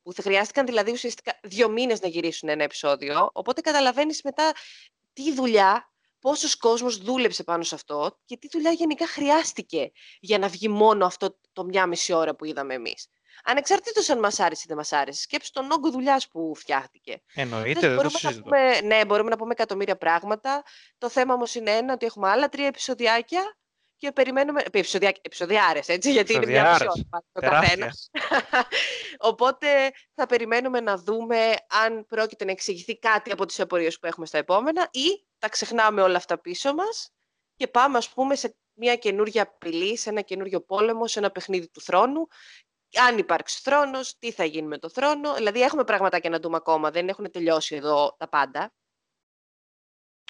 [0.03, 4.53] που θα χρειάστηκαν δηλαδή ουσιαστικά δύο μήνες να γυρίσουν ένα επεισόδιο, οπότε καταλαβαίνεις μετά
[5.13, 10.49] τι δουλειά, πόσος κόσμος δούλεψε πάνω σε αυτό και τι δουλειά γενικά χρειάστηκε για να
[10.49, 13.09] βγει μόνο αυτό το μια μισή ώρα που είδαμε εμείς.
[13.45, 15.21] Ανεξαρτήτως αν μας άρεσε ή δεν μας άρεσε.
[15.21, 17.23] Σκέψου τον όγκο δουλειάς που φτιάχτηκε.
[17.35, 18.43] Εννοείται, δεν, το συζητώ.
[18.43, 20.63] Πούμε, ναι, μπορούμε να πούμε εκατομμύρια πράγματα.
[20.99, 23.57] Το θέμα όμως είναι ένα, ότι έχουμε άλλα τρία επεισοδιάκια
[23.97, 24.63] και περιμένουμε.
[24.65, 28.11] Επεισοδιά, επεισοδιάρες, έτσι, γιατί είναι μια μισή το καθένας.
[29.31, 31.55] Οπότε θα περιμένουμε να δούμε
[31.85, 36.03] αν πρόκειται να εξηγηθεί κάτι από τις απορίες που έχουμε στα επόμενα ή τα ξεχνάμε
[36.03, 37.13] όλα αυτά πίσω μας
[37.57, 41.69] και πάμε, ας πούμε, σε μια καινούργια απειλή, σε ένα καινούριο πόλεμο, σε ένα παιχνίδι
[41.69, 42.27] του θρόνου
[43.01, 45.35] αν υπάρξει θρόνος, τι θα γίνει με το θρόνο.
[45.35, 48.73] Δηλαδή έχουμε πραγματάκια να δούμε ακόμα, δεν έχουν τελειώσει εδώ τα πάντα.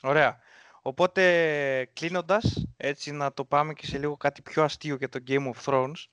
[0.02, 0.40] Ωραία.
[0.82, 5.52] Οπότε κλείνοντας, έτσι να το πάμε και σε λίγο κάτι πιο αστείο για το Game
[5.52, 6.04] of Thrones.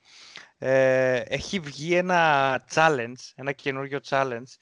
[0.58, 4.54] Ε, έχει βγει ένα challenge, ένα καινούριο challenge,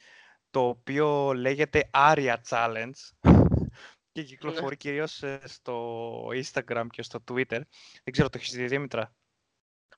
[0.49, 2.91] το οποίο λέγεται Aria Challenge
[4.11, 4.75] και κυκλοφορεί ναι.
[4.75, 7.61] κυρίως ε, στο Instagram και στο Twitter.
[8.03, 9.15] Δεν ξέρω, το έχεις δει Δήμητρα;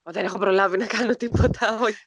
[0.03, 2.03] Δεν έχω προλάβει να κάνω τίποτα, όχι.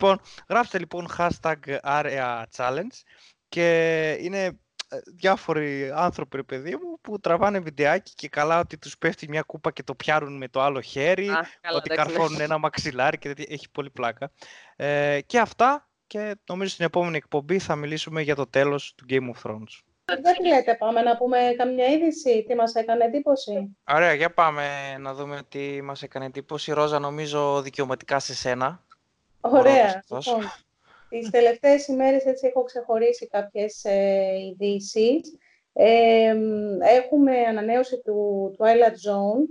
[0.00, 3.02] Λοιπόν, γράψτε λοιπόν hashtag Area Challenge
[3.48, 4.44] και είναι
[4.92, 9.70] ε, διάφοροι άνθρωποι, παιδί μου, που τραβάνε βιντεάκι και καλά ότι τους πέφτει μια κούπα
[9.70, 11.28] και το πιάνουν με το άλλο χέρι,
[11.74, 14.30] ότι καρφώνουν ένα μαξιλάρι και έχει πολύ πλάκα.
[14.76, 19.30] Ε, και αυτά και νομίζω στην επόμενη εκπομπή θα μιλήσουμε για το τέλος του Game
[19.34, 19.89] of Thrones.
[20.22, 24.64] Δεν λέτε, πάμε να πούμε καμιά είδηση, τι μας έκανε εντύπωση; Ωραία, για πάμε
[24.98, 26.72] να δούμε τι μας έκανε εντύπωση.
[26.72, 28.84] Ρόζα, νομίζω δικαιωματικά σε σένα.
[29.40, 30.50] Ωραία, λοιπόν,
[31.08, 35.38] τις τελευταίες ημέρες έτσι έχω ξεχωρίσει κάποιες ε, ειδήσεις.
[35.72, 36.34] Ε,
[36.80, 39.44] έχουμε ανανέωση του Twilight Zone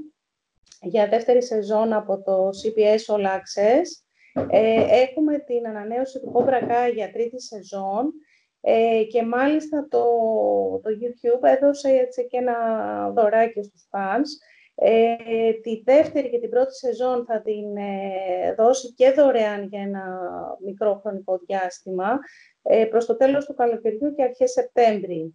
[0.82, 3.86] για δεύτερη σεζόν από το CBS All Access.
[4.49, 8.14] Ε, έχουμε την ανανέωση του Cobra Kai για τρίτη σεζόν
[8.62, 10.03] ε, και μάλιστα το,
[10.84, 12.55] το YouTube έδωσε έτσι και ένα
[13.10, 14.28] δωράκι στους fans.
[14.82, 20.03] Ε, τη δεύτερη και την πρώτη σεζόν θα την ε, δώσει και δωρεάν για ένα
[20.66, 22.20] μικρό χρονικό διάστημα
[22.62, 25.34] ε, προς το τέλος του καλοκαιριού και αρχές Σεπτέμβρη.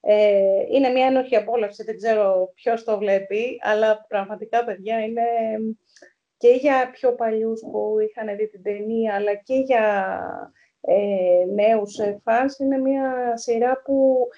[0.00, 5.22] Ε, είναι μια ένοχη απόλαυση, δεν ξέρω ποιος το βλέπει, αλλά πραγματικά, παιδιά, είναι
[6.36, 10.16] και για πιο παλιούς που είχαν δει την ταινία, αλλά και για
[10.86, 12.58] ε, νέους φανς.
[12.58, 14.28] Είναι μια σειρά που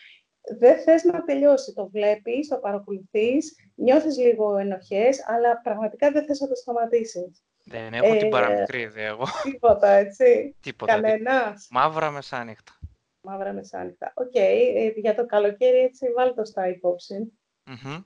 [0.58, 1.72] δεν θες να τελειώσει.
[1.72, 7.44] Το βλέπεις, το παρακολουθείς, νιώθεις λίγο ενοχές, αλλά πραγματικά δεν θες να το σταματήσεις.
[7.64, 9.24] Δεν έχω ε, την παραμικρή ιδέα εγώ.
[9.50, 10.56] Τίποτα, έτσι.
[10.60, 10.92] Τίποτα.
[10.92, 11.68] Κανένας.
[11.70, 12.72] Μαύρα μεσάνυχτα.
[13.20, 14.12] Μαύρα μεσάνυχτα.
[14.14, 14.30] OK.
[14.34, 14.72] Okay.
[14.74, 17.38] Ε, για το καλοκαίρι έτσι βάλε το στα υπόψη.
[17.66, 18.04] Mm-hmm.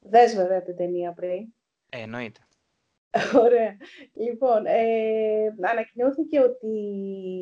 [0.00, 1.54] Δες βέβαια την ταινία πριν.
[1.90, 2.43] Ε, εννοείται.
[3.44, 3.76] Ωραία.
[4.12, 6.66] Λοιπόν, ε, ανακοινώθηκε ότι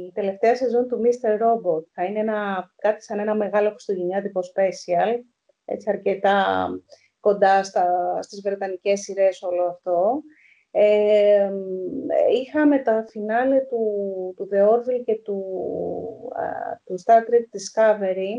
[0.09, 1.31] η τελευταία σεζόν του Mr.
[1.31, 5.19] Robot θα είναι ένα, κάτι σαν ένα μεγάλο χριστουγεννιάτικο special,
[5.65, 6.69] έτσι αρκετά
[7.21, 10.23] κοντά στα, στις βρετανικές σειρές όλο αυτό.
[10.75, 11.51] Ε,
[12.33, 13.85] είχαμε τα φινάλε του,
[14.37, 15.45] του The Orville και του,
[16.85, 18.33] του Star Trek Discovery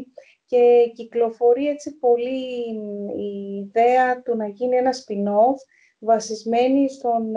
[0.45, 2.63] και κυκλοφορεί έτσι πολύ
[3.17, 5.57] η ιδέα του να γίνει ένα spin-off
[6.03, 7.33] βασισμένη στον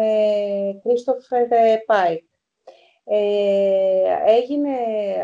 [0.83, 1.47] Κρίστοφερ
[1.87, 2.25] Πάικ.
[3.09, 4.77] Ε, έγινε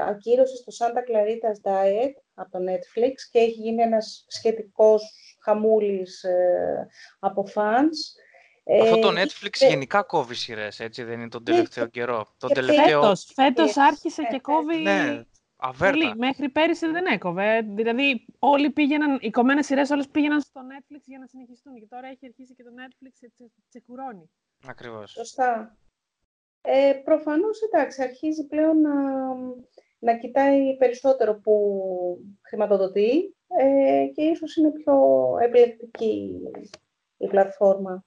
[0.09, 5.03] ακύρωση στο Santa Clarita's Diet από το Netflix και έχει γίνει ένας σχετικός
[5.43, 6.89] χαμούλης ε,
[7.19, 8.23] από fans.
[8.83, 12.27] Αυτό το Netflix γενικά κόβει σειρές, έτσι δεν είναι τον ναι, τελευταίο καιρό.
[12.39, 13.01] Τον τελευταίο...
[13.01, 14.77] Φέτος, φέτος άρχισε και κόβει...
[14.77, 15.23] Ναι,
[15.79, 16.15] Πολύ.
[16.17, 17.61] Μέχρι πέρυσι δεν έκοβε.
[17.61, 21.75] Δηλαδή, όλοι πήγαιναν, οι κομμένες σειρές όλες πήγαιναν στο Netflix για να συνεχιστούν.
[21.75, 24.31] Και τώρα έχει αρχίσει και το Netflix και τσεκουρώνει.
[24.67, 25.11] Ακριβώς.
[25.11, 25.77] Σωστά.
[26.61, 28.95] Ε, Προφανώς, εντάξει, αρχίζει πλέον να,
[29.99, 31.55] να κοιτάει περισσότερο που
[32.43, 34.95] χρηματοδοτεί ε, και ίσως είναι πιο
[35.41, 36.41] επιλεκτική
[37.17, 38.05] η πλατφόρμα.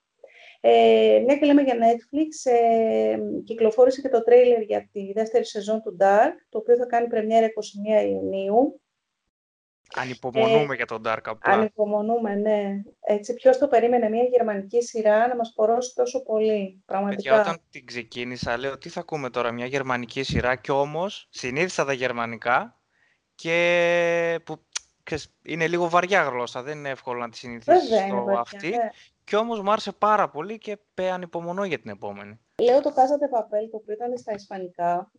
[0.68, 5.82] Ε, μια και λέμε για Netflix, ε, κυκλοφόρησε και το τρέιλερ για τη δεύτερη σεζόν
[5.82, 8.82] του Dark, το οποίο θα κάνει πρεμιέρα 21 Ιουνίου.
[9.96, 11.54] Ανυπομονούμε ε, για τον Dark απλά.
[11.54, 12.82] Ανυπομονούμε, ναι.
[13.00, 17.30] Έτσι, ποιος το περίμενε μια γερμανική σειρά να μας πορώσει τόσο πολύ, πραγματικά.
[17.30, 21.86] Παιδιά, όταν την ξεκίνησα, λέω τι θα ακούμε τώρα, μια γερμανική σειρά και όμως συνήθισα
[21.86, 22.80] τα γερμανικά
[23.36, 24.66] και που
[25.44, 28.70] είναι λίγο βαριά γλώσσα, δεν είναι εύκολο να τη συνηθίσεις στο αυτή.
[28.70, 28.90] Ναι.
[29.26, 30.78] Και όμως μου άρεσε πάρα πολύ και
[31.12, 32.40] ανυπομονώ για την επόμενη.
[32.62, 35.12] Λέω το Casa Παπέλ, το οποίο ήταν στα ισπανικά.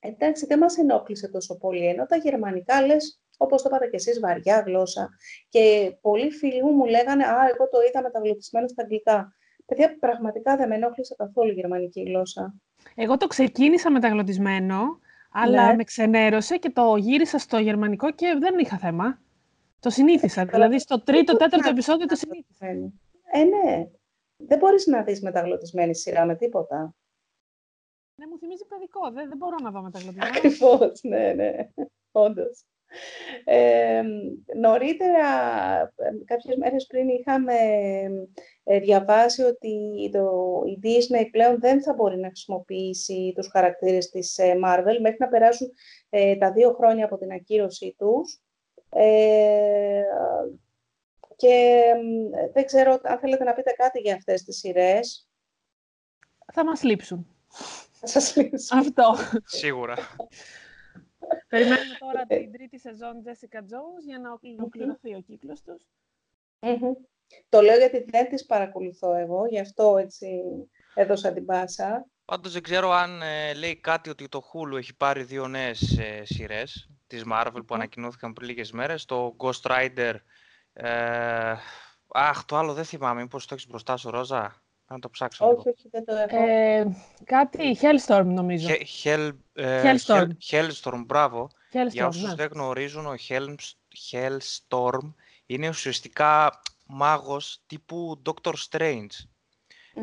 [0.00, 4.20] Εντάξει, δεν μας ενόχλησε τόσο πολύ, ενώ τα γερμανικά λες, όπως το είπατε και εσείς,
[4.20, 5.08] βαριά γλώσσα.
[5.48, 9.34] Και πολλοί φίλοι μου μου λέγανε, α, εγώ το είδα μεταγλωτισμένο στα αγγλικά.
[9.66, 12.54] Παιδιά, πραγματικά δεν με ενόχλησε καθόλου η γερμανική γλώσσα.
[12.94, 14.98] Εγώ το ξεκίνησα μεταγλωτισμένο,
[15.32, 15.74] αλλά ναι.
[15.74, 19.18] με ξενέρωσε και το γύρισα στο γερμανικό και δεν είχα θέμα.
[19.82, 20.44] Το συνήθισα.
[20.44, 22.66] δηλαδή στο τρίτο, τέταρτο επεισόδιο το συνήθισα.
[23.32, 23.88] Ε, ναι.
[24.36, 26.94] Δεν μπορείς να δεις μεταγλωτισμένη σειρά με τίποτα.
[28.14, 29.10] Ναι, μου θυμίζει παιδικό.
[29.12, 30.30] Δεν, δεν μπορώ να δω μεταγλωτισμένο.
[30.36, 31.68] Ακριβώς, ναι, ναι.
[32.12, 32.64] Όντως.
[33.44, 34.02] Ε,
[34.56, 35.26] νωρίτερα,
[36.24, 37.54] κάποιες μέρες πριν, είχαμε
[38.64, 44.38] ε, διαβάσει ότι το, η Disney πλέον δεν θα μπορεί να χρησιμοποιήσει τους χαρακτήρες της
[44.38, 45.68] ε, Marvel μέχρι να περάσουν
[46.10, 48.42] ε, τα δύο χρόνια από την ακύρωσή τους.
[48.94, 50.02] Ε,
[51.36, 51.84] και
[52.52, 55.28] δεν ξέρω αν θέλετε να πείτε κάτι για αυτές τις σειρές.
[56.52, 57.26] Θα μας λείψουν.
[57.92, 58.78] Θα σας λείψουν.
[58.78, 59.14] Αυτό.
[59.44, 59.94] Σίγουρα.
[61.48, 65.82] Περιμένουμε τώρα την τρίτη σεζόν Jessica Jones για να ολοκληρωθεί ο κύκλος τους.
[67.48, 70.28] Το λέω γιατί δεν τις παρακολουθώ εγώ, γι' αυτό έτσι
[70.94, 72.06] έδωσα την πάσα.
[72.24, 76.24] Πάντως δεν ξέρω αν ε, λέει κάτι ότι το Hulu έχει πάρει δύο νέες ε,
[76.24, 79.04] σειρές της Marvel που ανακοινώθηκαν πριν λίγες μέρες.
[79.04, 80.14] Το Ghost Rider...
[80.72, 81.54] Ε,
[82.08, 83.20] αχ, το άλλο δεν θυμάμαι.
[83.20, 86.36] Μήπως το έχεις μπροστά σου, Ρόζα; Να το ψάξω όχι, όχι, δεν το έχω.
[86.36, 88.68] Ε, κάτι Hellstorm νομίζω.
[89.02, 90.28] Hell, ε, Hellstorm.
[90.50, 91.50] Hellstorm, μπράβο.
[91.72, 92.34] Hellstorm, Για όσους ναι.
[92.34, 93.14] δεν γνωρίζουν, ο
[94.10, 95.12] Hellstorm
[95.46, 99.26] είναι ουσιαστικά μάγος τύπου Doctor Strange.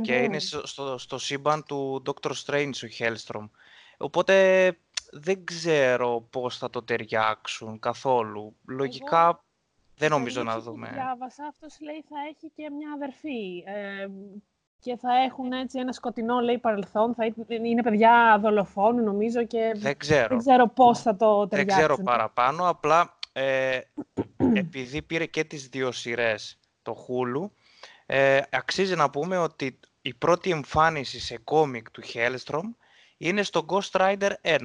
[0.02, 3.50] Και είναι στο, στο, σύμπαν του Doctor Strange ο Hellstorm.
[3.98, 4.78] Οπότε
[5.12, 8.56] δεν ξέρω πώς θα το ταιριάξουν καθόλου.
[8.68, 9.44] Λογικά
[9.96, 10.90] δεν νομίζω να δούμε.
[10.94, 13.64] Διάβασα, αυτός λέει θα έχει και μια αδερφή.
[13.66, 14.08] Ε,
[14.80, 17.14] και θα έχουν έτσι ένα σκοτεινό λέει παρελθόν.
[17.14, 17.26] Θα
[17.64, 21.80] είναι παιδιά δολοφόνου νομίζω και δεν ξέρω, δεν ξέρω πώς θα το ταιριάξουν.
[21.80, 23.80] Δεν ξέρω παραπάνω, απλά ε,
[24.54, 27.50] επειδή πήρε και τις δύο σειρές το Hulu,
[28.06, 32.64] ε, αξίζει να πούμε ότι η πρώτη εμφάνιση σε κόμικ του Hellstrom
[33.18, 34.58] είναι στο Ghost Rider 1.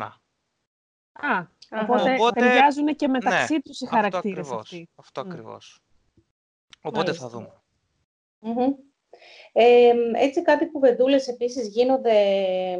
[1.14, 1.46] Α,
[1.82, 4.88] οπότε, οπότε ταιριάζουν και μεταξύ ναι, τους οι χαρακτήρες αυτό ακριβώς, αυτοί.
[4.94, 5.82] Αυτό ακριβώς.
[6.82, 7.62] Οπότε θα δούμε.
[9.52, 12.16] Ε, έτσι κάτι κουβεντούλες επίσης γίνονται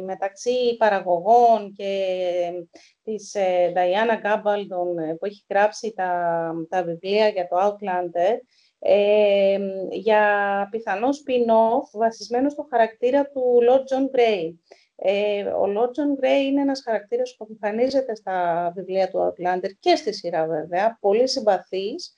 [0.05, 2.51] μεταξύ παραγωγών και
[3.03, 8.37] της ε, Diana Gabaldon ε, που έχει γράψει τα, τα βιβλία για το Outlander
[8.79, 9.57] ε,
[9.89, 14.53] για πιθανό spin-off βασισμένο στο χαρακτήρα του Lord John Grey.
[14.95, 19.95] Ε, ο Lord John Grey είναι ένας χαρακτήρας που εμφανίζεται στα βιβλία του Outlander και
[19.95, 22.15] στη σειρά βέβαια, πολύ συμπαθής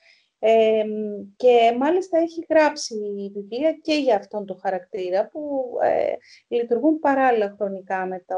[1.35, 2.95] και μάλιστα έχει γράψει
[3.33, 6.13] βιβλία και για αυτόν τον χαρακτήρα που ε,
[6.47, 8.37] λειτουργούν παράλληλα χρονικά με, το,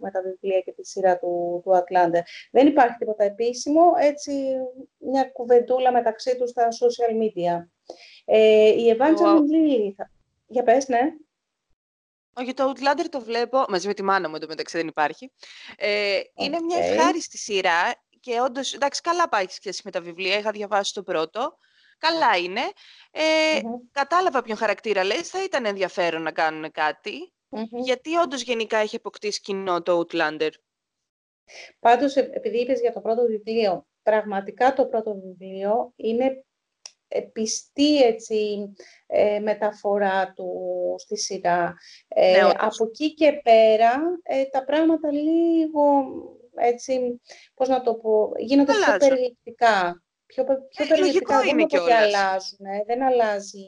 [0.00, 2.22] με τα βιβλία και τη σειρά του, του Ατλάντερ.
[2.50, 4.32] Δεν υπάρχει τίποτα επίσημο, έτσι
[4.98, 7.66] μια κουβεντούλα μεταξύ τους στα social media.
[8.24, 10.04] Ε, η Evangeline Lilly,
[10.46, 11.00] για πες, ναι.
[12.34, 15.32] Όχι, το Outlander το βλέπω, μαζί με τη μάνα μου εντωμεταξύ δεν υπάρχει.
[15.76, 20.38] Ε, Είναι μια ευχάριστη σειρά και όντως, εντάξει, καλά πάει σχέση με τα βιβλία.
[20.38, 21.58] Είχα διαβάσει το πρώτο.
[21.98, 22.60] Καλά είναι.
[23.10, 23.60] Ε,
[23.92, 25.28] Κατάλαβα ποιον χαρακτήρα λες.
[25.28, 26.70] Θα ήταν ενδιαφέρον να κάνουν
[27.82, 30.50] Γιατί όντως γενικά έχει αποκτήσει κοινό το Outlander.
[31.80, 36.44] Πάντως, ε, επειδή είπες για το πρώτο βιβλίο, πραγματικά το πρώτο βιβλίο είναι
[37.20, 38.72] πιστή έτσι,
[39.06, 40.50] ε, μεταφορά του
[40.98, 41.74] στη σειρά.
[42.08, 44.00] Ε, ναι, από εκεί και πέρα
[44.50, 46.04] τα πράγματα λίγο
[46.56, 47.20] έτσι,
[47.54, 50.02] πώς να το πω, γίνονται πιο περιληπτικά.
[50.26, 52.64] Πιο, πιο ε, περιληπτικά δεν είναι ότι αλλάζουν.
[52.64, 52.84] Ε.
[52.86, 53.66] Δεν αλλάζει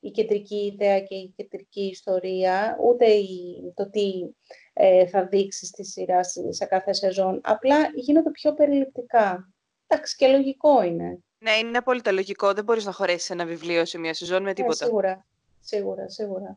[0.00, 4.12] η κεντρική ιδέα και η κεντρική ιστορία, ούτε η, το τι
[4.72, 7.40] ε, θα δείξει στη σειρά σε κάθε σεζόν.
[7.42, 9.52] Απλά γίνονται πιο περιληπτικά.
[9.86, 11.18] Εντάξει, και λογικό είναι.
[11.44, 12.52] Ναι, είναι απόλυτα λογικό.
[12.52, 14.84] Δεν μπορείς να χωρέσεις ένα βιβλίο σε μια σεζόν με τίποτα.
[14.84, 15.26] σίγουρα,
[15.60, 16.56] σίγουρα, σίγουρα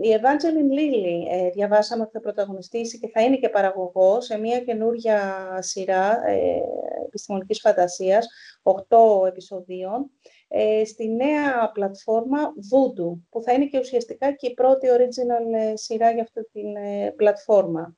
[0.00, 4.60] η Evangeline Lilly ε, διαβάσαμε ότι θα πρωταγωνιστήσει και θα είναι και παραγωγός σε μια
[4.60, 6.60] καινούργια σειρά ε,
[7.06, 8.28] επιστημονικής φαντασίας,
[8.62, 10.10] 8 επεισοδίων,
[10.48, 15.76] ε, στη νέα πλατφόρμα Voodoo, που θα είναι και ουσιαστικά και η πρώτη original ε,
[15.76, 17.96] σειρά για αυτή την ε, πλατφόρμα.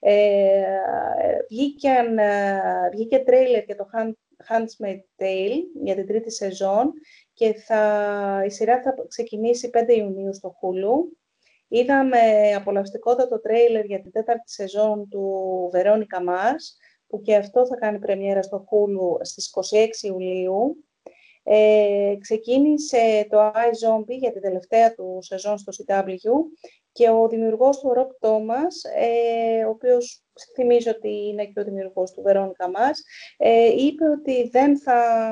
[0.00, 0.62] Ε,
[1.48, 2.18] βγήκαν,
[2.92, 3.84] βγήκε τρέιλερ για το
[4.48, 6.92] Handmaid's Tale για την τρίτη σεζόν
[7.32, 11.16] και θα, η σειρά θα ξεκινήσει 5 Ιουνίου στο Hulu.
[11.68, 12.18] Είδαμε
[12.56, 15.32] απολαυστικότατο τρέιλερ για την τέταρτη σεζόν του
[15.72, 19.50] Βερόνικα Μάρς, που και αυτό θα κάνει πρεμιέρα στο Hulu στις
[20.02, 20.84] 26 Ιουλίου.
[21.42, 26.16] Ε, ξεκίνησε το iZombie για την τελευταία του σεζόν στο CW
[26.92, 30.24] και ο δημιουργός του Rob Thomas, ε, ο οποίος
[30.54, 33.02] θυμίζω ότι είναι και ο δημιουργός του Βερόνικα μας,
[33.36, 35.22] ε, είπε ότι δεν θα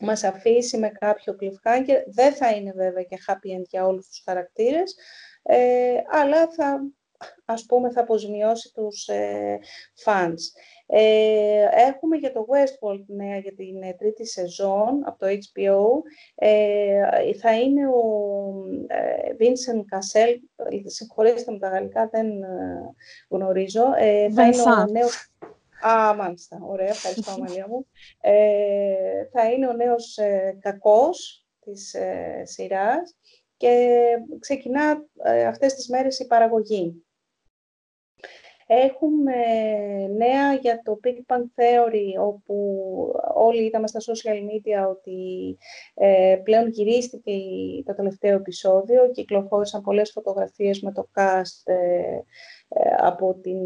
[0.00, 4.22] μας αφήσει με κάποιο cliffhanger, δεν θα είναι βέβαια και happy end για όλους τους
[4.24, 4.96] χαρακτήρες,
[5.42, 6.80] ε, αλλά θα,
[7.44, 9.58] ας πούμε, θα αποζημιώσει τους ε,
[10.04, 10.40] fans.
[10.90, 15.86] Ε, έχουμε για το Westworld νέα για την ε, τρίτη σεζόν από το HBO.
[16.34, 18.02] Ε, θα είναι ο
[18.86, 20.34] ε, Vincent Cassell,
[20.84, 22.26] συγχωρέστε με τα γαλλικά, δεν
[23.28, 23.84] γνωρίζω.
[24.34, 25.32] θα είναι ο νέος...
[25.86, 26.58] Α, μάλιστα.
[26.62, 27.86] Ωραία, ευχαριστώ, Αμαλία μου.
[29.32, 30.18] θα είναι ο νέος
[30.58, 31.96] κακός της
[32.42, 33.16] σειράς
[33.56, 33.96] και
[34.38, 35.04] ξεκινά
[35.48, 37.07] αυτές τις μέρες η παραγωγή.
[38.70, 39.34] Έχουμε
[40.16, 42.54] νέα για το Big Bang Theory, όπου
[43.34, 45.58] όλοι είδαμε στα social media ότι
[45.94, 47.32] ε, πλέον γυρίστηκε
[47.84, 49.10] το τελευταίο επεισόδιο.
[49.10, 51.74] Κυκλοφόρησαν πολλές φωτογραφίες με το cast ε,
[52.68, 53.58] ε, από την,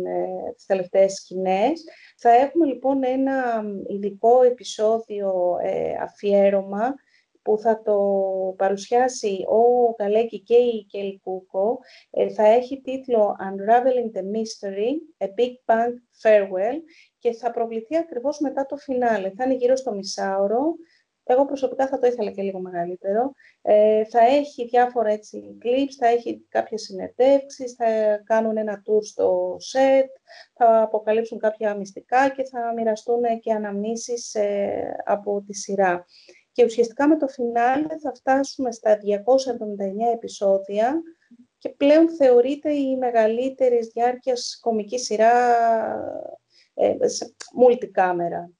[0.54, 1.84] τις τελευταίες σκηνές.
[2.16, 5.56] Θα έχουμε λοιπόν ένα ειδικό επεισόδιο
[6.02, 6.94] αφιέρωμα
[7.42, 7.98] που θα το
[8.56, 11.78] παρουσιάσει ο Καλέκη και η Κέλη Κούκο,
[12.10, 16.78] ε, θα έχει τίτλο Unraveling the Mystery, A Big Bang Farewell
[17.18, 19.30] και θα προβληθεί ακριβώς μετά το φινάλε.
[19.30, 20.74] Θα είναι γύρω στο μισάωρο,
[21.24, 23.32] εγώ προσωπικά θα το ήθελα και λίγο μεγαλύτερο.
[23.62, 27.84] Ε, θα έχει διάφορα έτσι clips, θα έχει κάποιες συνεντεύξεις, θα
[28.24, 30.06] κάνουν ένα tour στο set,
[30.54, 36.04] θα αποκαλύψουν κάποια μυστικά και θα μοιραστούν και αναμνήσεις ε, από τη σειρά
[36.52, 38.98] και ουσιαστικά με το φινάλε θα φτάσουμε στα 279
[40.14, 41.02] επεισόδια
[41.58, 45.32] και πλέον θεωρείται η μεγαλύτερη διάρκεια κομική σειρά
[46.74, 48.52] ε, σε multicamera.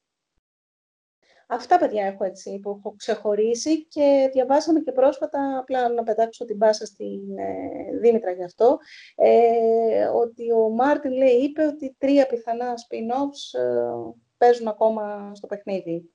[1.52, 6.58] Αυτά, παιδιά, έχω έτσι που έχω ξεχωρίσει και διαβάσαμε και πρόσφατα, απλά να πετάξω την
[6.58, 8.78] πάσα στην ε, Δήμητρα γι' αυτό,
[9.14, 16.10] ε, ότι ο Μάρτιν λέει, είπε ότι τρία πιθανά spin-offs ε, παίζουν ακόμα στο παιχνίδι.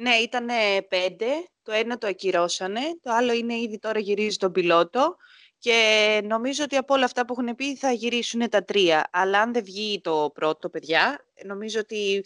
[0.00, 0.46] Ναι, ήταν
[0.88, 1.26] πέντε.
[1.62, 2.80] Το ένα το ακυρώσανε.
[3.02, 5.16] Το άλλο είναι ήδη τώρα γυρίζει τον πιλότο.
[5.58, 9.08] Και νομίζω ότι από όλα αυτά που έχουν πει θα γυρίσουν τα τρία.
[9.12, 12.24] Αλλά αν δεν βγει το πρώτο, παιδιά, νομίζω ότι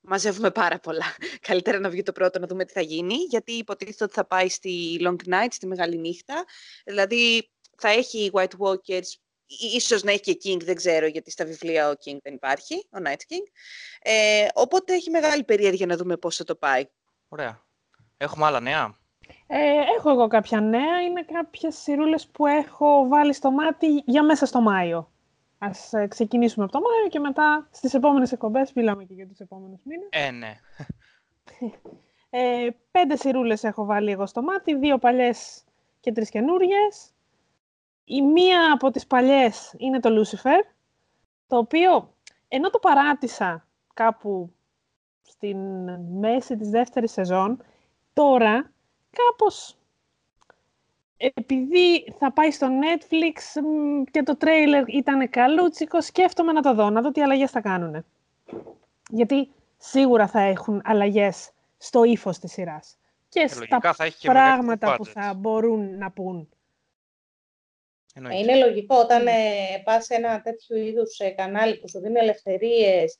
[0.00, 1.16] μαζεύουμε πάρα πολλά.
[1.48, 4.48] Καλύτερα να βγει το πρώτο να δούμε τι θα γίνει, γιατί υποτίθεται ότι θα πάει
[4.48, 6.44] στη Long Night, στη Μεγάλη Νύχτα.
[6.84, 9.08] Δηλαδή θα έχει White Walkers,
[9.74, 12.98] ίσως να έχει και King, δεν ξέρω, γιατί στα βιβλία ο King δεν υπάρχει, ο
[13.04, 13.46] Night King.
[14.02, 16.84] Ε, οπότε έχει μεγάλη περιέργεια να δούμε πώς θα το πάει.
[17.32, 17.60] Ωραία.
[18.16, 18.94] Έχουμε άλλα νέα;
[19.46, 21.02] Ε, έχω εγώ κάποια νέα.
[21.02, 25.10] Είναι κάποιες σειρούλες που έχω βάλει στο μάτι για μέσα στο Μάιο.
[25.58, 29.38] Ας ε, ξεκινήσουμε από το Μάιο και μετά στις επόμενες εκπομπές μιλάμε και για τους
[29.38, 30.08] επόμενους μήνες.
[30.10, 30.56] Ε, ναι.
[32.30, 35.64] ε, πέντε σειρούλες έχω βάλει εγώ στο μάτι, δύο παλιές
[36.00, 37.10] και τρεις καινούριες.
[38.04, 40.64] Η μία από τις παλιές είναι το Lucifer,
[41.46, 42.14] το οποίο
[42.48, 44.54] ενώ το παράτησα κάπου
[45.30, 45.58] στην
[46.20, 47.62] μέση της δεύτερης σεζόν,
[48.12, 48.70] τώρα
[49.10, 49.76] κάπως
[51.22, 53.62] επειδή θα πάει στο Netflix
[54.10, 58.04] και το τρέιλερ ήταν καλούτσικο, σκέφτομαι να το δω, να δω τι αλλαγές θα κάνουν.
[59.10, 62.96] Γιατί σίγουρα θα έχουν αλλαγές στο ύφος της σειράς.
[63.28, 63.80] Και στα
[64.22, 66.48] πράγματα που θα μπορούν να πούν.
[68.14, 69.32] Είναι λογικό όταν ε,
[69.84, 73.18] πας σε ένα τέτοιο είδους ε, κανάλι που σου δίνει ελευθερίες ε,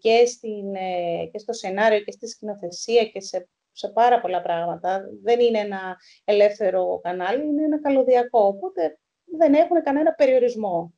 [0.00, 5.02] και, στην, ε, και στο σενάριο και στη σκηνοθεσία και σε, σε πάρα πολλά πράγματα.
[5.22, 8.98] Δεν είναι ένα ελεύθερο κανάλι, είναι ένα καλωδιακό, οπότε
[9.38, 10.94] δεν έχουν κανένα περιορισμό.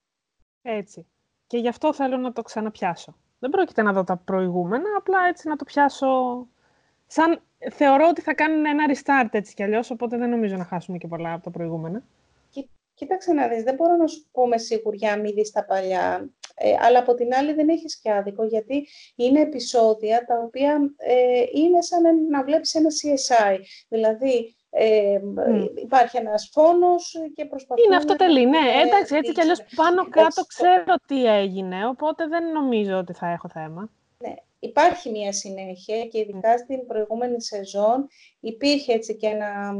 [0.63, 1.07] Έτσι.
[1.47, 3.17] Και γι' αυτό θέλω να το ξαναπιάσω.
[3.39, 6.47] Δεν πρόκειται να δω τα προηγούμενα, απλά έτσι να το πιάσω...
[7.07, 7.43] Σαν
[7.73, 11.07] θεωρώ ότι θα κάνουν ένα restart έτσι κι αλλιώς, οπότε δεν νομίζω να χάσουμε και
[11.07, 12.03] πολλά από τα προηγούμενα.
[13.03, 16.31] Κοίταξε να δεις, δεν μπορώ να σου πω με σιγουριά μη δεις τα παλιά.
[16.55, 21.43] Ε, αλλά από την άλλη δεν έχεις και άδικο, γιατί είναι επεισόδια τα οποία ε,
[21.53, 23.59] είναι σαν να βλέπεις ένα CSI.
[23.89, 25.19] Δηλαδή, ε,
[25.75, 27.85] υπάρχει ένας φόνος και προσπαθούν...
[27.85, 28.83] Είναι αυτό τελεί, ναι.
[28.85, 33.49] Εντάξει, έτσι κι αλλιώς πάνω κάτω ξέρω τι έγινε, οπότε δεν νομίζω ότι θα έχω
[33.49, 33.91] θέμα.
[34.63, 34.69] Ναι.
[34.69, 38.07] υπάρχει μια συνέχεια και ειδικά στην προηγούμενη σεζόν
[38.41, 39.75] υπήρχε έτσι και ένα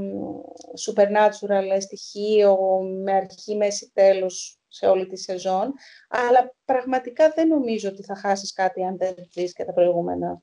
[0.87, 5.73] supernatural στοιχείο με αρχή, μέση, τέλος σε όλη τη σεζόν,
[6.09, 10.43] αλλά πραγματικά δεν νομίζω ότι θα χάσεις κάτι αν δεν δεις και τα προηγούμενα.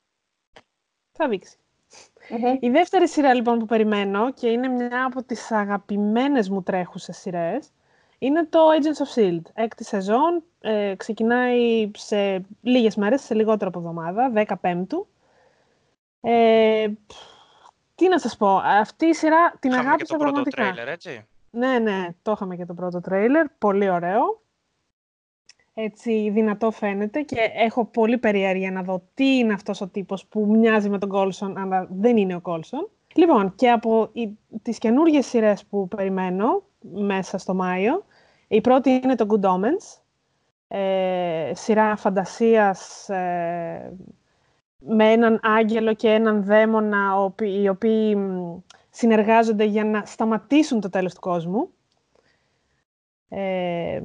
[1.12, 1.58] Θα δειξει
[2.60, 7.72] Η δεύτερη σειρά λοιπόν που περιμένω και είναι μια από τις αγαπημένες μου τρέχουσες σειρές
[8.20, 9.42] είναι το Agents of S.H.I.E.L.D.
[9.54, 15.08] Έκτη σεζόν, ε, ξεκινάει σε λίγες μέρες, σε λιγότερο από εβδομάδα, 15 πέμπτου.
[16.22, 16.88] Ε,
[17.96, 21.26] τι να σας πω, αυτή η σειρά την Είχαμε αγάπησα και το πρώτο τρέιλερ, έτσι;
[21.50, 24.42] Ναι, ναι, το είχαμε και το πρώτο τρέιλερ, πολύ ωραίο.
[25.74, 30.46] Έτσι δυνατό φαίνεται και έχω πολύ περιέργεια να δω τι είναι αυτός ο τύπος που
[30.46, 32.90] μοιάζει με τον Κόλσον, αλλά δεν είναι ο Κόλσον.
[33.14, 38.06] Λοιπόν, και από οι, τις καινούργιες σειρές που περιμένω μέσα στο Μάιο,
[38.52, 40.02] η πρώτη είναι το Good Omens,
[40.68, 43.94] ε, σειρά φαντασίας ε,
[44.80, 48.18] με έναν άγγελο και έναν δαίμονα, οι οποίοι
[48.90, 51.70] συνεργάζονται για να σταματήσουν το τέλος του κόσμου.
[53.30, 54.02] Ε,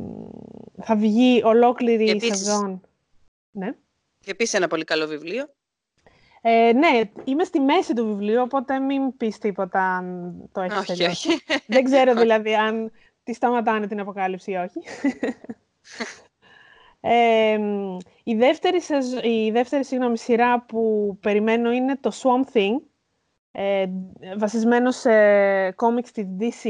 [0.83, 2.81] θα βγει ολόκληρη η σεζόν.
[3.51, 3.75] Ναι.
[4.21, 5.49] Και επίσης ένα πολύ καλό βιβλίο.
[6.41, 11.29] Ε, ναι, είμαι στη μέση του βιβλίου, οπότε μην πεις τίποτα αν το έχεις τελειώσει.
[11.67, 12.91] Δεν ξέρω δηλαδή αν
[13.25, 14.81] τη σταματάνε την αποκάλυψη ή όχι.
[17.07, 17.59] Ε,
[18.23, 18.79] η δεύτερη,
[19.23, 22.77] η δεύτερη συγγνώμη, σειρά που περιμένω είναι το Swamp Thing,
[23.53, 23.87] ε,
[24.39, 25.11] βασισμένο σε
[25.71, 26.69] κόμιξ της DC.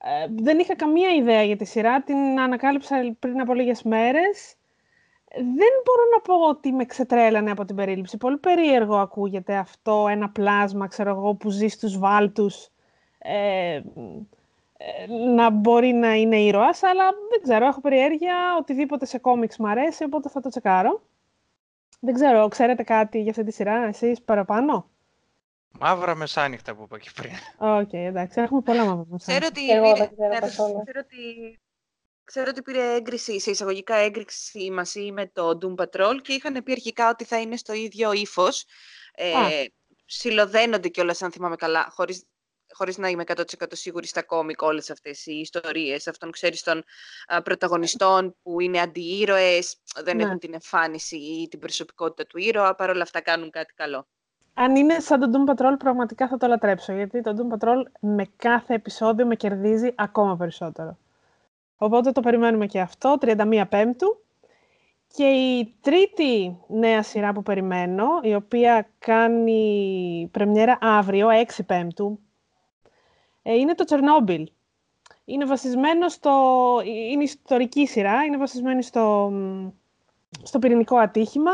[0.00, 4.54] Ε, δεν είχα καμία ιδέα για τη σειρά, την ανακάλυψα πριν από λίγες μέρες.
[5.34, 8.16] Δεν μπορώ να πω ότι με ξετρέλανε από την περίληψη.
[8.16, 12.68] Πολύ περίεργο ακούγεται αυτό, ένα πλάσμα, ξέρω εγώ, που ζει στους βάλτους.
[13.18, 13.82] Ε, ε,
[15.34, 20.04] να μπορεί να είναι ήρωας, αλλά δεν ξέρω, έχω περιέργεια, οτιδήποτε σε κόμιξ μου αρέσει,
[20.04, 21.02] οπότε θα το τσεκάρω.
[22.00, 24.90] Δεν ξέρω, ξέρετε κάτι για αυτή τη σειρά, εσείς παραπάνω;
[25.78, 27.32] Μαύρα μεσάνυχτα που είπα και πριν.
[27.58, 29.50] OK, okay, εντάξει, έχουμε πολλά μαύρα μεσάνυχτα.
[29.50, 31.58] Ξέρω ότι, πήρε, ναι, ξέρω, ότι,
[32.24, 36.72] ξέρω ότι πήρε έγκριση, σε εισαγωγικά έγκριση μαζί με το Doom Patrol και είχαν πει
[36.72, 38.64] αρχικά ότι θα είναι στο ίδιο ύφος.
[39.14, 39.64] Ε,
[40.04, 42.24] συλλοδένονται κιόλας, αν θυμάμαι καλά, χωρίς
[42.72, 46.84] χωρίς να είμαι 100% σίγουρη στα κόμικ όλες αυτές οι ιστορίες αυτών, ξέρεις, των
[47.44, 50.22] πρωταγωνιστών που είναι αντιήρωες, δεν ναι.
[50.22, 54.06] έχουν την εμφάνιση ή την προσωπικότητα του ήρωα, παρόλα αυτά κάνουν κάτι καλό.
[54.54, 58.24] Αν είναι σαν τον Doom Patrol, πραγματικά θα το λατρέψω, γιατί το Doom Patrol με
[58.36, 60.98] κάθε επεισόδιο με κερδίζει ακόμα περισσότερο.
[61.76, 64.22] Οπότε το περιμένουμε και αυτό, 31 Πέμπτου.
[65.14, 72.27] Και η τρίτη νέα σειρά που περιμένω, η οποία κάνει πρεμιέρα αύριο, 6 Πέμπτου, ε,
[73.54, 74.50] είναι το Τσερνόμπιλ.
[75.24, 76.32] Είναι βασισμένο στο...
[76.84, 79.32] Είναι ιστορική σειρά, είναι βασισμένη στο,
[80.42, 81.50] στο πυρηνικό ατύχημα.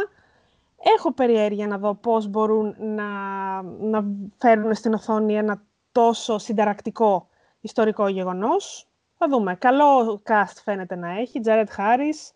[0.96, 3.04] Έχω περιέργεια να δω πώς μπορούν να,
[3.62, 4.04] να
[4.38, 5.62] φέρουν στην οθόνη ένα
[5.92, 7.28] τόσο συνταρακτικό
[7.60, 8.88] ιστορικό γεγονός.
[9.18, 9.54] Θα δούμε.
[9.54, 11.40] Καλό cast φαίνεται να έχει.
[11.44, 12.32] Jared Harris,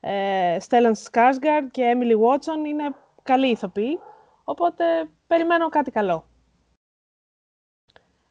[0.00, 4.00] ε, Stellan Skarsgård και Emily Watson είναι καλοί ηθοποιοί.
[4.44, 4.84] Οπότε
[5.26, 6.24] περιμένω κάτι καλό.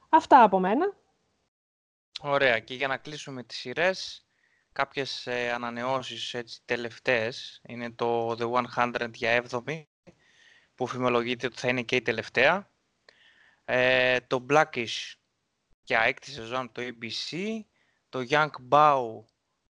[0.10, 0.94] Αυτά από μένα.
[2.22, 2.60] Ωραία.
[2.60, 4.28] Και για να κλείσουμε τις σειρές,
[4.72, 7.62] κάποιες ε, ανανεώσεις έτσι, τελευταίες.
[7.68, 9.84] Είναι το The 100 για 7η,
[10.76, 12.70] που φημολογείται ότι θα είναι και η τελευταία.
[13.66, 15.14] Ε, το Blackish
[15.84, 17.60] για έκτη σεζόν το ABC.
[18.10, 19.24] Το Young Bao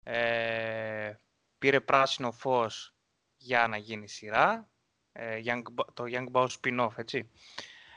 [0.03, 1.13] ε,
[1.57, 2.95] πήρε πράσινο φως
[3.37, 4.69] για να γίνει σειρά.
[5.11, 5.61] Ε, Young,
[5.93, 7.29] το Young Bao spin-off, έτσι.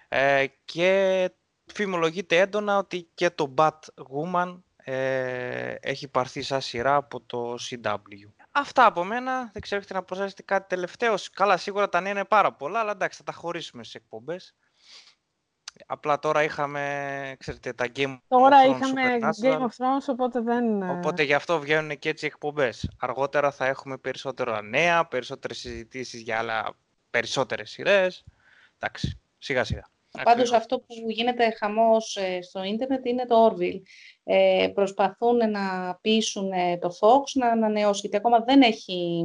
[0.08, 1.30] Ε, και
[1.74, 8.32] φημολογείται έντονα ότι και το Batwoman ε, έχει πάρθει σαν σειρά από το CW.
[8.50, 9.50] Αυτά από μένα.
[9.52, 11.14] Δεν ξέρω, έχετε να προσθέσετε κάτι τελευταίο.
[11.32, 14.54] Καλά, σίγουρα τα νέα είναι πάρα πολλά, αλλά εντάξει, θα τα χωρίσουμε σε εκπομπές.
[15.86, 18.18] Απλά τώρα είχαμε, ξέρετε, τα Game of Thrones.
[18.28, 20.90] Τώρα είχαμε Game of Thrones, οπότε δεν...
[20.90, 22.90] Οπότε γι' αυτό βγαίνουν και έτσι εκπομπές.
[22.98, 26.76] Αργότερα θα έχουμε περισσότερα νέα, περισσότερες συζητήσεις για άλλα
[27.10, 28.24] περισσότερες σειρές.
[28.78, 29.91] Εντάξει, σιγά σιγά.
[30.22, 33.80] Πάντως αυτό που γίνεται χαμός ε, στο ίντερνετ είναι το Orville.
[34.24, 39.24] Ε, προσπαθούν να πείσουν ε, το Fox να ανανεώσει, γιατί ακόμα δεν έχει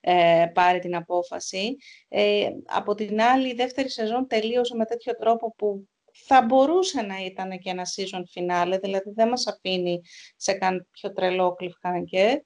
[0.00, 1.76] ε, πάρει την απόφαση.
[2.08, 5.88] Ε, από την άλλη, η δεύτερη σεζόν τελείωσε με τέτοιο τρόπο που
[6.26, 10.00] θα μπορούσε να ήταν και ένα season finale, δηλαδή δεν μας αφήνει
[10.36, 12.36] σε κάποιο τρελό cliffhanger.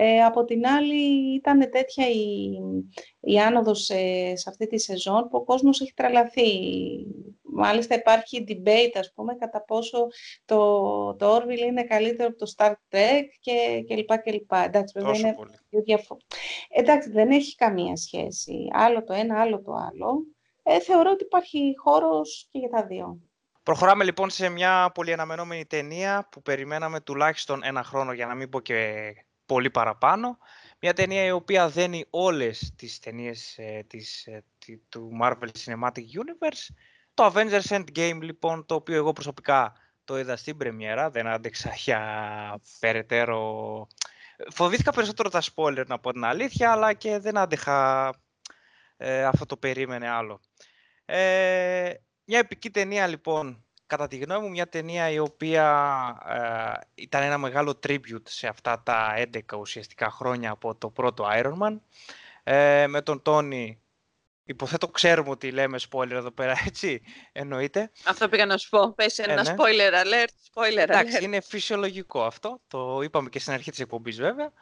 [0.00, 2.50] Ε, από την άλλη ήταν τέτοια η,
[3.20, 3.94] η άνοδος σε,
[4.48, 6.50] αυτή τη σεζόν που ο κόσμος έχει τρελαθεί
[7.58, 10.06] Μάλιστα υπάρχει debate, ας πούμε, κατά πόσο
[10.44, 10.56] το,
[11.14, 14.64] το Orville είναι καλύτερο από το Star Trek και, και λοιπά και λοιπά.
[14.64, 15.34] Εντάξει, βέβαια είναι
[15.70, 16.16] διαφο...
[16.68, 18.68] Εντάξει, δεν έχει καμία σχέση.
[18.72, 20.26] Άλλο το ένα, άλλο το άλλο.
[20.62, 23.18] Ε, θεωρώ ότι υπάρχει χώρος και για τα δύο.
[23.62, 28.48] Προχωράμε λοιπόν σε μια πολύ αναμενόμενη ταινία που περιμέναμε τουλάχιστον ένα χρόνο για να μην
[28.48, 29.12] πω και
[29.48, 30.38] πολύ παραπάνω.
[30.80, 34.44] Μια ταινία η οποία δένει όλες τις ταινίες ε, της, ε,
[34.88, 36.74] του Marvel Cinematic Universe.
[37.14, 39.72] Το Avengers Endgame λοιπόν, το οποίο εγώ προσωπικά
[40.04, 43.86] το είδα στην πρεμιέρα, δεν άντεξα για περαιτέρω...
[44.50, 48.12] Φοβήθηκα περισσότερο τα spoiler να πω την αλήθεια, αλλά και δεν άντεχα
[48.96, 50.40] ε, αυτό το περίμενε άλλο.
[51.04, 51.92] Ε,
[52.24, 55.66] μια επική ταινία λοιπόν, κατά τη γνώμη μου μια ταινία η οποία
[56.28, 61.58] ε, ήταν ένα μεγάλο tribute σε αυτά τα 11 ουσιαστικά χρόνια από το πρώτο Iron
[61.62, 61.78] Man.
[62.42, 63.80] Ε, με τον Τόνι,
[64.44, 67.02] υποθέτω ξέρουμε ότι λέμε spoiler εδώ πέρα, έτσι,
[67.32, 67.90] εννοείται.
[68.04, 69.54] Αυτό πήγα να σου πω, πες ένα ε, ναι.
[69.56, 74.52] spoiler alert, spoiler Εντάξει, είναι φυσιολογικό αυτό, το είπαμε και στην αρχή της εκπομπής βέβαια.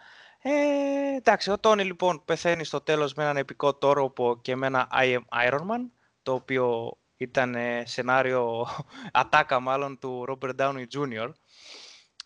[0.43, 4.89] Ε, εντάξει, ο Τόνι λοιπόν πεθαίνει στο τέλος με έναν επικό τόροπο και με ένα
[4.93, 5.81] I am Iron Man,
[6.23, 8.67] το οποίο ήταν ε, σενάριο
[9.13, 11.31] ατάκα μάλλον του Robert Downey Jr.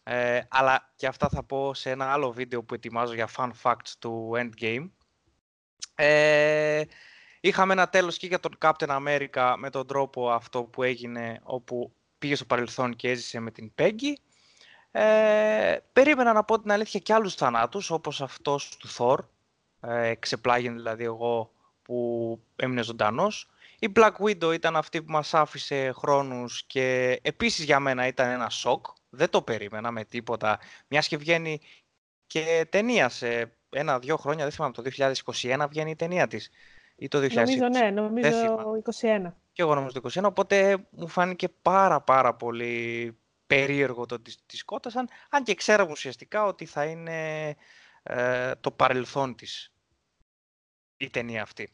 [0.03, 3.93] Ε, αλλά και αυτά θα πω σε ένα άλλο βίντεο που ετοιμάζω για fun facts
[3.99, 4.91] του Endgame.
[5.95, 6.83] Ε,
[7.41, 11.93] είχαμε ένα τέλος και για τον Captain America με τον τρόπο αυτό που έγινε όπου
[12.19, 14.13] πήγε στο παρελθόν και έζησε με την Peggy.
[14.91, 19.19] Ε, περίμενα να πω την αλήθεια και άλλους θανάτους όπως αυτός του Thor.
[19.81, 21.53] Ε, ξεπλάγει δηλαδή εγώ
[21.83, 23.50] που έμεινε ζωντανός.
[23.83, 28.51] Η Black Widow ήταν αυτή που μας άφησε χρόνους και επίσης για μένα ήταν ένα
[28.51, 28.87] σοκ.
[29.09, 30.59] Δεν το περίμενα με τίποτα.
[30.89, 31.61] Μιας και βγαίνει
[32.27, 34.83] και ταινία σε ένα-δυο χρόνια, δεν θυμάμαι, το
[35.33, 36.51] 2021 βγαίνει η ταινία της.
[36.97, 37.35] Ή το 2020.
[37.35, 39.33] Νομίζω ναι, νομίζω το 2021.
[39.53, 44.57] Και εγώ νομίζω το 2021, οπότε μου φάνηκε πάρα πάρα πολύ περίεργο το ότι τη
[44.57, 47.49] σκότασαν, αν και ξέραμε ουσιαστικά ότι θα είναι
[48.03, 49.73] ε, το παρελθόν της
[50.97, 51.71] η ταινία αυτή.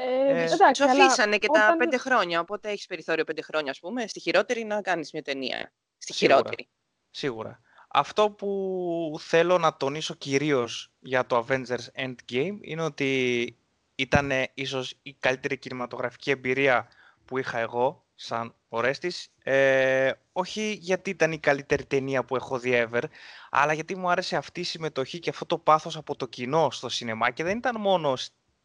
[0.00, 4.06] Ε, ε, εντάξει, αφήσανε και τα πέντε χρόνια, οπότε έχεις περιθώριο πέντε χρόνια, ας πούμε,
[4.06, 5.72] στη χειρότερη να κάνεις μια ταινία.
[5.98, 6.68] Στη χειρότερη.
[7.10, 7.60] Σίγουρα.
[7.88, 13.56] Αυτό που θέλω να τονίσω κυρίως για το Avengers Endgame είναι ότι
[13.94, 16.88] ήταν ίσως η καλύτερη κινηματογραφική εμπειρία
[17.24, 19.32] που είχα εγώ σαν Ορέστης.
[19.42, 23.02] Ε, όχι γιατί ήταν η καλύτερη ταινία που έχω δει ever,
[23.50, 26.88] αλλά γιατί μου άρεσε αυτή η συμμετοχή και αυτό το πάθος από το κοινό στο
[26.88, 28.16] σινεμά και δεν ήταν μόνο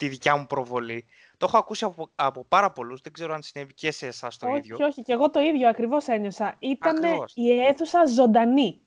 [0.03, 1.05] τη δικιά μου προβολή.
[1.37, 3.01] Το έχω ακούσει από, από πάρα πολλούς.
[3.01, 4.75] Δεν ξέρω αν συνέβη και σε εσάς το όχι, ίδιο.
[4.75, 5.01] Όχι, όχι.
[5.01, 6.55] Και εγώ το ίδιο ακριβώς ένιωσα.
[6.59, 6.97] Ήταν
[7.33, 8.81] η αίθουσα ζωντανή.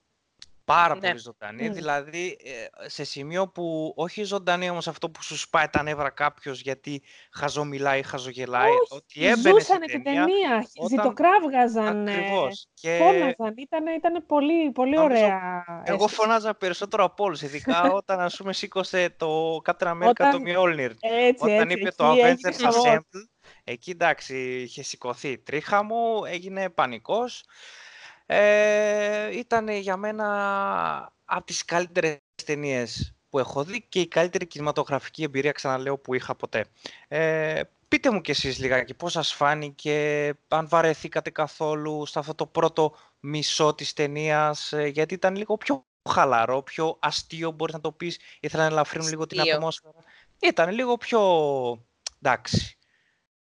[0.67, 1.01] Πάρα ναι.
[1.01, 1.69] πολύ ζωντανή.
[1.69, 1.73] Mm.
[1.73, 6.61] Δηλαδή, ε, σε σημείο που όχι ζωντανή όμως αυτό που σου σπάει τα νεύρα κάποιος
[6.61, 7.03] γιατί
[7.33, 8.71] χαζομιλάει, χαζογελάει.
[8.71, 10.67] Όχι, ότι έμπαινε ζούσανε την ταινία.
[10.77, 10.89] Όταν...
[10.89, 12.09] Ζητοκράβγαζαν.
[12.09, 12.67] Ακριβώς.
[12.75, 12.97] Και...
[12.99, 13.55] Φώναζαν.
[13.57, 15.65] Ήταν, ήταν πολύ, πολύ ωραία.
[15.85, 17.43] Εγώ φώναζα περισσότερο από όλους.
[17.43, 20.31] Ειδικά όταν ας πούμε σήκωσε το Captain America όταν...
[20.31, 20.91] το Mjolnir.
[21.01, 23.29] Έτσι, όταν έτσι, είπε το Avengers Assemble.
[23.65, 27.45] Εκεί εντάξει, είχε σηκωθεί τρίχα μου, έγινε πανικός.
[28.27, 35.23] Ε, ήταν για μένα από τις καλύτερες ταινίες που έχω δει και η καλύτερη κινηματογραφική
[35.23, 36.65] εμπειρία, ξαναλέω, που είχα ποτέ.
[37.09, 42.47] Ε, πείτε μου κι εσείς λιγάκι πώς σας φάνηκε, αν βαρεθήκατε καθόλου σε αυτό το
[42.47, 47.93] πρώτο μισό της ταινίας, ε, γιατί ήταν λίγο πιο χαλαρό, πιο αστείο μπορείς να το
[47.93, 49.99] πεις, ήθελα να ελαφρύνουν λίγο την ατμόσφαιρα.
[50.39, 51.21] Ήταν λίγο πιο...
[52.23, 52.79] εντάξει.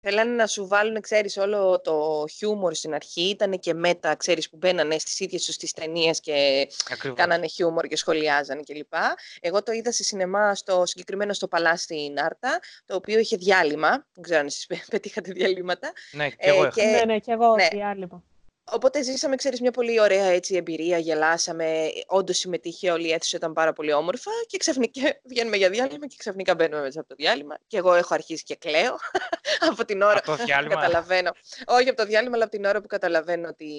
[0.08, 3.30] Θέλανε να σου βάλουν, ξέρεις, όλο το χιούμορ στην αρχή.
[3.30, 7.18] Ήταν και μέτα, ξέρεις, που μπαίνανε στις ίδιες τους τις ταινίες και Ακριβώς.
[7.18, 8.94] κάνανε χιούμορ και σχολιάζανε κλπ.
[9.42, 13.90] Εγώ το είδα σε σινεμά, στο, συγκεκριμένο στο Παλά στην Άρτα, το οποίο είχε διάλειμμα.
[13.90, 15.94] Δεν ξέρω αν εσείς πετύχατε διαλύματα.
[16.12, 16.64] Ναι, και εγώ.
[16.64, 16.84] Ε, και...
[16.84, 17.68] Ναι, ναι, και εγώ ναι.
[17.72, 18.24] διάλειμμα.
[18.72, 23.54] Οπότε ζήσαμε, ξέρεις, μια πολύ ωραία έτσι, εμπειρία, γελάσαμε, όντως συμμετείχε όλη η αίθουσα, ήταν
[23.54, 24.32] πάρα πολύ όμορφα.
[24.48, 27.58] Και ξαφνικά βγαίνουμε για διάλειμμα και ξαφνικά μπαίνουμε μέσα από το διάλειμμα.
[27.68, 28.96] Και εγώ έχω αρχίσει και κλαίω.
[29.72, 30.36] Από την ώρα που
[30.70, 31.32] καταλαβαίνω.
[31.66, 33.72] Όχι από το διάλειμμα, αλλά από την ώρα που καταλαβαίνω ότι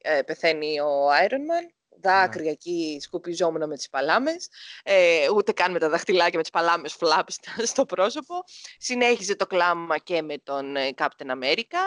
[0.00, 2.50] ε, πεθαίνει ο Iron Man δάκρυα ναι.
[2.50, 4.48] εκεί σκουπιζόμουν με τις παλάμες,
[4.82, 7.28] ε, ούτε καν με τα δαχτυλάκια με τις παλάμες φλάπ
[7.64, 8.34] στο πρόσωπο.
[8.78, 11.78] Συνέχιζε το κλάμα και με τον ε, Captain America.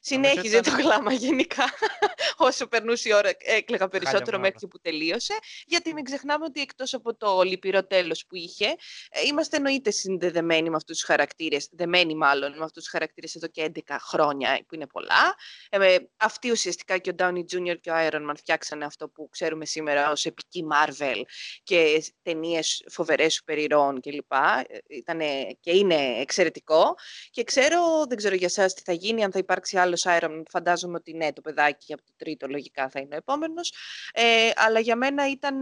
[0.00, 1.64] Συνέχιζε το κλάμα γενικά.
[2.36, 5.34] Όσο περνούσε η ώρα έκλαιγα περισσότερο μέχρι που τελείωσε.
[5.66, 8.66] Γιατί μην ξεχνάμε ότι εκτός από το λυπηρό τέλος που είχε,
[9.10, 13.46] ε, είμαστε εννοείται συνδεδεμένοι με αυτούς τους χαρακτήρες, δεμένοι μάλλον με αυτούς τους χαρακτήρες εδώ
[13.46, 15.34] και 11 χρόνια που είναι πολλά.
[15.70, 17.76] Ε, αυτοί ουσιαστικά και ο Downey Jr.
[17.80, 21.22] και ο Iron Man φτιάξανε αυτό που ξέρουμε ξέρουμε σήμερα ως επική Marvel
[21.62, 24.32] και ταινίες φοβερές σούπερ ηρώων κλπ.
[24.32, 26.94] Ε, ήτανε και είναι εξαιρετικό.
[27.30, 30.96] Και ξέρω, δεν ξέρω για εσάς τι θα γίνει, αν θα υπάρξει άλλος Iron φαντάζομαι
[30.96, 33.72] ότι ναι, το παιδάκι από το τρίτο λογικά θα είναι ο επόμενος.
[34.12, 35.60] Ε, αλλά για μένα ήταν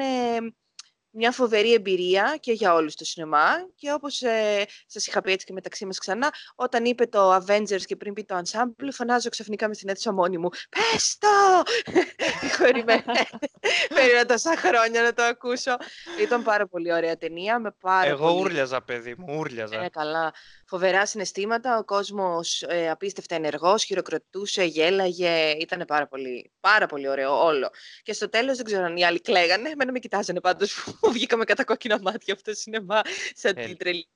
[1.10, 5.46] μια φοβερή εμπειρία και για όλους το σινεμά και όπως ε, σας είχα πει έτσι
[5.46, 9.68] και μεταξύ μας ξανά, όταν είπε το Avengers και πριν πει το Ensemble, φωνάζω ξαφνικά
[9.68, 11.62] μες στην αίθουσα μόνη μου «Πες το!»
[13.94, 15.76] Περίμενα τόσα χρόνια να το ακούσω.
[16.20, 17.58] Ήταν πάρα πολύ ωραία ταινία.
[17.58, 18.40] Με πάρα Εγώ πολύ...
[18.40, 19.84] ούρλιαζα, παιδί μου, ούρλιαζα.
[19.84, 20.32] Ε, καλά.
[20.66, 27.44] Φοβερά συναισθήματα, ο κόσμος ε, απίστευτα ενεργός, χειροκροτούσε, γέλαγε, ήταν πάρα πολύ, πάρα πολύ ωραίο
[27.44, 27.70] όλο.
[28.02, 31.44] Και στο τέλος δεν ξέρω αν οι άλλοι κλαίγανε, εμένα με κοιτάζανε πάντως που βγήκαμε
[31.44, 33.00] κατά κόκκινα μάτια αυτό το σινεμά
[33.34, 34.08] σαν την τρελή.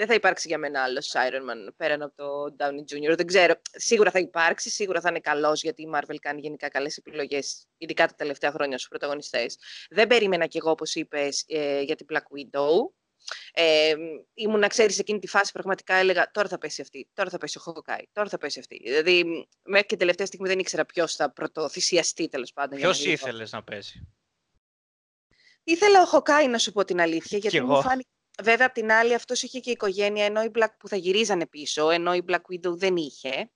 [0.00, 3.16] Δεν θα υπάρξει για μένα άλλος Iron Man πέραν από το Downey Jr.
[3.16, 3.54] Δεν ξέρω.
[3.70, 8.06] Σίγουρα θα υπάρξει, σίγουρα θα είναι καλός γιατί η Marvel κάνει γενικά καλές επιλογές, ειδικά
[8.06, 9.56] τα τελευταία χρόνια στου πρωταγωνιστές.
[9.90, 12.90] Δεν περίμενα κι εγώ, όπως είπες, ε, για την Black Widow.
[13.52, 13.94] Ε,
[14.34, 17.58] ήμουν, ξέρεις, σε εκείνη τη φάση πραγματικά έλεγα τώρα θα πέσει αυτή, τώρα θα πέσει
[17.58, 18.80] ο Χοκάι, τώρα θα πέσει αυτή.
[18.84, 22.78] Δηλαδή, μέχρι και τελευταία στιγμή δεν ήξερα ποιος θα πρωτοθυσιαστεί τέλος πάντων.
[22.78, 24.08] Ποιος ήθελες να πέσει;
[25.70, 28.08] Ήθελα ο Χοκάι να σου πω την αλήθεια, γιατί μου φάνηκε.
[28.42, 31.90] Βέβαια, απ' την άλλη, αυτός είχε και οικογένεια, ενώ η Black που θα γυρίζανε πίσω,
[31.90, 33.50] ενώ η Black Widow δεν είχε.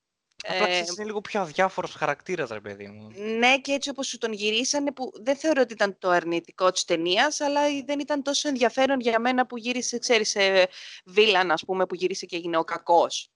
[0.49, 3.11] Απλά ε, είναι λίγο πιο αδιάφορος χαρακτήρας, ρε παιδί μου.
[3.39, 6.85] Ναι, και έτσι όπως σου τον γυρίσανε, που δεν θεωρώ ότι ήταν το αρνητικό της
[6.85, 10.69] ταινίας, αλλά δεν ήταν τόσο ενδιαφέρον για μένα που γύρισε, ξέρεις, σε
[11.05, 13.29] βίλαν, ας πούμε, που γύρισε και έγινε ο κακός.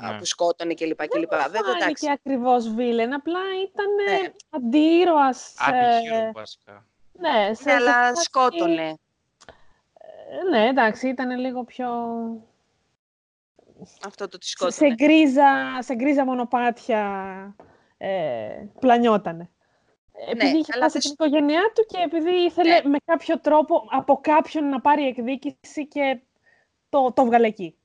[0.00, 0.18] Ναι.
[0.18, 1.00] που σκότωνε κλπ.
[1.10, 1.22] Δεν
[1.76, 4.32] ήταν και ακριβώς βίλεν, απλά ήταν ναι.
[4.50, 5.54] αντίρωας.
[6.12, 6.30] Ε...
[6.34, 6.86] βασικά.
[7.18, 8.88] Ναι, σε ναι αλλά σκότωνε.
[8.88, 11.88] Ε, ναι, εντάξει, ήταν λίγο πιο...
[14.06, 14.72] Αυτό το τη σκότωνε.
[14.72, 17.56] Σε γκρίζα, σε γκρίζα μονοπάτια
[17.96, 19.50] ε, πλανιότανε.
[20.12, 22.88] Ναι, επειδή είχε χάσει την οικογένειά του και επειδή ήθελε ναι.
[22.88, 26.20] με κάποιο τρόπο από κάποιον να πάρει εκδίκηση και
[26.88, 27.78] το, το βγάλε εκεί.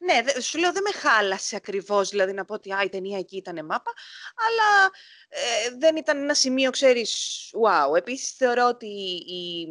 [0.00, 3.64] Ναι, σου λέω δεν με χάλασε ακριβώς, δηλαδή να πω ότι η ταινία εκεί ήταν
[3.64, 3.92] μάπα,
[4.34, 4.90] αλλά
[5.28, 7.96] ε, δεν ήταν ένα σημείο, ξέρεις, wow.
[7.96, 8.86] Επίσης θεωρώ ότι
[9.26, 9.68] η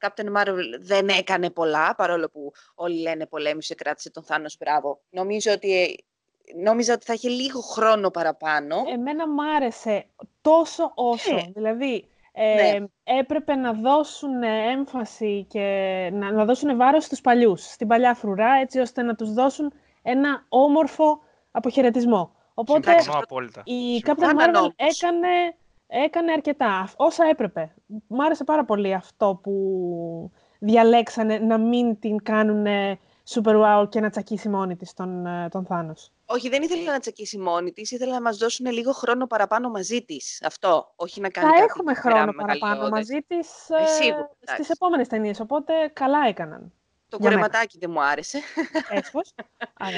[0.00, 5.02] Captain Marvel δεν έκανε πολλά, παρόλο που όλοι λένε πολέμησε, κράτησε τον Θάνος, μπράβο.
[5.10, 6.04] Νομίζω ότι
[6.62, 8.84] νόμιζα ότι θα είχε λίγο χρόνο παραπάνω.
[8.92, 10.06] Εμένα μ' άρεσε
[10.40, 11.34] τόσο όσο.
[11.34, 11.42] Ναι.
[11.54, 12.08] Δηλαδή,
[12.38, 12.86] ε, ναι.
[13.04, 15.60] έπρεπε να δώσουν έμφαση και
[16.12, 19.72] να, να δώσουν βάρος στους παλιούς, στην παλιά φρουρά, έτσι ώστε να τους δώσουν
[20.02, 22.34] ένα όμορφο αποχαιρετισμό.
[22.54, 22.94] Οπότε
[23.64, 25.28] η Captain Marvel έκανε,
[25.86, 27.74] έκανε αρκετά, όσα έπρεπε.
[28.06, 32.66] Μ' άρεσε πάρα πολύ αυτό που διαλέξανε να μην την κάνουν
[33.28, 36.12] super wow και να τσακίσει μόνη της τον, τον Θάνος.
[36.26, 40.02] Όχι, δεν ήθελε να τσακίσει μόνη της, ήθελε να μας δώσουν λίγο χρόνο παραπάνω μαζί
[40.02, 40.40] της.
[40.42, 40.92] Αυτό.
[40.96, 41.56] Όχι να κάνει.
[41.56, 45.40] Θα έχουμε χρόνο παραπάνω μαζί της ε, ε στις επόμενες ταινίες.
[45.40, 46.72] Οπότε καλά έκαναν.
[47.08, 48.40] Το κουρεματάκι δεν μου άρεσε.
[48.90, 49.34] Έσχος.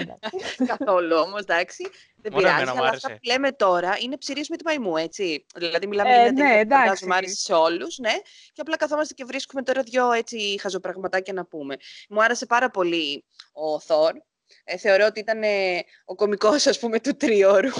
[0.76, 1.90] Καθόλου όμως, εντάξει.
[2.16, 2.62] Δεν πειράζει.
[2.62, 5.46] Αλλά αυτά που λέμε τώρα είναι ψηρίσιμη του μαϊμού, έτσι.
[5.55, 7.06] Δηλαδή, μιλάμε ε, για ναι, εντάξει.
[7.06, 8.12] μου άρεσε σε όλους, ναι.
[8.52, 11.76] Και απλά καθόμαστε και βρίσκουμε τώρα δυο έτσι χαζοπραγματάκια να πούμε.
[12.09, 14.12] Μου άρεσε πάρα πολύ ο Θόρ.
[14.64, 17.70] Ε, θεωρώ ότι ήταν ε, ο κομικός, ας πούμε, του τριώρου,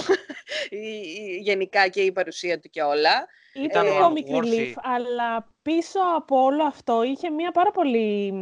[1.47, 3.27] γενικά και η παρουσία του και όλα.
[3.53, 8.33] Ήταν ε, comic relief, αλλά πίσω από όλο αυτό είχε μια πάρα πολύ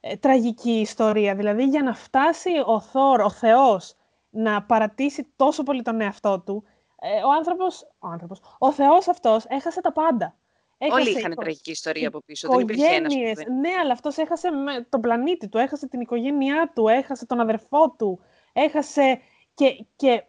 [0.00, 1.34] ε, τραγική ιστορία.
[1.34, 3.94] Δηλαδή, για να φτάσει ο Θόρ, ο Θεός,
[4.30, 6.64] να παρατήσει τόσο πολύ τον εαυτό του,
[7.00, 10.36] ε, ο άνθρωπος, ο άνθρωπος, ο Θεός αυτός έχασε τα πάντα.
[10.78, 12.48] Έχασε Όλοι είχαν τραγική ιστορία από πίσω.
[12.48, 13.14] Δεν υπήρχε ένας
[13.60, 17.94] Ναι, αλλά αυτός έχασε με τον πλανήτη του, έχασε την οικογένειά του, έχασε τον αδερφό
[17.98, 18.20] του,
[18.52, 19.20] έχασε
[19.54, 20.24] και, και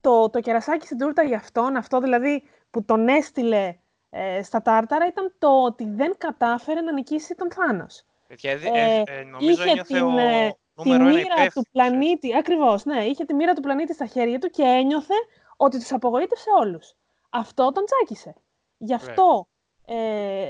[0.00, 3.76] το, το κερασάκι στην τούρτα για αυτόν, αυτό δηλαδή που τον έστειλε
[4.10, 8.04] ε, στα Τάρταρα, ήταν το ότι δεν κατάφερε να νικήσει τον Θάνος.
[8.42, 13.34] Ε, ε, ε, νομίζω είχε την, ε, τη μοίρα του πλανήτη, ακριβώς, ναι, είχε τη
[13.34, 15.14] μοίρα του πλανήτη στα χέρια του και ένιωθε
[15.56, 16.94] ότι τους απογοήτευσε όλους.
[17.30, 18.34] Αυτό τον τσάκισε.
[18.78, 19.47] Γι' αυτό
[19.90, 20.48] ε,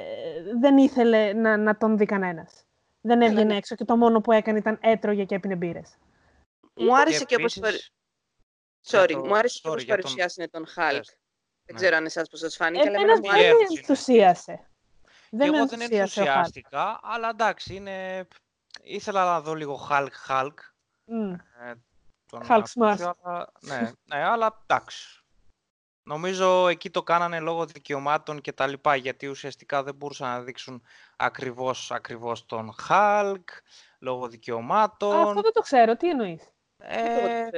[0.60, 2.64] δεν ήθελε να, να τον δει κανένας.
[3.00, 5.98] Δεν έβγαινε έξω και το μόνο που έκανε ήταν έτρωγε και έπινε μπύρες.
[6.74, 7.60] Μου άρεσε και, όπως...
[8.86, 11.04] Sorry, μου άρεσε και όπως παρουσιάσανε τον Χάλκ.
[11.64, 12.88] Δεν ξέρω αν εσάς πώς σας φάνηκε.
[12.88, 13.38] Εμένα δεν με
[13.76, 14.68] ενθουσίασε.
[15.30, 18.26] Δεν εγώ δεν ενθουσιάστηκα, αλλά εντάξει, είναι...
[18.82, 20.58] ήθελα να δω λίγο Χάλκ Χάλκ.
[22.44, 23.12] Χάλκ Smash.
[23.60, 25.22] Ναι, ναι, αλλά εντάξει.
[26.08, 30.82] Νομίζω εκεί το κάνανε λόγω δικαιωμάτων και τα λοιπά, γιατί ουσιαστικά δεν μπορούσαν να δείξουν
[31.16, 33.44] ακριβώς, ακριβώς τον Hulk,
[33.98, 35.16] λόγω δικαιωμάτων.
[35.16, 35.96] αυτό δεν το ξέρω.
[35.96, 37.48] Τι εννοείς; Ε,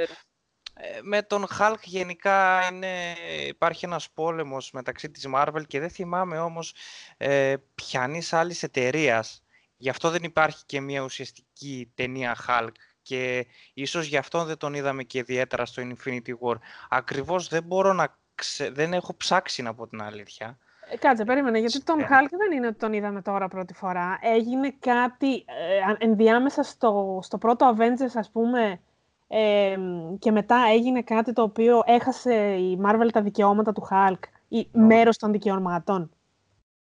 [0.74, 3.14] ε, με τον Hulk γενικά είναι,
[3.47, 6.74] υπάρχει ένας πόλεμος μεταξύ της Marvel και δεν θυμάμαι όμως
[7.16, 9.43] ε, ποιανής άλλης εταιρείας.
[9.77, 12.72] Γι' αυτό δεν υπάρχει και μια ουσιαστική ταινία Hulk
[13.02, 16.56] και ίσως γι' αυτό δεν τον είδαμε και ιδιαίτερα στο Infinity War.
[16.89, 18.70] Ακριβώς δεν μπορώ να ξε...
[18.70, 20.58] δεν έχω ψάξει να πω την αλήθεια.
[20.90, 24.18] Ε, κάτσε, περίμενε, γιατί τον Hulk δεν είναι ότι τον είδαμε τώρα πρώτη φορά.
[24.22, 28.80] Έγινε κάτι ε, ενδιάμεσα στο, στο πρώτο Avengers, ας πούμε,
[29.28, 29.76] ε,
[30.18, 34.78] και μετά έγινε κάτι το οποίο έχασε η Marvel τα δικαιώματα του Hulk ή no.
[34.78, 36.10] μέρος των δικαιωμάτων.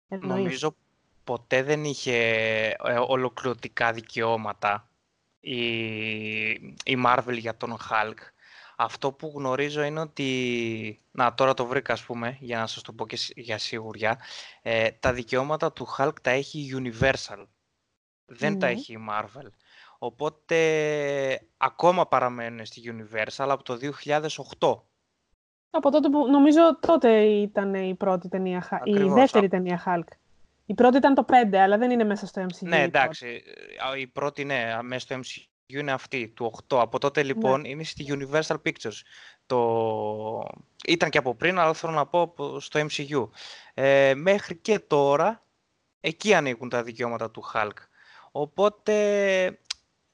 [0.07, 0.75] Νομίζω
[1.23, 2.17] ποτέ δεν είχε
[2.83, 4.87] ε, ολοκληρωτικά δικαιώματα
[5.39, 5.65] η,
[6.83, 8.17] η Marvel για τον Hulk.
[8.77, 12.93] Αυτό που γνωρίζω είναι ότι, να τώρα το βρήκα ας πούμε, για να σας το
[12.93, 14.19] πω και για σίγουρια,
[14.61, 17.45] ε, τα δικαιώματα του Hulk τα έχει η Universal,
[18.25, 19.47] δεν τα έχει η Marvel.
[19.99, 20.57] Οπότε
[21.57, 23.77] ακόμα παραμένουν στη Universal από το
[24.59, 24.83] 2008.
[25.69, 30.07] Από τότε που νομίζω τότε ήταν η πρώτη ταινία, η δεύτερη ταινία Hulk.
[30.65, 32.67] Η πρώτη ήταν το 5, αλλά δεν είναι μέσα στο MCU.
[32.67, 33.43] Ναι, εντάξει.
[33.97, 36.77] Η πρώτη, ναι, μέσα στο MCU είναι αυτή, του 8.
[36.79, 37.69] Από τότε λοιπόν ναι.
[37.69, 39.01] είναι στη Universal Pictures.
[39.45, 40.47] Το...
[40.87, 43.29] Ήταν και από πριν, αλλά θέλω να πω στο MCU.
[43.73, 45.45] Ε, μέχρι και τώρα,
[45.99, 47.77] εκεί ανοίγουν τα δικαιώματα του Hulk.
[48.31, 49.45] Οπότε,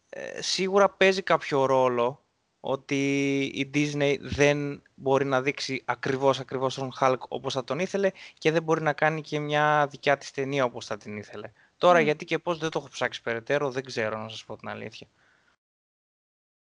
[0.09, 2.21] ε, σίγουρα παίζει κάποιο ρόλο
[2.59, 8.11] ότι η Disney δεν μπορεί να δείξει ακριβώς, ακριβώς τον Hulk όπως θα τον ήθελε
[8.37, 11.51] και δεν μπορεί να κάνει και μια δικιά της ταινία όπως θα την ήθελε.
[11.77, 14.69] Τώρα γιατί και πώς δεν το έχω ψάξει περαιτέρω δεν ξέρω να σας πω την
[14.69, 15.07] αλήθεια.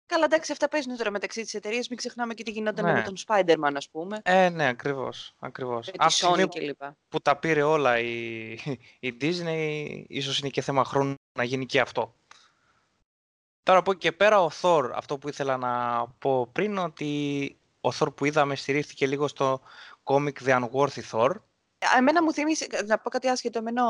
[0.09, 1.87] Καλά, εντάξει, αυτά παίζουν τώρα μεταξύ της εταιρείας.
[1.87, 2.93] Μην ξεχνάμε και τι γινόταν ναι.
[2.93, 4.19] με τον Spider-Man, ας πούμε.
[4.23, 5.35] Ε, ναι, ακριβώς.
[5.39, 5.85] Ακριβώς.
[5.85, 6.97] Με τη Sony και λοιπά.
[7.07, 8.51] Που τα πήρε όλα η,
[9.07, 12.15] η Disney, ίσως είναι και θέμα χρόνου να γίνει και αυτό.
[13.63, 17.89] Τώρα από εκεί και πέρα ο Thor, αυτό που ήθελα να πω πριν, ότι ο
[17.99, 19.61] Thor που είδαμε στηρίχθηκε λίγο στο
[20.03, 21.31] comic The Unworthy Thor.
[21.97, 23.83] Εμένα μου θύμισε, να πω κάτι άσχετο, εμένα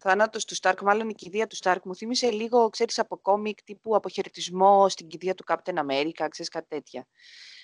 [0.00, 3.96] θάνατος του Σταρκ, μάλλον η κηδεία του Σταρκ, μου θύμισε λίγο, ξέρεις, από κόμικ τύπου
[3.96, 7.06] αποχαιρετισμό στην κηδεία του Captain America, ξέρεις, κάτι τέτοια.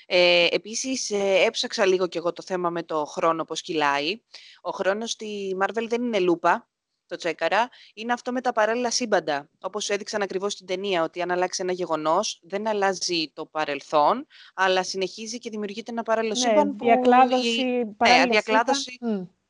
[0.07, 4.21] Ε, επίσης, ε, έψαξα λίγο κι εγώ το θέμα με το χρόνο, πώς κυλάει.
[4.61, 6.69] Ο χρόνος στη Marvel δεν είναι λούπα,
[7.07, 9.49] το τσέκαρα, είναι αυτό με τα παράλληλα σύμπαντα.
[9.61, 14.83] Όπως έδειξαν ακριβώς στην ταινία, ότι αν αλλάξει ένα γεγονός, δεν αλλάζει το παρελθόν, αλλά
[14.83, 16.77] συνεχίζει και δημιουργείται ένα παράλληλο ναι, σύμπαν.
[16.79, 18.09] Διακλάδωση, που...
[18.09, 18.99] Ναι, διακλάδωση.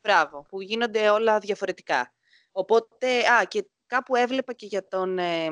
[0.00, 2.14] Μπράβο, που γίνονται όλα διαφορετικά.
[2.58, 5.48] Οπότε, α, και κάπου έβλεπα και για τον ε,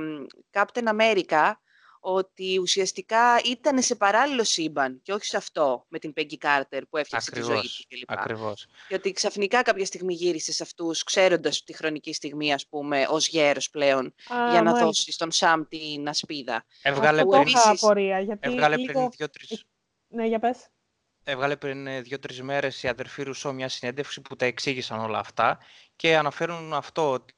[0.51, 1.53] Captain America
[2.01, 6.97] ότι ουσιαστικά ήταν σε παράλληλο σύμπαν και όχι σε αυτό με την Peggy Carter που
[6.97, 8.11] έφτιαξε τη ζωή του κλπ.
[8.11, 8.67] Ακριβώς.
[8.89, 13.29] Και ότι ξαφνικά κάποια στιγμή γύρισε σε αυτούς ξέροντας τη χρονική στιγμή ας πούμε ως
[13.29, 14.15] γέρος πλέον
[14.51, 16.65] για να δώσει στον Σαμ την ασπίδα.
[16.83, 18.93] Έβγαλε πριν, απορία, γιατί έβγαλε λίγο...
[18.93, 19.65] πριν δύο-τρεις...
[20.09, 20.69] Ναι, για πες.
[21.27, 25.59] Έβγαλε πριν ε, δύο-τρεις μέρες η αδερφή Ρουσό μια συνέντευξη που τα εξήγησαν όλα αυτά
[25.97, 27.35] και αναφέρουν αυτό ότι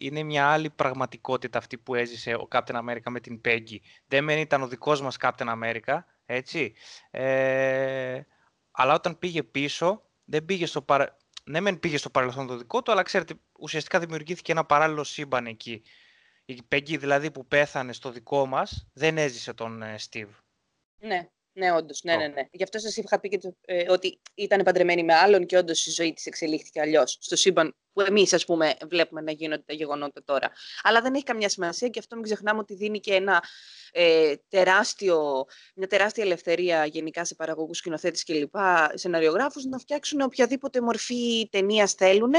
[0.00, 3.76] είναι μια άλλη πραγματικότητα αυτή που έζησε ο Captain America με την Peggy.
[4.06, 6.74] Δεν μεν ήταν ο δικός μας Captain America, έτσι.
[7.10, 8.20] Ε,
[8.70, 11.16] αλλά όταν πήγε πίσω, δεν πήγε στο παρα...
[11.44, 15.46] Ναι, μεν πήγε στο παρελθόν το δικό του, αλλά ξέρετε, ουσιαστικά δημιουργήθηκε ένα παράλληλο σύμπαν
[15.46, 15.82] εκεί.
[16.44, 20.30] Η Peggy δηλαδή που πέθανε στο δικό μας, δεν έζησε τον ε, Steve.
[20.98, 21.30] Ναι.
[21.56, 22.00] Ναι, όντως.
[22.02, 22.42] Ναι, ναι, ναι.
[22.50, 25.86] Γι' αυτό σας είχα πει και το, ε, ότι ήταν παντρεμένη με άλλον και όντως
[25.86, 27.18] η ζωή της εξελίχθηκε αλλιώς.
[27.20, 30.50] Στο σύμπαν που εμείς, ας πούμε, βλέπουμε να γίνονται τα γεγονότα τώρα.
[30.82, 33.42] Αλλά δεν έχει καμιά σημασία και αυτό μην ξεχνάμε ότι δίνει και ένα
[33.92, 35.44] ε, τεράστιο,
[35.74, 38.54] μια τεράστια ελευθερία γενικά σε παραγωγούς, σκηνοθέτες κλπ.
[38.94, 42.32] σεναριογράφους να φτιάξουν οποιαδήποτε μορφή ταινίας θέλουν,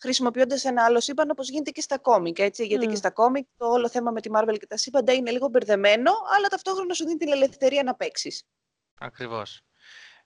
[0.00, 2.38] χρησιμοποιώντας ένα άλλο σύμπαν όπως γίνεται και στα κόμικ.
[2.38, 5.30] Έτσι, Γιατί και στα κόμικ το όλο θέμα με τη Marvel και τα σύμπαντα είναι
[5.30, 8.42] λίγο μπερδεμένο, αλλά ταυτόχρονα σου δίνει την ελευθερία να παίξεις.
[8.98, 9.60] Ακριβώς.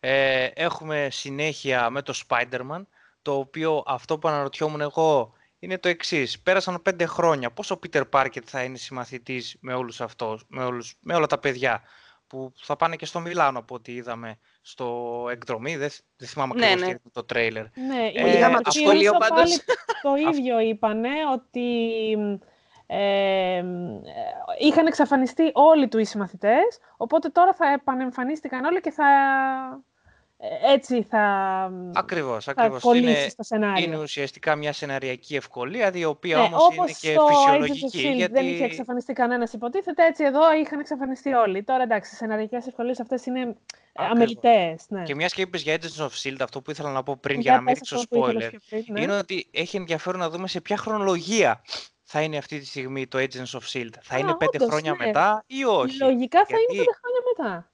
[0.01, 2.82] Ε, έχουμε συνέχεια με το Spider-Man,
[3.22, 6.40] το οποίο αυτό που αναρωτιόμουν εγώ είναι το εξής.
[6.40, 7.51] Πέρασαν πέντε χρόνια.
[7.51, 11.38] Πόσο ο Peter Parker θα είναι συμμαθητής με όλους αυτούς, με, όλους, με όλα τα
[11.38, 11.82] παιδιά
[12.26, 15.76] που θα πάνε και στο Μιλάνο από ό,τι είδαμε στο εκδρομή.
[15.76, 17.10] Δεν, δεν θυμάμαι ναι, ακριβώς ναι.
[17.12, 17.62] το τρέιλερ.
[17.62, 19.64] Ναι, ε, το σχολείο πάντως.
[20.02, 22.10] Το ίδιο είπανε ότι
[22.86, 23.64] ε,
[24.59, 29.90] είχαν εξαφανιστεί όλοι του οι συμμαθητές, οπότε τώρα θα επανεμφανίστηκαν όλοι και θα ε,
[30.73, 31.23] έτσι θα,
[31.95, 32.83] ακριβώς, ακριβώς.
[32.83, 33.85] είναι, στο σενάριο.
[33.85, 38.09] Είναι ουσιαστικά μια σεναριακή ευκολία, η οποία ναι, όμως, είναι και φυσιολογική.
[38.09, 38.33] Shield γιατί...
[38.33, 41.62] δεν είχε εξαφανιστεί κανένας υποτίθεται, έτσι εδώ είχαν εξαφανιστεί όλοι.
[41.62, 43.57] Τώρα εντάξει, οι σεναριακές ευκολίες αυτές είναι
[43.93, 44.85] αμελητές.
[44.89, 45.03] Ναι.
[45.03, 47.51] Και μιας και είπες για Agents of Shield, αυτό που ήθελα να πω πριν για,
[47.51, 48.51] για να μην ρίξω spoiler,
[48.87, 49.01] ναι.
[49.01, 51.62] είναι ότι έχει ενδιαφέρον να δούμε σε ποια χρονολογία
[52.03, 53.91] θα είναι αυτή τη στιγμή το Agents of S.H.I.E.L.D.
[54.01, 55.07] Θα είναι πέντε χρόνια ναι.
[55.07, 57.71] μετά ή όχι; Λογικά θα είναι πέντε χρόνια μετά.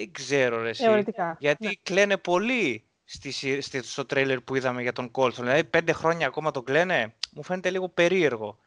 [0.00, 0.82] Δεν ξέρω ρε εσύ.
[0.82, 1.36] Θεωρητικά.
[1.38, 1.72] Γιατί ναι.
[1.82, 5.32] κλαίνε πολύ στη, στη, στο τρέιλερ που είδαμε για τον Colson.
[5.32, 7.14] Δηλαδή πέντε χρόνια ακόμα τον κλαίνε.
[7.32, 8.58] Μου φαίνεται λίγο περίεργο.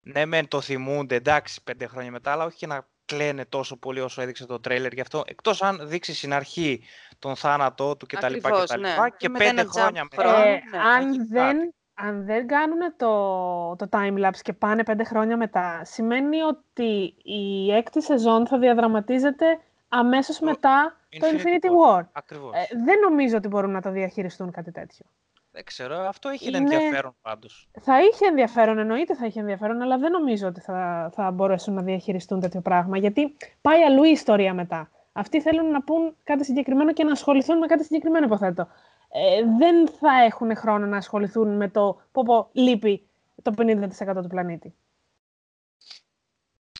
[0.00, 4.00] Ναι, μεν το θυμούνται, εντάξει, πέντε χρόνια μετά, αλλά όχι και να κλαίνε τόσο πολύ
[4.00, 5.22] όσο έδειξε το τρέιλερ γι' αυτό.
[5.26, 6.82] Εκτός αν δείξει στην αρχή
[7.18, 8.32] τον θάνατό του κτλ.
[8.32, 8.88] Και, και, ναι.
[8.88, 10.44] και, και πέντε χρόνια μετά.
[10.44, 15.84] Ε, ναι, αν, δεν, αν δεν κάνουν το, το time-lapse και πάνε πέντε χρόνια μετά,
[15.84, 19.60] σημαίνει ότι η έκτη σεζόν θα διαδραματίζεται
[19.90, 22.02] αμέσως μετά το Infinity War.
[22.12, 22.54] Ακριβώς.
[22.54, 25.06] Ε, δεν νομίζω ότι μπορούν να το διαχειριστούν κάτι τέτοιο.
[25.52, 26.56] Δεν ξέρω, αυτό έχει Είναι...
[26.56, 27.68] ενδιαφέρον πάντως.
[27.80, 31.82] Θα είχε ενδιαφέρον, εννοείται θα είχε ενδιαφέρον, αλλά δεν νομίζω ότι θα, θα μπορέσουν να
[31.82, 34.90] διαχειριστούν τέτοιο πράγμα, γιατί πάει αλλού η ιστορία μετά.
[35.12, 38.68] Αυτοί θέλουν να πούν κάτι συγκεκριμένο και να ασχοληθούν με κάτι συγκεκριμένο, υποθέτω.
[39.12, 43.06] Ε, δεν θα έχουν χρόνο να ασχοληθούν με το πω πω λείπει
[43.42, 43.88] το 50%
[44.22, 44.74] του πλανήτη.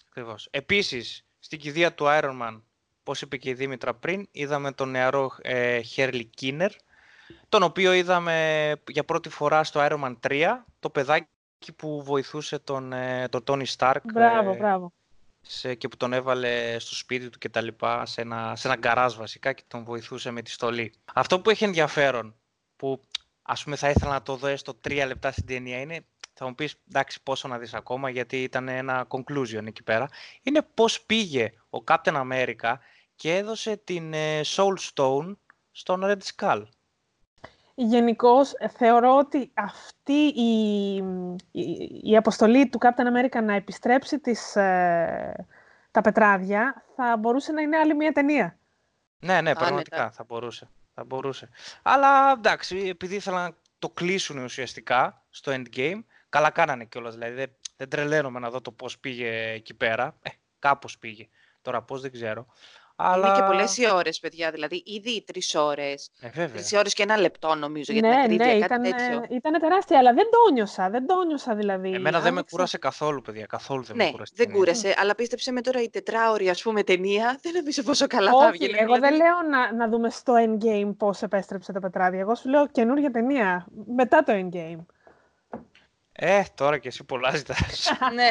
[0.09, 0.49] Ακριβώς.
[0.51, 2.61] Επίσης, στην κηδεία του Iron Man,
[3.11, 6.70] πώς είπε και η Δήμητρα πριν, είδαμε τον νεαρό ε, Χέρλι Κίνερ,
[7.49, 10.47] τον οποίο είδαμε για πρώτη φορά στο Iron Man 3,
[10.81, 14.01] το παιδάκι που βοηθούσε τον, ε, τον Tony Stark.
[14.12, 14.93] Μπράβο, ε, μπράβο.
[15.41, 18.77] Σε, και που τον έβαλε στο σπίτι του και τα λοιπά, σε ένα, σε ένα
[18.77, 20.93] γκαράζ βασικά και τον βοηθούσε με τη στολή.
[21.15, 22.35] Αυτό που έχει ενδιαφέρον,
[22.77, 23.05] που
[23.43, 26.55] ας πούμε θα ήθελα να το δω στο τρία λεπτά στην ταινία, είναι, θα μου
[26.55, 30.09] πεις εντάξει πόσο να δεις ακόμα γιατί ήταν ένα conclusion εκεί πέρα,
[30.43, 32.74] είναι πώς πήγε ο Captain America
[33.20, 35.36] και έδωσε την ε, Soul Stone
[35.70, 36.62] στον Red Skull.
[37.74, 38.44] Γενικώ
[38.76, 40.94] θεωρώ ότι αυτή η,
[42.02, 45.47] η, αποστολή του Captain America να επιστρέψει τις, ε,
[45.90, 48.59] τα πετράδια θα μπορούσε να είναι άλλη μια ταινία.
[49.20, 50.68] Ναι, ναι, πραγματικά θα μπορούσε.
[50.94, 51.48] Θα μπορούσε.
[51.82, 57.14] Αλλά εντάξει, επειδή ήθελαν να το κλείσουν ουσιαστικά στο endgame, καλά κάνανε κιόλας.
[57.14, 60.18] Δηλαδή δεν, δεν τρελαίνομαι να δω το πώς πήγε εκεί πέρα.
[60.22, 61.28] Ε, κάπως πήγε.
[61.62, 62.47] Τώρα πώς δεν ξέρω.
[63.02, 63.27] Αλλά...
[63.27, 64.51] Είναι και πολλές οι ώρες, παιδιά.
[64.51, 66.10] Δηλαδή, ήδη τρεις ώρες.
[66.20, 68.47] Ε, τρεις ώρες και ένα λεπτό, νομίζω, για την ναι, ακρίβεια.
[68.47, 69.24] Ναι, ήταν, τέτοιο.
[69.31, 70.90] ήταν τεράστια, αλλά δεν το νιώσα.
[70.90, 71.93] Δεν το νιώσα, δηλαδή.
[71.93, 73.47] Εμένα δεν με κούρασε καθόλου, παιδιά.
[73.47, 74.32] Καθόλου δεν ναι, με κούρασε.
[74.36, 77.39] Δεν κούρασε, αλλά πίστεψε με τώρα η τετράωρη, ας πούμε, ταινία.
[77.43, 78.64] Δεν νομίζω πόσο καλά Όχι, θα βγει.
[78.64, 79.01] Εγώ δηλαδή.
[79.01, 82.18] δεν λέω να, να δούμε στο endgame πώς επέστρεψε το πετράδι.
[82.18, 83.66] Εγώ σου λέω καινούργια ταινία
[83.97, 84.85] μετά το endgame.
[86.22, 87.90] Ε, τώρα και εσύ πολλά ζητάς.
[88.14, 88.28] ναι,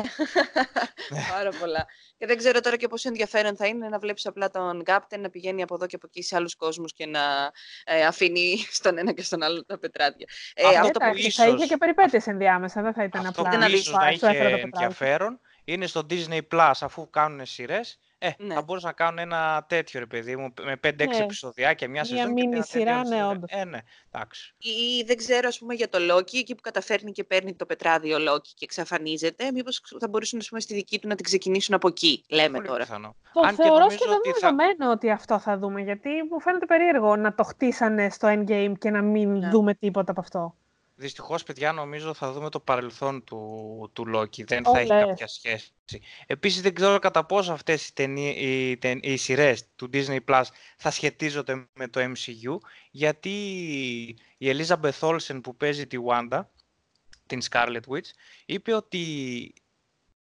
[1.31, 1.85] πάρα πολλά.
[2.17, 5.29] Και δεν ξέρω τώρα και πόσο ενδιαφέρον θα είναι να βλέπεις απλά τον Κάπτεν να
[5.29, 7.51] πηγαίνει από εδώ και από εκεί σε άλλους κόσμους και να
[7.83, 10.27] ε, αφήνει στον ένα και στον άλλο τα πετράδια.
[10.53, 11.35] Ε, αυτό, αυτό που ίσως...
[11.35, 14.27] Θα είχε και περιπέτειες ενδιάμεσα, δεν θα ήταν αυτό απλά που ίσως να είχε
[14.73, 18.53] ενδιαφέρον είναι στο Disney Plus αφού κάνουν σειρές ε, ναι.
[18.53, 21.17] θα μπορούσαν να κάνουν ένα τέτοιο, ρε παιδί μου, με 5-6 ναι.
[21.17, 22.31] επεισόδια και μια σεζόν.
[22.31, 23.49] Μια μίνι σειρά, ναι, όντως.
[23.51, 23.79] Ε, ναι,
[24.11, 24.55] εντάξει.
[24.57, 28.19] Ή δεν ξέρω, ας πούμε, για το Λόκι, εκεί που καταφέρνει και παίρνει το πετράδιο
[28.19, 32.23] Λόκι και εξαφανίζεται, μήπως θα μπορούσαν, πούμε, στη δική του να την ξεκινήσουν από εκεί,
[32.29, 32.83] λέμε Πολύ τώρα.
[32.83, 33.15] Πιθανό.
[33.33, 34.91] Το Αν θεωρώ σχεδόν ότι δεδομένο θα...
[34.91, 39.01] ότι αυτό θα δούμε, γιατί μου φαίνεται περίεργο να το χτίσανε στο endgame και να
[39.01, 39.49] μην ναι.
[39.49, 40.55] δούμε τίποτα από αυτό.
[41.01, 44.43] Δυστυχώς, παιδιά, νομίζω θα δούμε το παρελθόν του, του Λόκη.
[44.43, 45.71] Δεν θα έχει κάποια σχέση.
[46.25, 50.43] Επίσης, δεν ξέρω κατά πόσο αυτές οι, οι, οι σειρές του Disney Plus
[50.77, 52.57] θα σχετίζονται με το MCU,
[52.91, 53.29] γιατί
[54.37, 56.41] η Elizabeth Olsen που παίζει τη Wanda,
[57.25, 58.09] την Scarlet Witch,
[58.45, 59.53] είπε ότι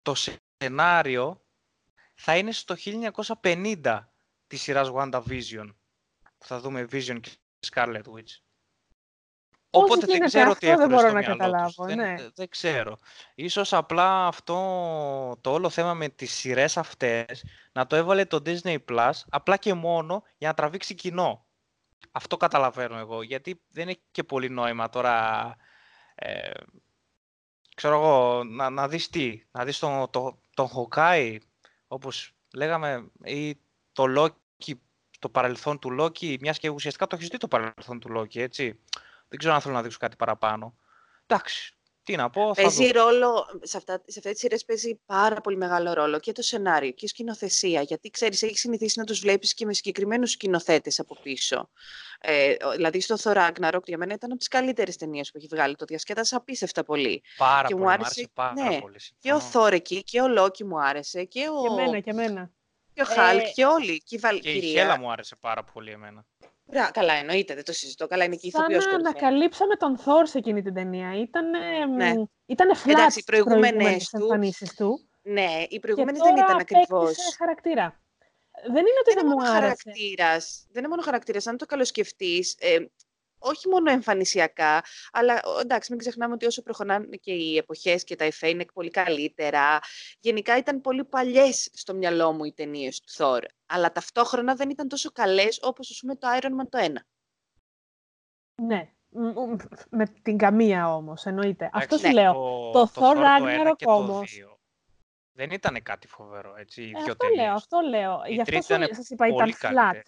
[0.01, 1.45] το σενάριο
[2.15, 2.75] θα είναι στο
[3.41, 3.99] 1950
[4.47, 5.73] της σειράς WandaVision,
[6.37, 7.31] που θα δούμε Vision και
[7.71, 8.46] Scarlet Witch.
[9.77, 11.85] Οπότε δεν ξέρω τι έχουν δεν μπορώ να καταλάβω.
[11.85, 12.15] Δεν, ναι.
[12.35, 12.97] δεν ξέρω.
[13.35, 14.55] Ίσως απλά αυτό
[15.41, 19.73] το όλο θέμα με τις σειρές αυτές να το έβαλε το Disney Plus απλά και
[19.73, 21.45] μόνο για να τραβήξει κοινό.
[22.11, 25.55] Αυτό καταλαβαίνω εγώ, γιατί δεν έχει και πολύ νόημα τώρα,
[26.15, 26.51] ε,
[27.75, 31.37] ξέρω εγώ, να, να δεις τι, να δεις τον, το, τον Hawkeye,
[31.87, 33.57] όπως λέγαμε, ή
[33.91, 34.73] το Loki,
[35.19, 38.79] το παρελθόν του Loki, μιας και ουσιαστικά το έχεις δει το παρελθόν του Loki, έτσι.
[39.27, 40.75] Δεν ξέρω αν θέλω να δείξω κάτι παραπάνω.
[41.25, 42.51] Εντάξει, τι να πω.
[42.51, 46.41] Παίζει ρόλο, σε, αυτά, σε αυτές τις σειρές παίζει πάρα πολύ μεγάλο ρόλο και το
[46.41, 47.81] σενάριο και η σκηνοθεσία.
[47.81, 51.69] Γιατί ξέρεις, έχεις συνηθίσει να τους βλέπεις και με συγκεκριμένους σκηνοθέτες από πίσω.
[52.19, 55.75] Ε, δηλαδή στο Thor Ragnarok για μένα ήταν από τις καλύτερες ταινίες που έχει βγάλει.
[55.75, 57.23] Το διασκέδασα απίστευτα πολύ.
[57.37, 58.99] Πάρα και πολύ, μου άρεσε, πάρα ναι, πολύ.
[59.19, 61.23] Και ο Thor εκεί και ο Λόκι μου άρεσε.
[61.23, 61.61] Και, ο...
[61.61, 62.51] και εμένα, και εμένα.
[62.93, 63.51] Και ο Χάλκ ε...
[63.51, 64.03] και όλοι.
[64.03, 64.39] Και η, Βαλ...
[64.39, 66.25] και η Χέλα μου άρεσε πάρα πολύ εμένα.
[66.71, 68.07] Ρα, καλά, εννοείται, δεν το συζητώ.
[68.07, 71.19] Καλά, είναι και η ηθοποιός Σαν να ανακαλύψαμε τον Θόρ σε εκείνη την ταινία.
[71.19, 71.49] Ήταν,
[71.95, 72.13] ναι.
[72.45, 75.09] ήτανε flat Εντάξει, οι προηγούμενες τους, εμφανίσεις του.
[75.21, 77.15] Ναι, οι προηγούμενες δεν ήταν ακριβώς.
[77.15, 78.01] Και χαρακτήρα.
[78.63, 79.75] Δεν είναι ότι δεν, δεν μου άρεσε.
[79.83, 81.47] Χαρακτήρας, δεν είναι μόνο χαρακτήρας.
[81.47, 82.77] Αν το καλοσκεφτείς, ε,
[83.39, 88.23] όχι μόνο εμφανισιακά, αλλά εντάξει, μην ξεχνάμε ότι όσο προχωράνε και οι εποχές και τα
[88.23, 89.79] εφέ είναι πολύ καλύτερα.
[90.19, 93.43] Γενικά ήταν πολύ παλιές στο μυαλό μου οι ταινίες του Θόρ.
[93.67, 96.93] Αλλά ταυτόχρονα δεν ήταν τόσο καλές όπως ας πούμε το Iron Man το 1.
[98.61, 98.91] Ναι,
[99.89, 101.69] με την καμία όμως, εννοείται.
[101.73, 102.33] Αυτός σου ναι, λέω.
[102.33, 104.41] Το, το Thor Ragnarok όμως.
[105.31, 108.21] Δεν ήταν κάτι φοβερό, έτσι, οι ε, αυτό λέω, αυτό λέω.
[108.27, 108.61] Γι' αυτό
[108.91, 110.01] σας είπα, ήταν flat.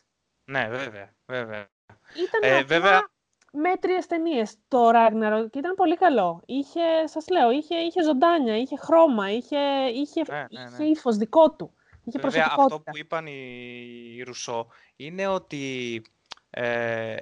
[0.44, 1.68] Ναι, βέβαια, βέβαια.
[2.16, 3.10] Ήταν ε, βέβαια...
[3.52, 6.42] μέτριες ταινίες το Ragnarok και ήταν πολύ καλό.
[6.46, 9.58] Είχε, σας λέω, είχε, είχε ζωντάνια, είχε χρώμα, είχε,
[9.94, 10.90] είχε, ναι, ναι, είχε ναι.
[10.90, 11.74] ύφος δικό του.
[12.04, 16.02] Είχε βέβαια, αυτό που είπαν οι Ρουσό είναι ότι
[16.50, 17.16] ε,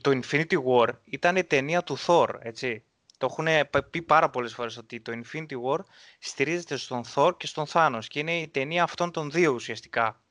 [0.00, 2.82] το Infinity War ήταν η ταινία του Thor, έτσι.
[3.18, 3.46] Το έχουν
[3.90, 5.78] πει πάρα πολλές φορές ότι το Infinity War
[6.18, 10.22] στηρίζεται στον Thor και στον Thanos και είναι η ταινία αυτών των δύο ουσιαστικά.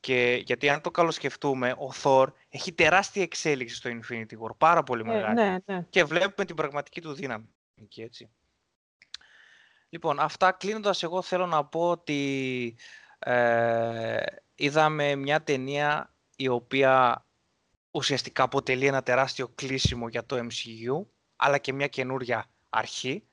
[0.00, 5.00] Και γιατί αν το καλοσκεφτούμε, ο Thor έχει τεράστια εξέλιξη στο Infinity War, πάρα πολύ
[5.00, 5.34] ε, μεγάλη.
[5.34, 5.86] ναι, ναι.
[5.90, 7.48] Και βλέπουμε την πραγματική του δύναμη.
[7.96, 8.30] Έτσι.
[9.88, 12.76] Λοιπόν, αυτά κλείνοντας, εγώ θέλω να πω ότι
[13.18, 14.22] ε,
[14.54, 17.26] είδαμε μια ταινία η οποία
[17.90, 21.06] ουσιαστικά αποτελεί ένα τεράστιο κλείσιμο για το MCU,
[21.36, 23.28] αλλά και μια καινούρια αρχή,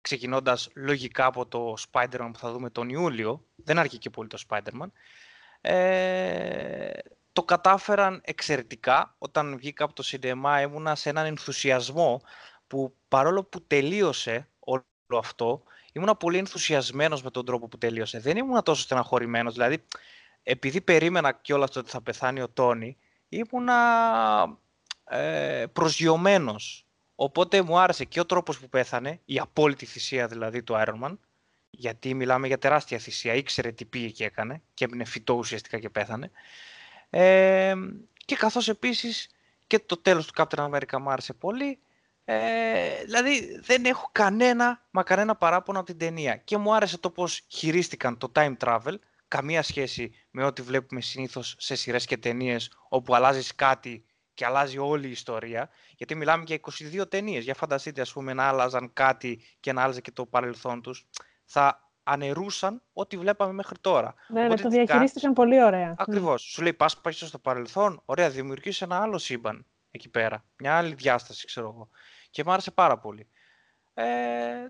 [0.00, 4.42] ξεκινώντας λογικά από το Spider-Man που θα δούμε τον Ιούλιο, δεν αρχεί και πολύ το
[4.48, 4.88] Spider-Man,
[5.60, 6.90] ε,
[7.32, 9.14] το κατάφεραν εξαιρετικά.
[9.18, 12.22] Όταν βγήκα από το σινεμά ήμουνα σε έναν ενθουσιασμό
[12.66, 14.84] που παρόλο που τελείωσε όλο
[15.18, 15.62] αυτό,
[15.94, 18.18] ήμουνα πολύ ενθουσιασμένος με τον τρόπο που τελείωσε.
[18.18, 19.84] Δεν ήμουνα τόσο στεναχωρημένος, δηλαδή
[20.42, 22.96] επειδή περίμενα κιόλας ότι θα πεθάνει ο Τόνι,
[23.28, 23.78] ήμουνα
[25.04, 26.86] ε, προσγειωμένος.
[27.14, 31.16] Οπότε μου άρεσε και ο τρόπος που πέθανε, η απόλυτη θυσία δηλαδή του Iron Man,
[31.70, 35.90] γιατί μιλάμε για τεράστια θυσία, ήξερε τι πήγε και έκανε και έμεινε φυτό ουσιαστικά και
[35.90, 36.30] πέθανε.
[37.10, 37.74] Ε,
[38.24, 39.28] και καθώς επίσης
[39.66, 41.78] και το τέλος του Captain America μου άρεσε πολύ,
[42.24, 46.36] ε, δηλαδή δεν έχω κανένα, μα κανένα παράπονο από την ταινία.
[46.36, 48.94] Και μου άρεσε το πώς χειρίστηκαν το time travel,
[49.28, 54.78] καμία σχέση με ό,τι βλέπουμε συνήθως σε σειρές και ταινίες όπου αλλάζεις κάτι και αλλάζει
[54.78, 55.70] όλη η ιστορία.
[55.96, 56.60] Γιατί μιλάμε για
[57.00, 57.44] 22 ταινίες.
[57.44, 61.06] Για φανταστείτε, ας πούμε, να άλλαζαν κάτι και να άλλαζε και το παρελθόν τους.
[61.44, 64.14] Θα ανερούσαν ό,τι βλέπαμε μέχρι τώρα.
[64.28, 65.94] Ναι, ναι, το διαχειρίστηκαν πολύ ωραία.
[65.98, 66.42] Ακριβώς.
[66.42, 66.48] Ναι.
[66.48, 70.44] Σου λέει, πας πάει στο παρελθόν, ωραία, δημιουργήσει ένα άλλο σύμπαν εκεί πέρα.
[70.56, 71.88] Μια άλλη διάσταση, ξέρω εγώ.
[72.34, 73.28] Και μου άρεσε πάρα πολύ.
[73.94, 74.04] Ε,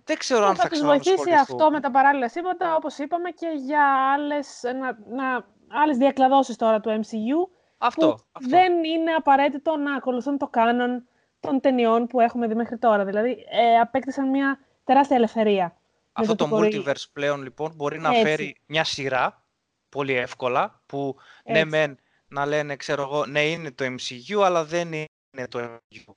[0.05, 4.13] δεν ξέρω αν θα, θα βοηθήσει αυτό με τα παράλληλα σύμπαντα, όπως είπαμε, και για
[4.13, 8.49] άλλες, να, να, άλλες διακλαδώσεις τώρα του MCU, αυτό, που αυτό.
[8.49, 11.09] δεν είναι απαραίτητο να ακολουθούν το κάνον
[11.41, 13.05] των ταινιών που έχουμε δει μέχρι τώρα.
[13.05, 15.77] Δηλαδή, ε, απέκτησαν μια τεράστια ελευθερία.
[16.13, 19.45] Αυτό το, το multiverse πλέον, λοιπόν, μπορεί να φέρει μια σειρά,
[19.89, 21.71] πολύ εύκολα, που ναι Έτσι.
[21.71, 26.13] ναι μεν να λένε, ξέρω εγώ, ναι είναι το MCU, αλλά δεν είναι το MCU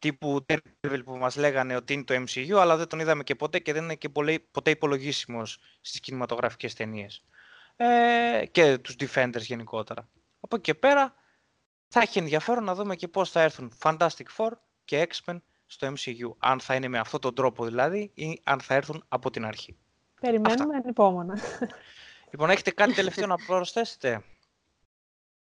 [0.00, 3.58] τύπου Daredevil που μας λέγανε ότι είναι το MCU, αλλά δεν τον είδαμε και ποτέ
[3.58, 4.08] και δεν είναι και
[4.50, 7.24] ποτέ υπολογίσιμος στις κινηματογραφικές ταινίες.
[7.76, 10.08] Ε, και τους Defenders γενικότερα.
[10.40, 11.14] Από εκεί και πέρα
[11.88, 14.50] θα έχει ενδιαφέρον να δούμε και πώς θα έρθουν Fantastic Four
[14.84, 16.34] και X-Men στο MCU.
[16.38, 19.76] Αν θα είναι με αυτόν τον τρόπο δηλαδή ή αν θα έρθουν από την αρχή.
[20.20, 21.38] Περιμένουμε ανυπόμονα.
[22.30, 24.24] Λοιπόν, έχετε κάτι τελευταίο να προσθέσετε;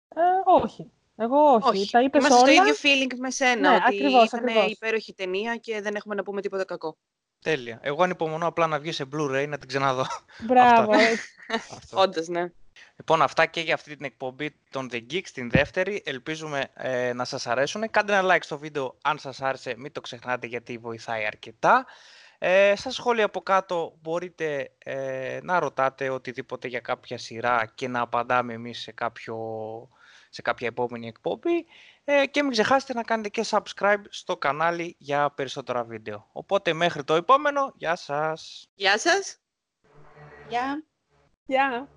[0.08, 0.90] Ε, όχι.
[1.20, 1.68] Εγώ όχι.
[1.68, 1.90] όχι.
[1.90, 2.52] Τα είπες Είμαστε όλα.
[2.52, 3.70] στο ίδιο feeling με σένα.
[3.70, 4.70] Ναι, ότι ακριβώς, ήταν ακριβώς.
[4.70, 6.96] υπέροχη ταινία και δεν έχουμε να πούμε τίποτα κακό.
[7.40, 7.78] Τέλεια.
[7.82, 10.06] Εγώ ανυπομονώ απλά να βγει σε Blu-ray να την ξαναδώ.
[10.38, 10.92] Μπράβο.
[11.92, 12.52] Όντως, ναι.
[12.96, 16.02] Λοιπόν, αυτά και για αυτή την εκπομπή των The Geeks, την δεύτερη.
[16.04, 17.90] Ελπίζουμε ε, να σας αρέσουν.
[17.90, 21.86] Κάντε ένα like στο βίντεο αν σας άρεσε, μην το ξεχνάτε γιατί βοηθάει αρκετά.
[22.38, 28.00] Ε, στα σχόλια από κάτω μπορείτε ε, να ρωτάτε οτιδήποτε για κάποια σειρά και να
[28.00, 29.36] απαντάμε εμείς σε κάποιο
[30.28, 31.66] σε κάποια επόμενη εκπομπή
[32.04, 36.28] ε, και μην ξεχάσετε να κάνετε και subscribe στο κανάλι για περισσότερα βίντεο.
[36.32, 38.70] Οπότε μέχρι το επόμενο, γεια σας!
[38.74, 39.38] Γεια σας!
[40.48, 40.84] Γεια!
[41.46, 41.88] Γεια!